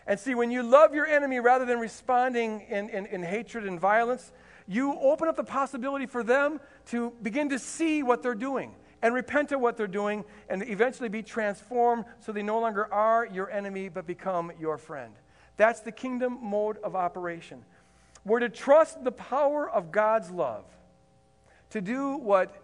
And 0.06 0.20
see, 0.20 0.34
when 0.34 0.50
you 0.50 0.62
love 0.62 0.94
your 0.94 1.06
enemy 1.06 1.40
rather 1.40 1.64
than 1.64 1.78
responding 1.78 2.60
in, 2.68 2.90
in, 2.90 3.06
in, 3.06 3.22
hatred 3.22 3.64
and 3.64 3.80
violence, 3.80 4.32
you 4.66 4.98
open 4.98 5.28
up 5.28 5.36
the 5.36 5.44
possibility 5.44 6.06
for 6.06 6.22
them 6.22 6.60
to 6.86 7.12
begin 7.22 7.48
to 7.50 7.58
see 7.58 8.02
what 8.02 8.22
they're 8.22 8.34
doing 8.34 8.74
and 9.02 9.14
repent 9.14 9.52
of 9.52 9.60
what 9.60 9.76
they're 9.76 9.86
doing 9.86 10.24
and 10.48 10.66
eventually 10.68 11.08
be 11.08 11.22
transformed 11.22 12.04
so 12.20 12.32
they 12.32 12.42
no 12.42 12.58
longer 12.58 12.92
are 12.92 13.26
your 13.26 13.50
enemy 13.50 13.88
but 13.88 14.06
become 14.06 14.50
your 14.58 14.78
friend. 14.78 15.14
That's 15.56 15.80
the 15.80 15.92
kingdom 15.92 16.38
mode 16.40 16.78
of 16.78 16.96
operation. 16.96 17.64
We're 18.24 18.40
to 18.40 18.48
trust 18.48 19.04
the 19.04 19.12
power 19.12 19.68
of 19.68 19.92
God's 19.92 20.30
love 20.30 20.64
to 21.70 21.80
do 21.80 22.16
what 22.16 22.54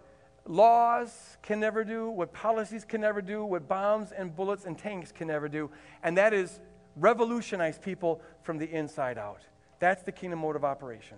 laws 0.47 1.37
can 1.43 1.59
never 1.59 1.83
do, 1.83 2.09
what 2.09 2.33
policies 2.33 2.83
can 2.83 3.01
never 3.01 3.21
do, 3.21 3.45
what 3.45 3.67
bombs 3.67 4.11
and 4.11 4.35
bullets 4.35 4.65
and 4.65 4.77
tanks 4.77 5.11
can 5.11 5.27
never 5.27 5.47
do, 5.47 5.69
and 6.01 6.17
that 6.17 6.33
is 6.33 6.59
revolutionize 6.95 7.77
people 7.77 8.21
from 8.41 8.57
the 8.57 8.69
inside 8.69 9.17
out. 9.17 9.41
That's 9.79 10.01
the 10.03 10.11
kingdom 10.11 10.39
mode 10.39 10.55
of 10.55 10.65
operation. 10.65 11.17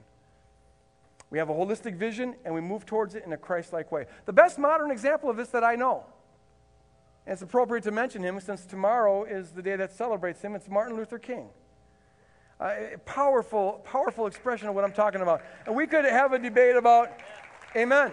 We 1.33 1.39
have 1.39 1.49
a 1.49 1.53
holistic 1.53 1.95
vision 1.95 2.35
and 2.45 2.53
we 2.53 2.61
move 2.61 2.85
towards 2.85 3.15
it 3.15 3.23
in 3.25 3.33
a 3.33 3.37
Christ 3.37 3.73
like 3.73 3.91
way. 3.91 4.05
The 4.27 4.33
best 4.33 4.59
modern 4.59 4.91
example 4.91 5.31
of 5.31 5.35
this 5.35 5.49
that 5.49 5.63
I 5.63 5.73
know, 5.73 6.05
and 7.25 7.33
it's 7.33 7.41
appropriate 7.41 7.85
to 7.85 7.91
mention 7.91 8.21
him 8.21 8.39
since 8.39 8.67
tomorrow 8.67 9.23
is 9.23 9.49
the 9.49 9.63
day 9.63 9.75
that 9.75 9.91
celebrates 9.91 10.43
him, 10.43 10.53
it's 10.53 10.69
Martin 10.69 10.95
Luther 10.95 11.17
King. 11.17 11.49
Uh, 12.59 12.75
powerful, 13.05 13.81
powerful 13.83 14.27
expression 14.27 14.67
of 14.67 14.75
what 14.75 14.83
I'm 14.83 14.91
talking 14.91 15.21
about. 15.21 15.41
And 15.65 15.75
we 15.75 15.87
could 15.87 16.05
have 16.05 16.33
a 16.33 16.39
debate 16.39 16.75
about, 16.75 17.09
amen 17.75 18.11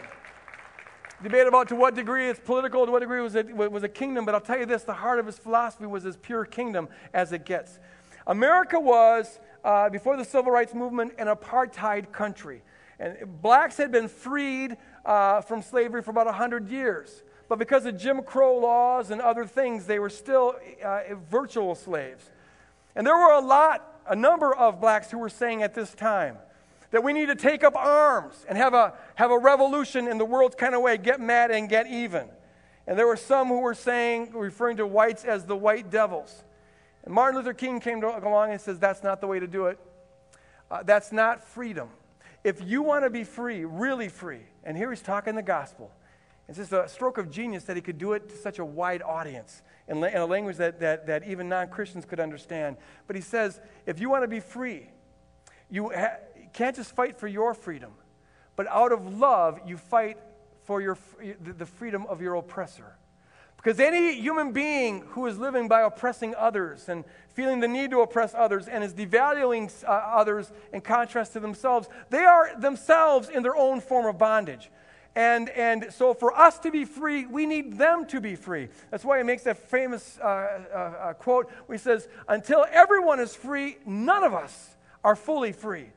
debate 1.23 1.47
about 1.47 1.69
to 1.69 1.77
what 1.77 1.95
degree 1.95 2.31
it's 2.31 2.41
political, 2.41 2.87
to 2.87 2.93
what 2.93 3.01
degree 3.01 3.21
was 3.21 3.35
it 3.35 3.55
was 3.55 3.83
a 3.83 3.89
kingdom. 3.91 4.25
But 4.25 4.35
I'll 4.35 4.41
tell 4.41 4.59
you 4.59 4.65
this: 4.65 4.85
the 4.85 4.95
heart 4.95 5.19
of 5.19 5.27
his 5.27 5.37
philosophy 5.37 5.85
was 5.85 6.07
as 6.07 6.17
pure 6.17 6.47
kingdom 6.47 6.89
as 7.13 7.33
it 7.33 7.45
gets. 7.45 7.79
America 8.27 8.81
was 8.81 9.39
uh, 9.63 9.91
before 9.91 10.17
the 10.17 10.25
civil 10.25 10.51
rights 10.51 10.73
movement 10.73 11.13
an 11.19 11.27
apartheid 11.27 12.11
country, 12.13 12.63
and 13.01 13.43
blacks 13.43 13.79
had 13.79 13.91
been 13.91 14.09
freed 14.09 14.77
uh, 15.05 15.41
from 15.41 15.63
slavery 15.63 16.03
for 16.03 16.11
about 16.11 16.33
hundred 16.33 16.69
years. 16.69 17.25
But 17.49 17.59
because 17.59 17.85
of 17.87 17.97
Jim 17.97 18.23
Crow 18.23 18.59
laws 18.59 19.11
and 19.11 19.21
other 19.21 19.47
things, 19.47 19.87
they 19.87 19.99
were 19.99 20.11
still 20.11 20.55
uh, 20.85 21.01
virtual 21.29 21.75
slaves. 21.75 22.31
And 22.95 23.05
there 23.05 23.17
were 23.17 23.33
a 23.33 23.41
lot, 23.41 24.03
a 24.07 24.15
number 24.15 24.55
of 24.55 24.81
blacks 24.81 25.11
who 25.11 25.19
were 25.19 25.31
saying 25.31 25.63
at 25.63 25.75
this 25.75 25.95
time, 25.95 26.37
that 26.91 27.03
we 27.03 27.13
need 27.13 27.27
to 27.27 27.35
take 27.35 27.65
up 27.65 27.75
arms 27.75 28.45
and 28.49 28.59
have 28.59 28.75
a, 28.75 28.95
have 29.15 29.31
a 29.31 29.39
revolution 29.39 30.07
in 30.07 30.19
the 30.19 30.25
world's 30.25 30.57
kind 30.57 30.75
of 30.75 30.83
way, 30.83 30.97
get 30.97 31.21
mad 31.21 31.51
and 31.51 31.69
get 31.69 31.87
even. 31.87 32.29
And 32.87 32.99
there 32.99 33.07
were 33.07 33.17
some 33.17 33.49
who 33.49 33.61
were 33.61 33.75
saying, 33.75 34.33
referring 34.35 34.77
to 34.77 34.87
whites 34.87 35.25
as 35.25 35.47
the 35.47 35.57
white 35.57 35.91
devils. 35.91 36.45
And 37.05 37.15
Martin 37.15 37.39
Luther 37.39 37.55
King 37.55 37.81
came 37.81 38.03
along 38.03 38.53
and 38.53 38.61
says, 38.61 38.79
that's 38.79 39.03
not 39.03 39.21
the 39.21 39.27
way 39.27 39.41
to 39.41 39.47
do 39.47 39.67
it. 39.67 39.79
Uh, 40.71 40.83
that's 40.83 41.13
not 41.13 41.43
freedom. 41.45 41.89
If 42.43 42.63
you 42.67 42.83
want 42.83 43.05
to 43.05 43.11
be 43.11 43.25
free, 43.25 43.65
really 43.65 44.09
free, 44.09 44.41
and 44.65 44.77
here 44.77 44.91
he's 44.91 45.03
talking 45.03 45.35
the 45.35 45.43
gospel, 45.43 45.91
it's 46.49 46.59
just 46.59 46.73
a 46.73 46.89
stroke 46.89 47.19
of 47.19 47.31
genius 47.31 47.65
that 47.65 47.77
he 47.77 47.83
could 47.83 47.99
do 47.99 48.13
it 48.15 48.29
to 48.31 48.37
such 48.37 48.59
a 48.59 48.65
wide 48.65 49.03
audience 49.03 49.63
in, 49.87 49.99
in 49.99 50.17
a 50.17 50.27
language 50.27 50.57
that, 50.57 50.81
that, 50.81 51.07
that 51.07 51.29
even 51.29 51.49
non 51.49 51.69
Christians 51.69 52.05
could 52.05 52.19
understand. 52.19 52.77
But 53.07 53.15
he 53.15 53.23
says, 53.23 53.61
if 53.87 54.01
you 54.01 54.11
want 54.11 54.25
to 54.25 54.29
be 54.29 54.41
free, 54.41 54.89
you, 55.71 55.91
ha- 55.91 56.17
can't 56.53 56.75
just 56.75 56.97
fight 56.97 57.19
for 57.19 57.29
your 57.29 57.55
freedom, 57.55 57.93
but 58.57 58.67
out 58.69 58.91
of 58.91 59.19
love, 59.19 59.61
you 59.67 59.77
fight 59.77 60.19
for 60.65 60.81
your, 60.81 60.99
the 61.41 61.67
freedom 61.67 62.07
of 62.07 62.21
your 62.21 62.35
oppressor. 62.35 62.97
Because 63.63 63.79
any 63.79 64.15
human 64.19 64.53
being 64.53 65.03
who 65.11 65.27
is 65.27 65.39
living 65.39 65.69
by 65.69 65.83
oppressing 65.83 66.35
others 66.35 66.89
and 66.89 67.05
feeling 67.35 67.61
the 67.61 67.69
need 67.69 67.91
to 67.91 68.01
oppress 68.01 68.35
others 68.35 68.69
and 68.69 68.83
is 68.83 68.95
devaluing 68.95 69.71
uh, 69.85 69.91
others 69.91 70.51
in 70.73 70.81
contrast 70.81 71.35
to 71.35 71.41
themselves, 71.41 71.87
they 72.09 72.25
are 72.25 72.59
themselves 72.59 73.29
in 73.29 73.43
their 73.43 73.55
own 73.55 73.83
form 73.83 74.07
of 74.07 74.17
bondage. 74.17 74.71
And, 75.15 75.51
and 75.51 75.93
so, 75.93 76.15
for 76.15 76.33
us 76.33 76.59
to 76.61 76.71
be 76.71 76.85
free, 76.87 77.27
we 77.27 77.45
need 77.45 77.77
them 77.77 78.07
to 78.07 78.21
be 78.21 78.35
free. 78.35 78.69
That's 78.91 79.05
why 79.05 79.19
he 79.19 79.25
makes 79.25 79.43
that 79.43 79.59
famous 79.59 80.19
uh, 80.23 80.25
uh, 80.25 80.77
uh 80.77 81.13
quote 81.15 81.51
where 81.67 81.77
he 81.77 81.83
says, 81.83 82.09
Until 82.29 82.65
everyone 82.71 83.21
is 83.21 83.35
free, 83.35 83.77
none 83.85 84.23
of 84.23 84.33
us 84.33 84.77
are 85.05 85.17
fully 85.17 85.53
free. 85.53 85.91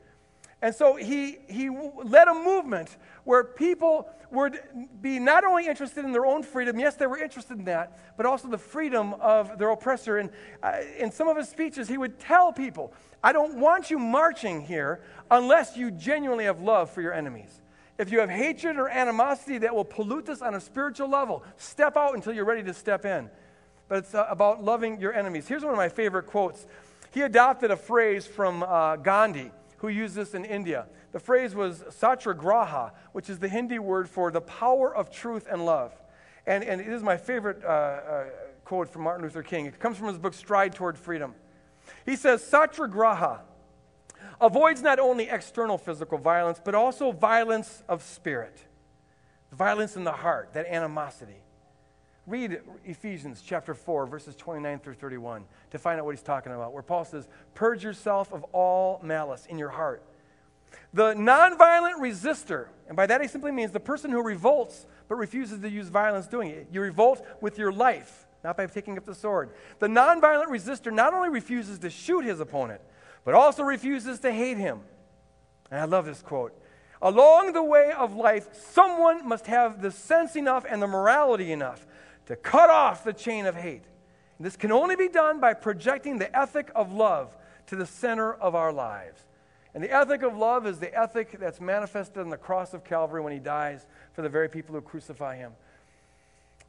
And 0.64 0.74
so 0.74 0.96
he, 0.96 1.36
he 1.46 1.68
led 1.68 2.26
a 2.26 2.32
movement 2.32 2.96
where 3.24 3.44
people 3.44 4.08
would 4.30 4.60
be 5.02 5.18
not 5.18 5.44
only 5.44 5.66
interested 5.66 6.06
in 6.06 6.12
their 6.12 6.24
own 6.24 6.42
freedom, 6.42 6.78
yes, 6.78 6.96
they 6.96 7.06
were 7.06 7.18
interested 7.18 7.58
in 7.58 7.66
that, 7.66 7.98
but 8.16 8.24
also 8.24 8.48
the 8.48 8.56
freedom 8.56 9.12
of 9.20 9.58
their 9.58 9.68
oppressor. 9.68 10.16
And 10.16 10.30
uh, 10.62 10.78
in 10.98 11.12
some 11.12 11.28
of 11.28 11.36
his 11.36 11.50
speeches, 11.50 11.86
he 11.86 11.98
would 11.98 12.18
tell 12.18 12.50
people, 12.50 12.94
I 13.22 13.30
don't 13.30 13.58
want 13.58 13.90
you 13.90 13.98
marching 13.98 14.62
here 14.62 15.02
unless 15.30 15.76
you 15.76 15.90
genuinely 15.90 16.46
have 16.46 16.62
love 16.62 16.88
for 16.88 17.02
your 17.02 17.12
enemies. 17.12 17.60
If 17.98 18.10
you 18.10 18.20
have 18.20 18.30
hatred 18.30 18.78
or 18.78 18.88
animosity 18.88 19.58
that 19.58 19.74
will 19.74 19.84
pollute 19.84 20.24
this 20.24 20.40
on 20.40 20.54
a 20.54 20.60
spiritual 20.62 21.10
level, 21.10 21.44
step 21.58 21.98
out 21.98 22.14
until 22.14 22.32
you're 22.32 22.46
ready 22.46 22.62
to 22.62 22.72
step 22.72 23.04
in. 23.04 23.28
But 23.88 23.98
it's 23.98 24.14
uh, 24.14 24.26
about 24.30 24.64
loving 24.64 24.98
your 24.98 25.12
enemies. 25.12 25.46
Here's 25.46 25.62
one 25.62 25.72
of 25.72 25.76
my 25.76 25.90
favorite 25.90 26.24
quotes. 26.24 26.66
He 27.10 27.20
adopted 27.20 27.70
a 27.70 27.76
phrase 27.76 28.26
from 28.26 28.62
uh, 28.62 28.96
Gandhi 28.96 29.50
who 29.78 29.88
used 29.88 30.14
this 30.14 30.34
in 30.34 30.44
India. 30.44 30.86
The 31.12 31.20
phrase 31.20 31.54
was 31.54 31.84
satyagraha, 31.90 32.92
which 33.12 33.30
is 33.30 33.38
the 33.38 33.48
Hindi 33.48 33.78
word 33.78 34.08
for 34.08 34.30
the 34.30 34.40
power 34.40 34.94
of 34.94 35.10
truth 35.10 35.46
and 35.50 35.64
love. 35.64 35.92
And, 36.46 36.64
and 36.64 36.80
it 36.80 36.88
is 36.88 37.02
my 37.02 37.16
favorite 37.16 37.64
uh, 37.64 37.68
uh, 37.68 38.24
quote 38.64 38.88
from 38.88 39.02
Martin 39.02 39.24
Luther 39.24 39.42
King. 39.42 39.66
It 39.66 39.78
comes 39.78 39.96
from 39.96 40.08
his 40.08 40.18
book, 40.18 40.34
Stride 40.34 40.74
Toward 40.74 40.98
Freedom. 40.98 41.34
He 42.04 42.16
says, 42.16 42.42
Satyagraha, 42.42 43.40
avoids 44.40 44.82
not 44.82 44.98
only 44.98 45.28
external 45.28 45.78
physical 45.78 46.18
violence, 46.18 46.60
but 46.62 46.74
also 46.74 47.12
violence 47.12 47.82
of 47.88 48.02
spirit, 48.02 48.58
violence 49.52 49.96
in 49.96 50.04
the 50.04 50.12
heart, 50.12 50.50
that 50.54 50.66
animosity. 50.66 51.43
Read 52.26 52.60
Ephesians 52.86 53.42
chapter 53.44 53.74
4, 53.74 54.06
verses 54.06 54.34
29 54.34 54.78
through 54.78 54.94
31 54.94 55.44
to 55.72 55.78
find 55.78 56.00
out 56.00 56.06
what 56.06 56.14
he's 56.14 56.22
talking 56.22 56.52
about, 56.52 56.72
where 56.72 56.82
Paul 56.82 57.04
says, 57.04 57.28
Purge 57.54 57.84
yourself 57.84 58.32
of 58.32 58.44
all 58.44 58.98
malice 59.02 59.44
in 59.46 59.58
your 59.58 59.68
heart. 59.68 60.02
The 60.94 61.12
nonviolent 61.14 61.96
resistor, 62.00 62.68
and 62.88 62.96
by 62.96 63.06
that 63.06 63.20
he 63.20 63.28
simply 63.28 63.52
means 63.52 63.72
the 63.72 63.80
person 63.80 64.10
who 64.10 64.22
revolts 64.22 64.86
but 65.06 65.16
refuses 65.16 65.60
to 65.60 65.68
use 65.68 65.88
violence 65.88 66.26
doing 66.26 66.48
it. 66.48 66.68
You 66.72 66.80
revolt 66.80 67.26
with 67.42 67.58
your 67.58 67.70
life, 67.70 68.26
not 68.42 68.56
by 68.56 68.66
taking 68.66 68.96
up 68.96 69.04
the 69.04 69.14
sword. 69.14 69.50
The 69.78 69.86
nonviolent 69.86 70.46
resistor 70.46 70.92
not 70.92 71.12
only 71.12 71.28
refuses 71.28 71.78
to 71.80 71.90
shoot 71.90 72.24
his 72.24 72.40
opponent, 72.40 72.80
but 73.24 73.34
also 73.34 73.62
refuses 73.62 74.18
to 74.20 74.32
hate 74.32 74.56
him. 74.56 74.80
And 75.70 75.78
I 75.78 75.84
love 75.84 76.06
this 76.06 76.22
quote. 76.22 76.58
Along 77.02 77.52
the 77.52 77.62
way 77.62 77.92
of 77.92 78.16
life, 78.16 78.48
someone 78.72 79.28
must 79.28 79.46
have 79.46 79.82
the 79.82 79.90
sense 79.90 80.36
enough 80.36 80.64
and 80.68 80.80
the 80.80 80.86
morality 80.86 81.52
enough 81.52 81.84
to 82.26 82.36
cut 82.36 82.70
off 82.70 83.04
the 83.04 83.12
chain 83.12 83.46
of 83.46 83.54
hate. 83.54 83.84
And 84.38 84.46
this 84.46 84.56
can 84.56 84.72
only 84.72 84.96
be 84.96 85.08
done 85.08 85.40
by 85.40 85.54
projecting 85.54 86.18
the 86.18 86.36
ethic 86.36 86.70
of 86.74 86.92
love 86.92 87.36
to 87.66 87.76
the 87.76 87.86
center 87.86 88.32
of 88.32 88.54
our 88.54 88.72
lives. 88.72 89.22
And 89.74 89.82
the 89.82 89.90
ethic 89.90 90.22
of 90.22 90.36
love 90.36 90.66
is 90.66 90.78
the 90.78 90.96
ethic 90.96 91.36
that's 91.38 91.60
manifested 91.60 92.18
on 92.18 92.30
the 92.30 92.36
cross 92.36 92.74
of 92.74 92.84
Calvary 92.84 93.20
when 93.20 93.32
he 93.32 93.38
dies 93.38 93.86
for 94.12 94.22
the 94.22 94.28
very 94.28 94.48
people 94.48 94.74
who 94.74 94.80
crucify 94.80 95.36
him. 95.36 95.52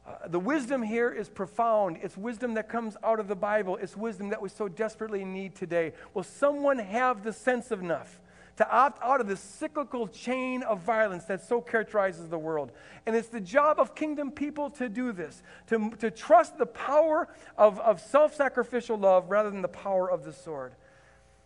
Uh, 0.06 0.28
the 0.28 0.38
wisdom 0.38 0.82
here 0.82 1.10
is 1.10 1.28
profound. 1.28 1.98
It's 2.02 2.16
wisdom 2.16 2.54
that 2.54 2.68
comes 2.68 2.96
out 3.02 3.18
of 3.18 3.28
the 3.28 3.36
Bible. 3.36 3.76
It's 3.76 3.96
wisdom 3.96 4.30
that 4.30 4.40
we 4.40 4.48
so 4.48 4.68
desperately 4.68 5.24
need 5.24 5.54
today. 5.54 5.92
Will 6.14 6.22
someone 6.22 6.78
have 6.78 7.24
the 7.24 7.32
sense 7.32 7.70
of 7.70 7.80
enough 7.80 8.20
to 8.56 8.70
opt 8.70 9.02
out 9.02 9.20
of 9.20 9.26
this 9.26 9.40
cyclical 9.40 10.08
chain 10.08 10.62
of 10.62 10.80
violence 10.80 11.24
that 11.24 11.46
so 11.46 11.60
characterizes 11.60 12.28
the 12.28 12.38
world? 12.38 12.72
And 13.06 13.14
it's 13.14 13.28
the 13.28 13.40
job 13.40 13.78
of 13.78 13.94
kingdom 13.94 14.30
people 14.30 14.70
to 14.70 14.88
do 14.88 15.12
this, 15.12 15.42
to, 15.68 15.90
to 15.98 16.10
trust 16.10 16.58
the 16.58 16.66
power 16.66 17.28
of, 17.56 17.78
of 17.80 18.00
self 18.00 18.34
sacrificial 18.34 18.96
love 18.96 19.30
rather 19.30 19.50
than 19.50 19.62
the 19.62 19.68
power 19.68 20.10
of 20.10 20.24
the 20.24 20.32
sword. 20.32 20.74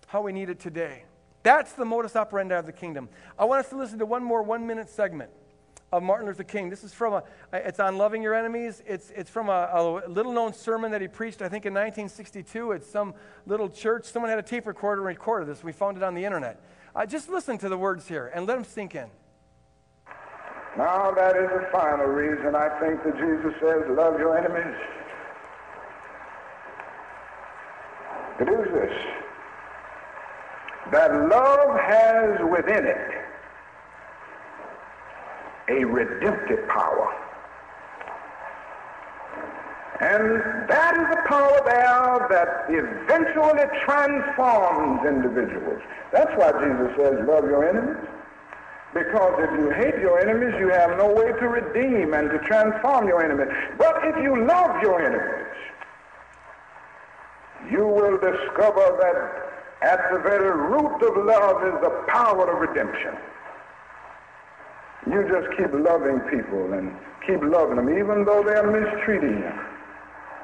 How 0.06 0.22
we 0.22 0.32
need 0.32 0.50
it 0.50 0.58
today. 0.60 1.04
That's 1.42 1.72
the 1.72 1.84
modus 1.84 2.16
operandi 2.16 2.54
of 2.54 2.66
the 2.66 2.72
kingdom. 2.72 3.08
I 3.38 3.44
want 3.44 3.64
us 3.64 3.70
to 3.70 3.76
listen 3.76 3.98
to 4.00 4.06
one 4.06 4.22
more 4.22 4.42
one 4.42 4.66
minute 4.66 4.90
segment 4.90 5.30
of 5.92 6.02
Martin 6.02 6.26
Luther 6.26 6.44
King. 6.44 6.70
This 6.70 6.84
is 6.84 6.92
from 6.92 7.14
a, 7.14 7.22
it's 7.52 7.80
on 7.80 7.98
loving 7.98 8.22
your 8.22 8.34
enemies. 8.34 8.82
It's, 8.86 9.10
it's 9.10 9.30
from 9.30 9.48
a, 9.48 9.70
a 9.72 10.08
little 10.08 10.32
known 10.32 10.52
sermon 10.52 10.92
that 10.92 11.00
he 11.00 11.08
preached, 11.08 11.42
I 11.42 11.48
think, 11.48 11.66
in 11.66 11.74
1962 11.74 12.74
at 12.74 12.84
some 12.84 13.14
little 13.46 13.68
church. 13.68 14.04
Someone 14.04 14.30
had 14.30 14.38
a 14.38 14.42
tape 14.42 14.66
recorder 14.66 15.00
and 15.00 15.08
recorded 15.08 15.48
this. 15.48 15.64
We 15.64 15.72
found 15.72 15.96
it 15.96 16.02
on 16.02 16.14
the 16.14 16.24
internet. 16.24 16.62
Uh, 16.94 17.06
just 17.06 17.28
listen 17.28 17.58
to 17.58 17.68
the 17.68 17.78
words 17.78 18.08
here 18.08 18.30
and 18.34 18.46
let 18.46 18.54
them 18.54 18.64
sink 18.64 18.94
in. 18.94 19.08
Now, 20.76 21.10
that 21.12 21.36
is 21.36 21.48
the 21.50 21.68
final 21.72 22.06
reason 22.06 22.54
I 22.54 22.68
think 22.80 23.02
that 23.04 23.16
Jesus 23.16 23.52
says, 23.60 23.82
Love 23.90 24.18
your 24.18 24.36
enemies. 24.38 24.76
It 28.40 28.48
is 28.48 28.72
this 28.72 29.20
that 30.92 31.12
love 31.28 31.78
has 31.78 32.40
within 32.50 32.84
it 32.84 33.10
a 35.68 35.84
redemptive 35.84 36.66
power. 36.68 37.29
And 40.00 40.40
that 40.68 40.96
is 40.96 41.08
a 41.12 41.28
power 41.28 41.60
there 41.66 42.26
that 42.32 42.64
eventually 42.72 43.68
transforms 43.84 45.06
individuals. 45.06 45.82
That's 46.10 46.32
why 46.38 46.52
Jesus 46.52 46.96
says, 46.96 47.28
love 47.28 47.44
your 47.44 47.68
enemies. 47.68 48.08
Because 48.94 49.34
if 49.38 49.60
you 49.60 49.70
hate 49.70 50.00
your 50.00 50.18
enemies, 50.18 50.54
you 50.58 50.70
have 50.70 50.96
no 50.96 51.12
way 51.12 51.32
to 51.32 51.48
redeem 51.48 52.14
and 52.14 52.30
to 52.30 52.38
transform 52.40 53.08
your 53.08 53.22
enemies. 53.22 53.54
But 53.76 54.00
if 54.04 54.16
you 54.22 54.46
love 54.46 54.82
your 54.82 55.04
enemies, 55.04 55.54
you 57.70 57.86
will 57.86 58.16
discover 58.16 58.96
that 59.04 59.50
at 59.82 60.10
the 60.12 60.18
very 60.18 60.50
root 60.50 61.02
of 61.02 61.24
love 61.26 61.62
is 61.62 61.74
the 61.82 62.04
power 62.08 62.50
of 62.50 62.58
redemption. 62.58 63.16
You 65.06 65.28
just 65.28 65.56
keep 65.58 65.72
loving 65.72 66.20
people 66.20 66.72
and 66.72 66.96
keep 67.26 67.42
loving 67.42 67.76
them, 67.76 67.90
even 67.90 68.24
though 68.24 68.42
they're 68.42 68.66
mistreating 68.66 69.38
you. 69.38 69.52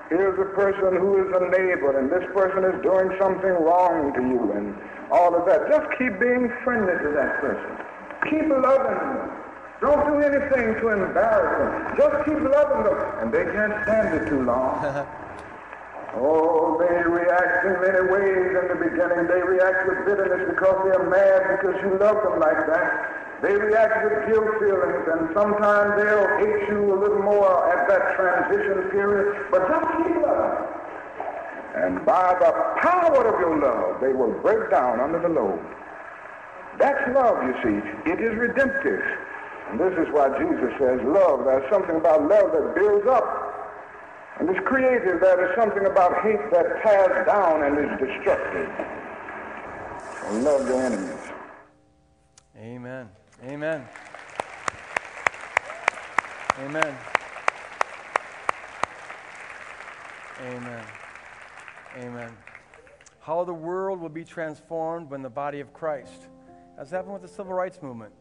Here's 0.09 0.39
a 0.39 0.51
person 0.55 0.95
who 1.03 1.19
is 1.19 1.35
a 1.35 1.51
neighbor, 1.51 1.99
and 1.99 2.07
this 2.07 2.23
person 2.31 2.63
is 2.63 2.79
doing 2.83 3.11
something 3.19 3.51
wrong 3.51 4.15
to 4.15 4.23
you, 4.23 4.53
and 4.55 4.71
all 5.11 5.35
of 5.35 5.47
that. 5.51 5.67
Just 5.67 5.91
keep 5.99 6.15
being 6.23 6.47
friendly 6.63 6.95
to 6.95 7.11
that 7.11 7.43
person. 7.43 7.75
Keep 8.31 8.47
loving 8.55 8.95
them. 9.03 9.35
Don't 9.83 10.07
do 10.07 10.15
anything 10.23 10.79
to 10.79 10.89
embarrass 10.95 11.59
them. 11.59 11.99
Just 11.99 12.17
keep 12.23 12.39
loving 12.39 12.83
them, 12.87 12.99
and 13.19 13.35
they 13.35 13.51
can't 13.51 13.75
stand 13.83 14.15
it 14.15 14.31
too 14.31 14.47
long. 14.47 14.79
oh, 16.15 16.79
they 16.79 17.03
react 17.03 17.67
in 17.67 17.75
many 17.83 18.03
ways 18.07 18.47
in 18.63 18.65
the 18.71 18.79
beginning. 18.79 19.27
They 19.27 19.43
react 19.43 19.91
with 19.91 20.07
bitterness 20.07 20.55
because 20.55 20.87
they're 20.87 21.11
mad 21.11 21.59
because 21.59 21.83
you 21.83 21.99
love 21.99 22.23
them 22.23 22.39
like 22.39 22.63
that. 22.71 23.26
They 23.43 23.53
react 23.53 24.03
with 24.03 24.29
guilt 24.29 24.49
feelings, 24.59 25.05
and 25.13 25.29
sometimes 25.35 26.01
they'll 26.01 26.29
hate 26.39 26.69
you 26.69 26.95
a 26.95 26.99
little 26.99 27.23
more 27.23 27.69
at 27.69 27.87
that 27.89 28.17
transition 28.17 28.91
period, 28.91 29.47
but 29.51 29.69
just 29.69 29.87
keep 29.99 30.17
loving. 30.25 30.77
And 31.77 32.07
by 32.07 32.33
the 32.41 32.53
power 32.81 33.29
of 33.29 33.39
your 33.39 33.61
love, 33.61 34.01
they 34.01 34.15
will 34.15 34.33
break 34.41 34.71
down 34.71 35.01
under 35.01 35.21
the 35.21 35.29
load. 35.29 35.61
That's 36.79 37.15
love, 37.15 37.43
you 37.45 37.55
see. 37.63 38.11
It 38.11 38.21
is 38.21 38.35
redemptive. 38.37 39.03
And 39.69 39.81
this 39.81 39.93
is 39.99 40.13
why 40.15 40.29
Jesus 40.39 40.73
says 40.79 41.01
love. 41.05 41.45
There's 41.45 41.69
something 41.71 41.97
about 41.97 42.23
love 42.29 42.53
that 42.53 42.75
builds 42.75 43.07
up. 43.07 43.27
And 44.41 44.49
it's 44.49 44.61
creative. 44.67 45.21
There 45.21 45.51
is 45.51 45.57
something 45.57 45.85
about 45.87 46.23
hate 46.23 46.51
that 46.53 46.83
tears 46.83 47.27
down 47.27 47.63
and 47.65 47.79
is 47.79 47.99
destructive. 47.99 48.71
So 50.21 50.33
love 50.41 50.69
your 50.69 50.83
enemies. 50.83 51.33
Amen. 52.59 53.09
Amen. 53.45 53.87
Amen. 56.59 56.97
Amen. 60.41 60.85
Amen. 61.99 62.37
How 63.21 63.45
the 63.45 63.53
world 63.53 64.01
will 64.01 64.09
be 64.09 64.25
transformed 64.25 65.11
when 65.11 65.21
the 65.21 65.29
body 65.29 65.61
of 65.61 65.75
Christ, 65.75 66.29
as 66.79 66.91
happened 66.91 67.13
with 67.13 67.23
the 67.23 67.29
civil 67.29 67.53
rights 67.53 67.83
movement, 67.83 68.13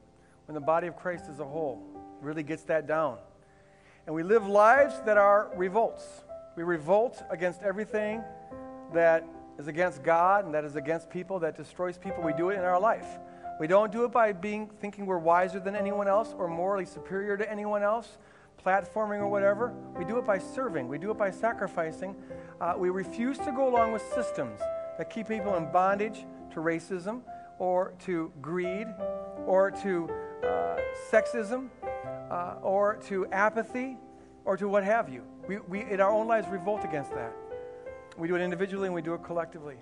when 0.48 0.54
the 0.54 0.62
body 0.62 0.88
of 0.88 0.98
Christ 0.98 1.26
as 1.30 1.40
a 1.40 1.46
whole 1.46 1.82
really 2.22 2.44
gets 2.44 2.64
that 2.64 2.86
down. 2.86 3.18
And 4.06 4.14
we 4.14 4.22
live 4.22 4.46
lives 4.46 4.96
that 5.06 5.18
are 5.18 5.50
revolts. 5.56 6.04
We 6.58 6.64
revolt 6.64 7.24
against 7.30 7.64
everything 7.64 8.22
that 8.94 9.26
is 9.58 9.68
against 9.68 10.04
God 10.04 10.44
and 10.46 10.54
that 10.54 10.66
is 10.66 10.76
against 10.76 11.10
people, 11.10 11.40
that 11.40 11.56
destroys 11.56 11.98
people. 11.98 12.22
We 12.22 12.34
do 12.34 12.50
it 12.50 12.56
in 12.56 12.66
our 12.66 12.80
life. 12.80 13.08
We 13.58 13.68
don't 13.68 13.92
do 13.92 14.04
it 14.04 14.12
by 14.12 14.34
being 14.34 14.70
thinking 14.82 15.06
we're 15.06 15.18
wiser 15.18 15.60
than 15.60 15.76
anyone 15.76 16.10
else 16.10 16.34
or 16.38 16.48
morally 16.48 16.86
superior 16.86 17.38
to 17.38 17.50
anyone 17.50 17.84
else, 17.84 18.18
platforming 18.64 19.20
or 19.20 19.28
whatever. 19.28 19.74
We 19.98 20.04
do 20.04 20.18
it 20.18 20.26
by 20.26 20.40
serving. 20.40 20.90
We 20.90 20.98
do 20.98 21.10
it 21.12 21.18
by 21.18 21.32
sacrificing. 21.32 22.16
Uh, 22.60 22.74
we 22.78 22.90
refuse 22.90 23.38
to 23.40 23.54
go 23.54 23.70
along 23.70 23.94
with 23.94 24.02
systems 24.14 24.60
that 24.98 25.10
keep 25.10 25.30
people 25.30 25.56
in 25.56 25.72
bondage 25.72 26.26
to 26.52 26.60
racism 26.60 27.22
or 27.58 27.94
to 28.00 28.32
greed 28.42 28.88
or 29.46 29.72
to 29.72 30.10
uh, 30.44 30.78
sexism 31.10 31.70
uh, 32.30 32.56
or 32.62 32.98
to 33.08 33.26
apathy 33.28 33.98
or 34.44 34.58
to 34.58 34.68
what 34.68 34.84
have 34.84 35.08
you. 35.08 35.24
We, 35.48 35.60
we, 35.60 35.82
in 35.82 36.02
our 36.02 36.12
own 36.12 36.28
lives, 36.28 36.50
revolt 36.50 36.84
against 36.84 37.12
that. 37.12 37.32
We 38.18 38.28
do 38.28 38.36
it 38.36 38.42
individually 38.42 38.88
and 38.88 38.96
we 38.96 39.02
do 39.02 39.14
it 39.14 39.24
collectively. 39.24 39.78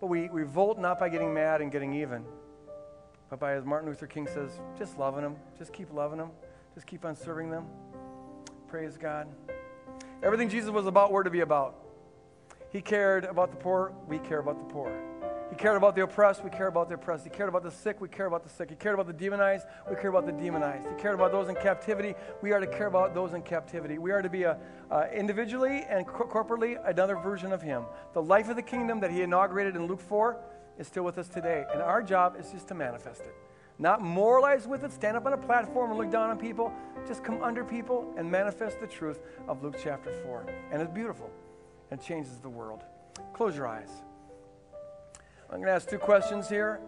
But 0.00 0.08
we 0.08 0.28
revolt 0.28 0.80
not 0.80 0.98
by 0.98 1.08
getting 1.08 1.32
mad 1.32 1.60
and 1.60 1.70
getting 1.70 1.94
even 1.94 2.24
but 3.34 3.40
by, 3.40 3.54
as 3.54 3.64
Martin 3.64 3.88
Luther 3.88 4.06
King 4.06 4.28
says, 4.28 4.60
just 4.78 4.96
loving 4.96 5.22
them. 5.22 5.34
Just 5.58 5.72
keep 5.72 5.92
loving 5.92 6.18
them. 6.18 6.30
Just 6.72 6.86
keep 6.86 7.04
on 7.04 7.16
serving 7.16 7.50
them. 7.50 7.66
Praise 8.68 8.96
God. 8.96 9.26
Everything 10.22 10.48
Jesus 10.48 10.70
was 10.70 10.86
about, 10.86 11.10
we're 11.10 11.24
to 11.24 11.30
be 11.30 11.40
about. 11.40 11.74
He 12.70 12.80
cared 12.80 13.24
about 13.24 13.50
the 13.50 13.56
poor, 13.56 13.92
we 14.06 14.20
care 14.20 14.38
about 14.38 14.58
the 14.58 14.72
poor. 14.72 14.96
He 15.50 15.56
cared 15.56 15.76
about 15.76 15.96
the 15.96 16.02
oppressed, 16.02 16.44
we 16.44 16.50
care 16.50 16.68
about 16.68 16.88
the 16.88 16.94
oppressed. 16.94 17.24
He 17.24 17.30
cared 17.30 17.48
about 17.48 17.64
the 17.64 17.72
sick, 17.72 18.00
we 18.00 18.08
care 18.08 18.26
about 18.26 18.44
the 18.44 18.50
sick. 18.50 18.70
He 18.70 18.76
cared 18.76 18.94
about 18.94 19.08
the 19.08 19.12
demonized, 19.12 19.66
we 19.90 19.96
care 19.96 20.10
about 20.10 20.26
the 20.26 20.32
demonized. 20.32 20.86
He 20.88 21.02
cared 21.02 21.16
about 21.16 21.32
those 21.32 21.48
in 21.48 21.56
captivity, 21.56 22.14
we 22.40 22.52
are 22.52 22.60
to 22.60 22.68
care 22.68 22.86
about 22.86 23.14
those 23.14 23.32
in 23.32 23.42
captivity. 23.42 23.98
We 23.98 24.12
are 24.12 24.22
to 24.22 24.30
be 24.30 24.44
a, 24.44 24.58
uh, 24.92 25.06
individually 25.12 25.84
and 25.88 26.06
co- 26.06 26.26
corporately 26.26 26.78
another 26.88 27.16
version 27.16 27.52
of 27.52 27.62
Him. 27.62 27.82
The 28.12 28.22
life 28.22 28.48
of 28.48 28.54
the 28.54 28.62
kingdom 28.62 29.00
that 29.00 29.10
He 29.10 29.22
inaugurated 29.22 29.74
in 29.74 29.86
Luke 29.86 30.00
4 30.00 30.38
is 30.78 30.86
still 30.86 31.02
with 31.02 31.18
us 31.18 31.28
today. 31.28 31.64
And 31.72 31.80
our 31.82 32.02
job 32.02 32.36
is 32.38 32.50
just 32.50 32.68
to 32.68 32.74
manifest 32.74 33.20
it. 33.22 33.34
Not 33.78 34.00
moralize 34.00 34.66
with 34.66 34.84
it, 34.84 34.92
stand 34.92 35.16
up 35.16 35.26
on 35.26 35.32
a 35.32 35.38
platform 35.38 35.90
and 35.90 35.98
look 35.98 36.10
down 36.10 36.30
on 36.30 36.38
people. 36.38 36.72
Just 37.06 37.24
come 37.24 37.42
under 37.42 37.64
people 37.64 38.14
and 38.16 38.30
manifest 38.30 38.80
the 38.80 38.86
truth 38.86 39.18
of 39.48 39.62
Luke 39.62 39.76
chapter 39.82 40.12
4. 40.24 40.46
And 40.70 40.80
it's 40.80 40.92
beautiful 40.92 41.30
and 41.90 42.00
changes 42.00 42.38
the 42.38 42.48
world. 42.48 42.82
Close 43.32 43.56
your 43.56 43.66
eyes. 43.66 43.90
I'm 45.50 45.56
going 45.56 45.66
to 45.66 45.72
ask 45.72 45.88
two 45.88 45.98
questions 45.98 46.48
here. 46.48 46.80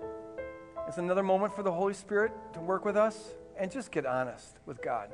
It's 0.87 0.99
another 0.99 1.23
moment 1.23 1.55
for 1.55 1.63
the 1.63 1.73
Holy 1.73 1.95
Spirit 1.95 2.33
to 2.55 2.61
work 2.61 2.85
with 2.85 2.97
us 2.97 3.35
and 3.59 3.71
just 3.71 3.91
get 3.91 4.07
honest 4.07 4.59
with 4.67 4.81
God. 4.81 5.11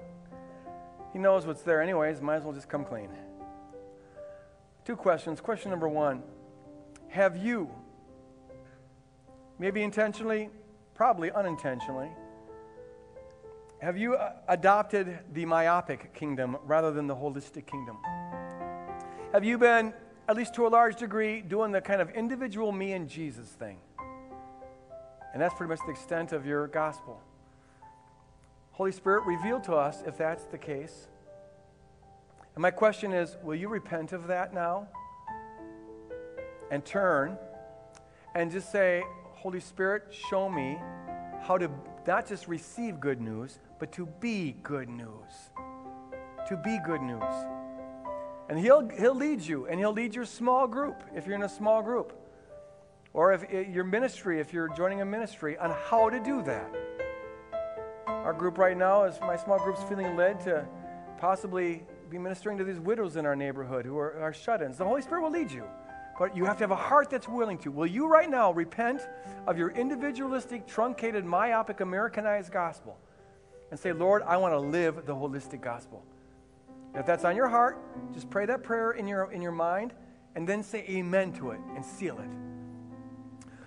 He 1.12 1.18
knows 1.18 1.46
what's 1.46 1.62
there, 1.62 1.82
anyways. 1.82 2.20
Might 2.20 2.36
as 2.36 2.44
well 2.44 2.52
just 2.52 2.68
come 2.68 2.84
clean. 2.84 3.08
Two 4.84 4.96
questions. 4.96 5.40
Question 5.40 5.70
number 5.70 5.88
one 5.88 6.22
Have 7.08 7.36
you, 7.36 7.70
maybe 9.62 9.84
intentionally, 9.84 10.50
probably 10.92 11.30
unintentionally, 11.30 12.10
have 13.80 13.96
you 13.96 14.16
uh, 14.16 14.32
adopted 14.48 15.20
the 15.34 15.44
myopic 15.44 16.12
kingdom 16.14 16.56
rather 16.64 16.90
than 16.90 17.06
the 17.06 17.14
holistic 17.14 17.64
kingdom? 17.64 17.96
Have 19.32 19.44
you 19.44 19.58
been, 19.58 19.94
at 20.28 20.36
least 20.36 20.52
to 20.56 20.66
a 20.66 20.68
large 20.68 20.96
degree, 20.96 21.42
doing 21.42 21.70
the 21.70 21.80
kind 21.80 22.00
of 22.00 22.10
individual 22.10 22.72
me 22.72 22.92
and 22.92 23.08
Jesus 23.08 23.50
thing? 23.50 23.78
And 25.32 25.40
that's 25.40 25.54
pretty 25.54 25.68
much 25.68 25.78
the 25.86 25.92
extent 25.92 26.32
of 26.32 26.44
your 26.44 26.66
gospel. 26.66 27.20
Holy 28.72 28.90
Spirit, 28.90 29.24
reveal 29.26 29.60
to 29.60 29.76
us 29.76 30.02
if 30.04 30.18
that's 30.18 30.42
the 30.46 30.58
case. 30.58 31.06
And 32.56 32.62
my 32.62 32.72
question 32.72 33.12
is 33.12 33.36
will 33.44 33.54
you 33.54 33.68
repent 33.68 34.12
of 34.12 34.26
that 34.26 34.52
now? 34.52 34.88
And 36.72 36.84
turn 36.84 37.38
and 38.34 38.50
just 38.50 38.72
say, 38.72 39.04
Holy 39.42 39.58
Spirit, 39.58 40.04
show 40.30 40.48
me 40.48 40.78
how 41.40 41.58
to 41.58 41.68
not 42.06 42.28
just 42.28 42.46
receive 42.46 43.00
good 43.00 43.20
news, 43.20 43.58
but 43.80 43.90
to 43.90 44.06
be 44.20 44.54
good 44.62 44.88
news. 44.88 45.50
To 46.48 46.56
be 46.56 46.78
good 46.86 47.02
news. 47.02 47.34
And 48.48 48.56
he'll, 48.56 48.88
he'll 48.90 49.16
lead 49.16 49.40
you, 49.40 49.66
and 49.66 49.80
he'll 49.80 49.92
lead 49.92 50.14
your 50.14 50.26
small 50.26 50.68
group 50.68 51.02
if 51.12 51.26
you're 51.26 51.34
in 51.34 51.42
a 51.42 51.48
small 51.48 51.82
group. 51.82 52.12
Or 53.14 53.32
if 53.32 53.42
eh, 53.52 53.64
your 53.68 53.82
ministry, 53.82 54.38
if 54.38 54.52
you're 54.52 54.68
joining 54.76 55.00
a 55.00 55.04
ministry, 55.04 55.58
on 55.58 55.74
how 55.90 56.08
to 56.08 56.20
do 56.20 56.40
that. 56.42 56.72
Our 58.06 58.32
group 58.32 58.58
right 58.58 58.76
now 58.76 59.06
is 59.06 59.20
my 59.22 59.34
small 59.34 59.58
group's 59.58 59.82
feeling 59.82 60.14
led 60.14 60.38
to 60.44 60.64
possibly 61.18 61.82
be 62.08 62.16
ministering 62.16 62.58
to 62.58 62.64
these 62.64 62.78
widows 62.78 63.16
in 63.16 63.26
our 63.26 63.34
neighborhood 63.34 63.86
who 63.86 63.98
are, 63.98 64.20
are 64.20 64.32
shut 64.32 64.62
ins. 64.62 64.78
The 64.78 64.84
Holy 64.84 65.02
Spirit 65.02 65.22
will 65.22 65.32
lead 65.32 65.50
you. 65.50 65.64
But 66.18 66.36
you 66.36 66.44
have 66.44 66.56
to 66.58 66.64
have 66.64 66.70
a 66.70 66.76
heart 66.76 67.10
that's 67.10 67.28
willing 67.28 67.58
to. 67.58 67.70
Will 67.70 67.86
you 67.86 68.06
right 68.06 68.30
now 68.30 68.52
repent 68.52 69.00
of 69.46 69.58
your 69.58 69.70
individualistic, 69.70 70.66
truncated, 70.66 71.24
myopic, 71.24 71.80
Americanized 71.80 72.52
gospel? 72.52 72.98
and 73.72 73.80
say, 73.80 73.90
Lord, 73.90 74.22
I 74.26 74.36
want 74.36 74.52
to 74.52 74.58
live 74.58 75.06
the 75.06 75.14
holistic 75.14 75.62
gospel. 75.62 76.04
If 76.94 77.06
that's 77.06 77.24
on 77.24 77.34
your 77.34 77.48
heart, 77.48 77.78
just 78.12 78.28
pray 78.28 78.44
that 78.44 78.62
prayer 78.62 78.92
in 78.92 79.08
your, 79.08 79.32
in 79.32 79.40
your 79.40 79.50
mind 79.50 79.94
and 80.34 80.46
then 80.46 80.62
say 80.62 80.84
amen 80.90 81.32
to 81.34 81.52
it 81.52 81.60
and 81.74 81.82
seal 81.82 82.18
it. 82.18 82.28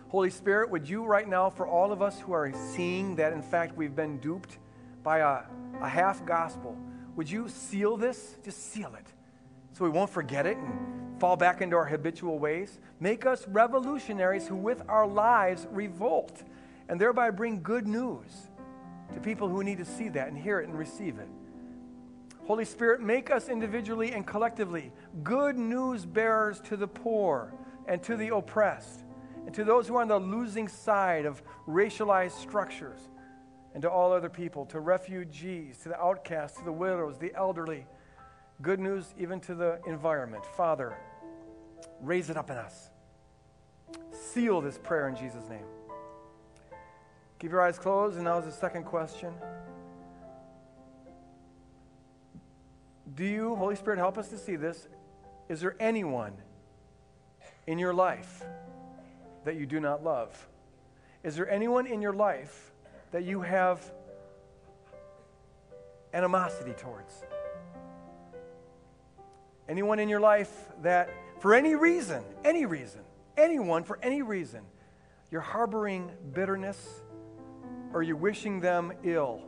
Holy 0.09 0.29
Spirit, 0.29 0.69
would 0.69 0.87
you 0.87 1.03
right 1.03 1.27
now, 1.27 1.49
for 1.49 1.67
all 1.67 1.91
of 1.91 2.03
us 2.03 2.19
who 2.19 2.33
are 2.33 2.53
seeing 2.75 3.15
that 3.15 3.33
in 3.33 3.41
fact 3.41 3.75
we've 3.75 3.95
been 3.95 4.19
duped 4.19 4.59
by 5.01 5.19
a, 5.19 5.41
a 5.81 5.89
half 5.89 6.23
gospel, 6.23 6.77
would 7.15 7.29
you 7.29 7.49
seal 7.49 7.97
this? 7.97 8.35
Just 8.45 8.71
seal 8.71 8.93
it 8.93 9.07
so 9.77 9.83
we 9.83 9.89
won't 9.89 10.09
forget 10.09 10.45
it 10.45 10.55
and 10.55 11.19
fall 11.19 11.35
back 11.35 11.61
into 11.61 11.75
our 11.75 11.85
habitual 11.85 12.39
ways. 12.39 12.79
Make 13.01 13.25
us 13.25 13.45
revolutionaries 13.47 14.47
who, 14.47 14.55
with 14.55 14.81
our 14.87 15.05
lives, 15.05 15.67
revolt 15.69 16.43
and 16.87 16.99
thereby 16.99 17.29
bring 17.29 17.61
good 17.61 17.85
news 17.85 18.49
to 19.13 19.19
people 19.19 19.49
who 19.49 19.63
need 19.63 19.77
to 19.79 19.85
see 19.85 20.07
that 20.09 20.29
and 20.29 20.37
hear 20.37 20.61
it 20.61 20.69
and 20.69 20.77
receive 20.77 21.19
it. 21.19 21.27
Holy 22.47 22.63
Spirit, 22.63 23.01
make 23.01 23.31
us 23.31 23.49
individually 23.49 24.11
and 24.13 24.25
collectively 24.25 24.93
good 25.23 25.57
news 25.57 26.05
bearers 26.05 26.61
to 26.61 26.77
the 26.77 26.87
poor 26.87 27.53
and 27.87 28.01
to 28.03 28.15
the 28.15 28.33
oppressed 28.33 29.03
and 29.45 29.53
to 29.55 29.63
those 29.63 29.87
who 29.87 29.95
are 29.95 30.01
on 30.01 30.07
the 30.07 30.19
losing 30.19 30.67
side 30.67 31.25
of 31.25 31.41
racialized 31.67 32.39
structures 32.39 33.09
and 33.73 33.81
to 33.81 33.89
all 33.89 34.13
other 34.13 34.29
people, 34.29 34.65
to 34.67 34.79
refugees, 34.79 35.79
to 35.79 35.89
the 35.89 35.99
outcasts, 35.99 36.59
to 36.59 36.63
the 36.63 36.71
widows, 36.71 37.17
the 37.17 37.33
elderly. 37.35 37.85
Good 38.61 38.79
news 38.79 39.13
even 39.17 39.39
to 39.41 39.53
the 39.53 39.79
environment. 39.85 40.45
Father, 40.45 40.97
raise 42.01 42.29
it 42.29 42.37
up 42.37 42.49
in 42.49 42.57
us. 42.57 42.89
Seal 44.11 44.61
this 44.61 44.77
prayer 44.77 45.09
in 45.09 45.15
Jesus' 45.15 45.47
name. 45.49 45.65
Keep 47.39 47.51
your 47.51 47.61
eyes 47.61 47.77
closed, 47.77 48.15
and 48.15 48.23
now 48.23 48.37
is 48.39 48.45
the 48.45 48.51
second 48.51 48.85
question. 48.85 49.33
Do 53.13 53.25
you, 53.25 53.55
Holy 53.55 53.75
Spirit, 53.75 53.99
help 53.99 54.17
us 54.17 54.29
to 54.29 54.37
see 54.37 54.55
this? 54.55 54.87
Is 55.49 55.61
there 55.61 55.75
anyone 55.79 56.33
in 57.67 57.77
your 57.77 57.93
life 57.93 58.43
that 59.43 59.55
you 59.55 59.65
do 59.65 59.79
not 59.79 60.03
love? 60.03 60.47
Is 61.23 61.35
there 61.35 61.49
anyone 61.49 61.87
in 61.87 62.01
your 62.01 62.13
life 62.13 62.71
that 63.11 63.23
you 63.23 63.41
have 63.41 63.91
animosity 66.13 66.73
towards? 66.73 67.23
Anyone 69.67 69.99
in 69.99 70.09
your 70.09 70.19
life 70.19 70.51
that, 70.83 71.09
for 71.39 71.53
any 71.53 71.75
reason, 71.75 72.23
any 72.43 72.65
reason, 72.65 73.01
anyone 73.37 73.83
for 73.83 73.99
any 74.03 74.21
reason, 74.21 74.61
you're 75.31 75.41
harboring 75.41 76.11
bitterness, 76.33 77.01
or 77.93 78.03
you're 78.03 78.15
wishing 78.15 78.59
them 78.59 78.93
ill. 79.03 79.41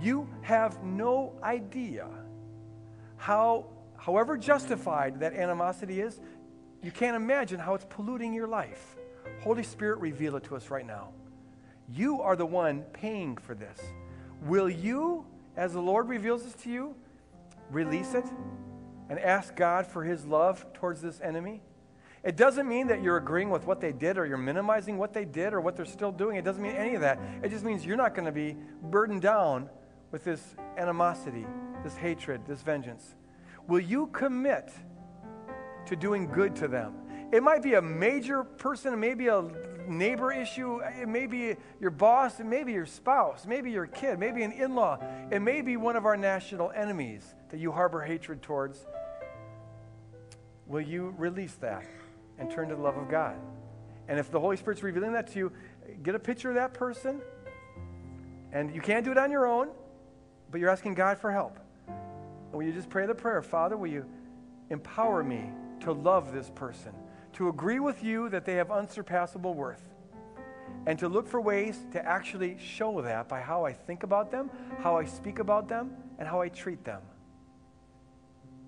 You 0.00 0.28
have 0.42 0.82
no 0.82 1.32
idea 1.42 2.08
how, 3.16 3.66
however 3.96 4.36
justified 4.36 5.20
that 5.20 5.32
animosity 5.32 6.00
is, 6.00 6.20
you 6.82 6.90
can't 6.90 7.16
imagine 7.16 7.58
how 7.58 7.74
it's 7.74 7.86
polluting 7.88 8.34
your 8.34 8.46
life. 8.46 8.96
Holy 9.40 9.62
Spirit, 9.62 10.00
reveal 10.00 10.36
it 10.36 10.44
to 10.44 10.56
us 10.56 10.70
right 10.70 10.86
now. 10.86 11.08
You 11.88 12.20
are 12.20 12.36
the 12.36 12.46
one 12.46 12.82
paying 12.92 13.36
for 13.36 13.54
this. 13.54 13.80
Will 14.42 14.68
you, 14.68 15.24
as 15.56 15.72
the 15.72 15.80
Lord 15.80 16.08
reveals 16.08 16.44
this 16.44 16.54
to 16.64 16.70
you, 16.70 16.94
release 17.70 18.12
it 18.12 18.24
and 19.08 19.18
ask 19.18 19.54
God 19.54 19.86
for 19.86 20.04
his 20.04 20.24
love 20.24 20.64
towards 20.74 21.00
this 21.00 21.20
enemy? 21.20 21.62
It 22.24 22.36
doesn't 22.36 22.66
mean 22.66 22.86
that 22.86 23.02
you're 23.02 23.18
agreeing 23.18 23.50
with 23.50 23.66
what 23.66 23.80
they 23.80 23.92
did 23.92 24.16
or 24.16 24.24
you're 24.24 24.38
minimizing 24.38 24.96
what 24.96 25.12
they 25.12 25.26
did 25.26 25.52
or 25.52 25.60
what 25.60 25.76
they're 25.76 25.84
still 25.84 26.10
doing. 26.10 26.36
It 26.36 26.44
doesn't 26.44 26.62
mean 26.62 26.74
any 26.74 26.94
of 26.94 27.02
that. 27.02 27.18
It 27.42 27.50
just 27.50 27.64
means 27.64 27.84
you're 27.84 27.98
not 27.98 28.14
going 28.14 28.24
to 28.24 28.32
be 28.32 28.56
burdened 28.82 29.20
down 29.20 29.68
with 30.10 30.24
this 30.24 30.56
animosity, 30.78 31.44
this 31.82 31.96
hatred, 31.96 32.40
this 32.46 32.62
vengeance. 32.62 33.14
Will 33.68 33.80
you 33.80 34.06
commit 34.06 34.72
to 35.84 35.96
doing 35.96 36.26
good 36.26 36.56
to 36.56 36.68
them? 36.68 36.94
It 37.30 37.42
might 37.42 37.62
be 37.62 37.74
a 37.74 37.82
major 37.82 38.44
person, 38.44 38.98
maybe 38.98 39.26
a 39.26 39.44
neighbor 39.86 40.32
issue, 40.32 40.80
it 40.80 41.08
may 41.08 41.26
be 41.26 41.56
your 41.80 41.90
boss, 41.90 42.40
it 42.40 42.46
may 42.46 42.64
be 42.64 42.72
your 42.72 42.86
spouse, 42.86 43.44
maybe 43.46 43.70
your 43.70 43.86
kid, 43.86 44.18
maybe 44.18 44.42
an 44.42 44.52
in 44.52 44.74
law, 44.74 44.98
it 45.30 45.40
may 45.40 45.60
be 45.60 45.76
one 45.76 45.96
of 45.96 46.06
our 46.06 46.16
national 46.16 46.70
enemies 46.70 47.34
that 47.54 47.60
you 47.60 47.70
harbor 47.70 48.02
hatred 48.02 48.42
towards. 48.42 48.84
Will 50.66 50.80
you 50.80 51.14
release 51.16 51.54
that? 51.60 51.86
and 52.38 52.50
turn 52.50 52.68
to 52.68 52.74
the 52.74 52.82
love 52.82 52.96
of 52.96 53.08
God. 53.08 53.36
And 54.08 54.18
if 54.18 54.30
the 54.30 54.40
Holy 54.40 54.56
Spirit's 54.56 54.82
revealing 54.82 55.12
that 55.12 55.28
to 55.32 55.38
you, 55.38 55.52
get 56.02 56.14
a 56.14 56.18
picture 56.18 56.48
of 56.48 56.56
that 56.56 56.74
person. 56.74 57.20
And 58.52 58.74
you 58.74 58.80
can't 58.80 59.04
do 59.04 59.10
it 59.10 59.18
on 59.18 59.30
your 59.30 59.46
own, 59.46 59.68
but 60.50 60.60
you're 60.60 60.70
asking 60.70 60.94
God 60.94 61.18
for 61.18 61.32
help. 61.32 61.58
And 61.86 62.52
will 62.52 62.64
you 62.64 62.72
just 62.72 62.88
pray 62.88 63.06
the 63.06 63.14
prayer, 63.14 63.42
Father, 63.42 63.76
will 63.76 63.88
you 63.88 64.04
empower 64.70 65.22
me 65.22 65.50
to 65.80 65.92
love 65.92 66.32
this 66.32 66.50
person, 66.54 66.92
to 67.34 67.48
agree 67.48 67.80
with 67.80 68.02
you 68.02 68.28
that 68.30 68.44
they 68.44 68.54
have 68.54 68.70
unsurpassable 68.70 69.54
worth, 69.54 69.82
and 70.86 70.98
to 70.98 71.08
look 71.08 71.26
for 71.26 71.40
ways 71.40 71.78
to 71.92 72.04
actually 72.06 72.56
show 72.58 73.00
that 73.02 73.28
by 73.28 73.40
how 73.40 73.64
I 73.64 73.72
think 73.72 74.02
about 74.02 74.30
them, 74.30 74.50
how 74.80 74.96
I 74.96 75.04
speak 75.04 75.38
about 75.38 75.68
them, 75.68 75.92
and 76.18 76.28
how 76.28 76.40
I 76.40 76.48
treat 76.48 76.84
them. 76.84 77.02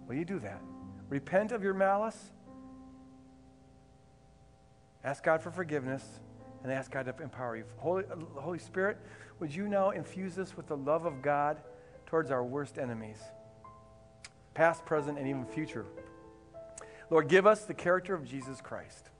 Will 0.07 0.15
you 0.15 0.25
do 0.25 0.39
that? 0.41 0.61
Repent 1.09 1.53
of 1.53 1.63
your 1.63 1.75
malice 1.75 2.31
Ask 5.07 5.23
God 5.23 5.41
for 5.41 5.53
forgiveness 5.53 6.03
and 6.65 6.73
ask 6.73 6.91
God 6.91 7.07
to 7.07 7.23
empower 7.23 7.57
you. 7.57 7.65
Holy, 7.77 8.03
Holy 8.35 8.59
Spirit, 8.59 8.99
would 9.39 9.55
you 9.55 9.69
now 9.69 9.91
infuse 9.91 10.37
us 10.37 10.57
with 10.57 10.67
the 10.67 10.77
love 10.77 11.07
of 11.07 11.23
God 11.23 11.59
towards 12.07 12.33
our 12.33 12.43
worst 12.43 12.77
enemies, 12.77 13.19
past, 14.53 14.85
present, 14.85 15.17
and 15.17 15.29
even 15.29 15.47
future? 15.47 15.87
Lord, 17.09 17.29
give 17.29 17.47
us 17.47 17.65
the 17.65 17.75
character 17.75 18.15
of 18.15 18.25
Jesus 18.29 18.61
Christ. 18.61 19.11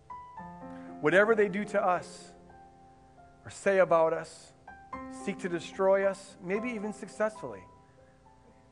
Whatever 1.03 1.37
they 1.37 1.49
do 1.49 1.65
to 1.67 1.81
us 1.81 2.33
or 3.45 3.51
say 3.51 3.79
about 3.79 4.13
us, 4.13 4.53
seek 5.25 5.39
to 5.39 5.49
destroy 5.49 6.05
us, 6.05 6.37
maybe 6.43 6.71
even 6.71 6.93
successfully, 6.93 7.63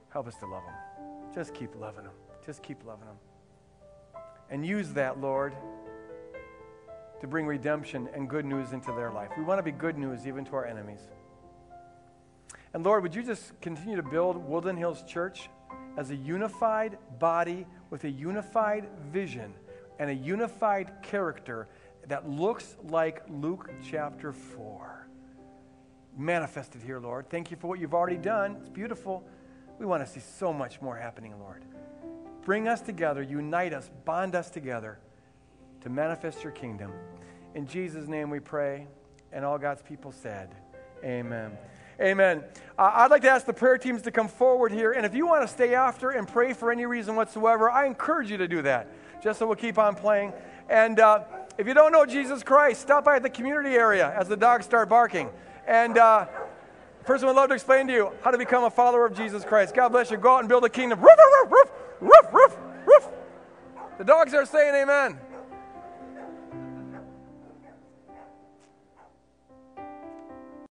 help 0.09 0.27
us 0.27 0.35
to 0.39 0.47
love 0.47 0.65
them. 0.65 0.94
Just 1.35 1.55
keep 1.55 1.75
loving 1.77 2.05
them. 2.05 2.13
Just 2.45 2.63
keep 2.63 2.85
loving 2.85 3.07
them. 3.07 3.17
And 4.51 4.65
use 4.65 4.93
that, 4.93 5.21
Lord 5.21 5.55
to 7.25 7.29
bring 7.29 7.47
redemption 7.47 8.07
and 8.13 8.29
good 8.29 8.45
news 8.45 8.75
into 8.75 8.93
their 8.93 9.11
life. 9.11 9.31
We 9.39 9.45
want 9.45 9.59
to 9.59 9.63
be 9.63 9.73
good 9.73 9.97
news 9.97 10.27
even 10.27 10.45
to 10.45 10.57
our 10.57 10.67
enemies. 10.67 11.01
And 12.75 12.85
Lord, 12.85 13.03
would 13.03 13.15
you 13.15 13.23
just 13.23 13.59
continue 13.63 13.97
to 13.97 14.03
build 14.03 14.37
Woodland 14.37 14.79
Hills 14.79 15.03
Church 15.05 15.49
as 15.97 16.11
a 16.11 16.17
unified 16.17 16.99
body 17.19 17.67
with 17.89 18.05
a 18.05 18.11
unified 18.11 18.89
vision 19.11 19.55
and 19.99 20.11
a 20.11 20.15
unified 20.15 20.93
character 21.03 21.67
that 22.09 22.29
looks 22.29 22.77
like 22.91 23.23
Luke 23.31 23.71
chapter 23.89 24.31
4. 24.31 25.09
Manifested 26.19 26.83
here, 26.83 27.01
Lord. 27.01 27.31
Thank 27.31 27.51
you 27.51 27.57
for 27.57 27.69
what 27.69 27.81
you've 27.81 27.95
already 27.95 28.19
done. 28.19 28.57
It's 28.61 28.69
beautiful. 28.69 29.25
We 29.79 29.87
want 29.87 30.05
to 30.05 30.11
see 30.11 30.21
so 30.21 30.53
much 30.53 30.81
more 30.81 30.97
happening, 30.97 31.35
Lord. 31.41 31.65
Bring 32.45 32.69
us 32.69 32.81
together, 32.81 33.23
unite 33.23 33.73
us, 33.73 33.91
bond 34.05 34.35
us 34.35 34.51
together 34.51 34.99
to 35.81 35.89
manifest 35.89 36.43
your 36.43 36.53
kingdom. 36.53 36.93
In 37.55 37.67
Jesus' 37.67 38.09
name 38.09 38.31
we 38.31 38.41
pray. 38.41 38.87
And 39.33 39.45
all 39.45 39.59
God's 39.59 39.83
people 39.83 40.13
said, 40.13 40.55
Amen. 41.03 41.59
Amen. 42.01 42.43
Uh, 42.79 42.91
I'd 42.95 43.11
like 43.11 43.23
to 43.23 43.31
ask 43.31 43.47
the 43.47 43.53
prayer 43.53 43.79
teams 43.79 44.03
to 44.03 44.11
come 44.11 44.29
forward 44.29 44.73
here. 44.73 44.93
And 44.93 45.05
if 45.05 45.15
you 45.15 45.27
want 45.27 45.43
to 45.43 45.49
stay 45.49 45.75
after 45.75 46.11
and 46.11 46.27
pray 46.27 46.53
for 46.53 46.73
any 46.73 46.87
reason 46.87 47.15
whatsoever, 47.15 47.71
I 47.71 47.87
encourage 47.87 48.31
you 48.31 48.37
to 48.39 48.49
do 48.49 48.63
that, 48.63 48.89
just 49.23 49.39
so 49.39 49.47
we'll 49.47 49.57
keep 49.57 49.79
on 49.79 49.95
playing. 49.95 50.33
And 50.69 50.99
uh, 50.99 51.25
if 51.59 51.67
you 51.67 51.75
don't 51.75 51.93
know 51.93 52.07
Jesus 52.07 52.43
Christ, 52.43 52.81
stop 52.81 53.05
by 53.05 53.19
the 53.19 53.31
community 53.31 53.75
area 53.77 54.13
as 54.19 54.29
the 54.29 54.37
dogs 54.37 54.65
start 54.65 54.89
barking. 54.89 55.31
And 55.67 55.99
uh, 55.99 56.27
person 57.05 57.27
would 57.27 57.37
love 57.37 57.49
to 57.49 57.55
explain 57.55 57.87
to 57.87 57.93
you 57.93 58.13
how 58.23 58.31
to 58.31 58.39
become 58.39 58.65
a 58.65 58.71
follower 58.71 59.07
of 59.07 59.17
Jesus 59.17 59.45
Christ. 59.45 59.75
God 59.75 59.91
bless 59.91 60.11
you. 60.11 60.17
Go 60.17 60.37
out 60.37 60.41
and 60.41 60.49
build 60.49 60.65
a 60.65 60.69
kingdom. 60.69 61.01
Roof, 61.01 61.11
roof, 61.19 61.51
roof, 61.51 61.71
roof, 62.01 62.33
roof, 62.33 62.57
roof. 62.87 63.09
The 63.99 64.05
dogs 64.05 64.35
are 64.35 64.47
saying 64.47 64.75
amen. 64.75 65.19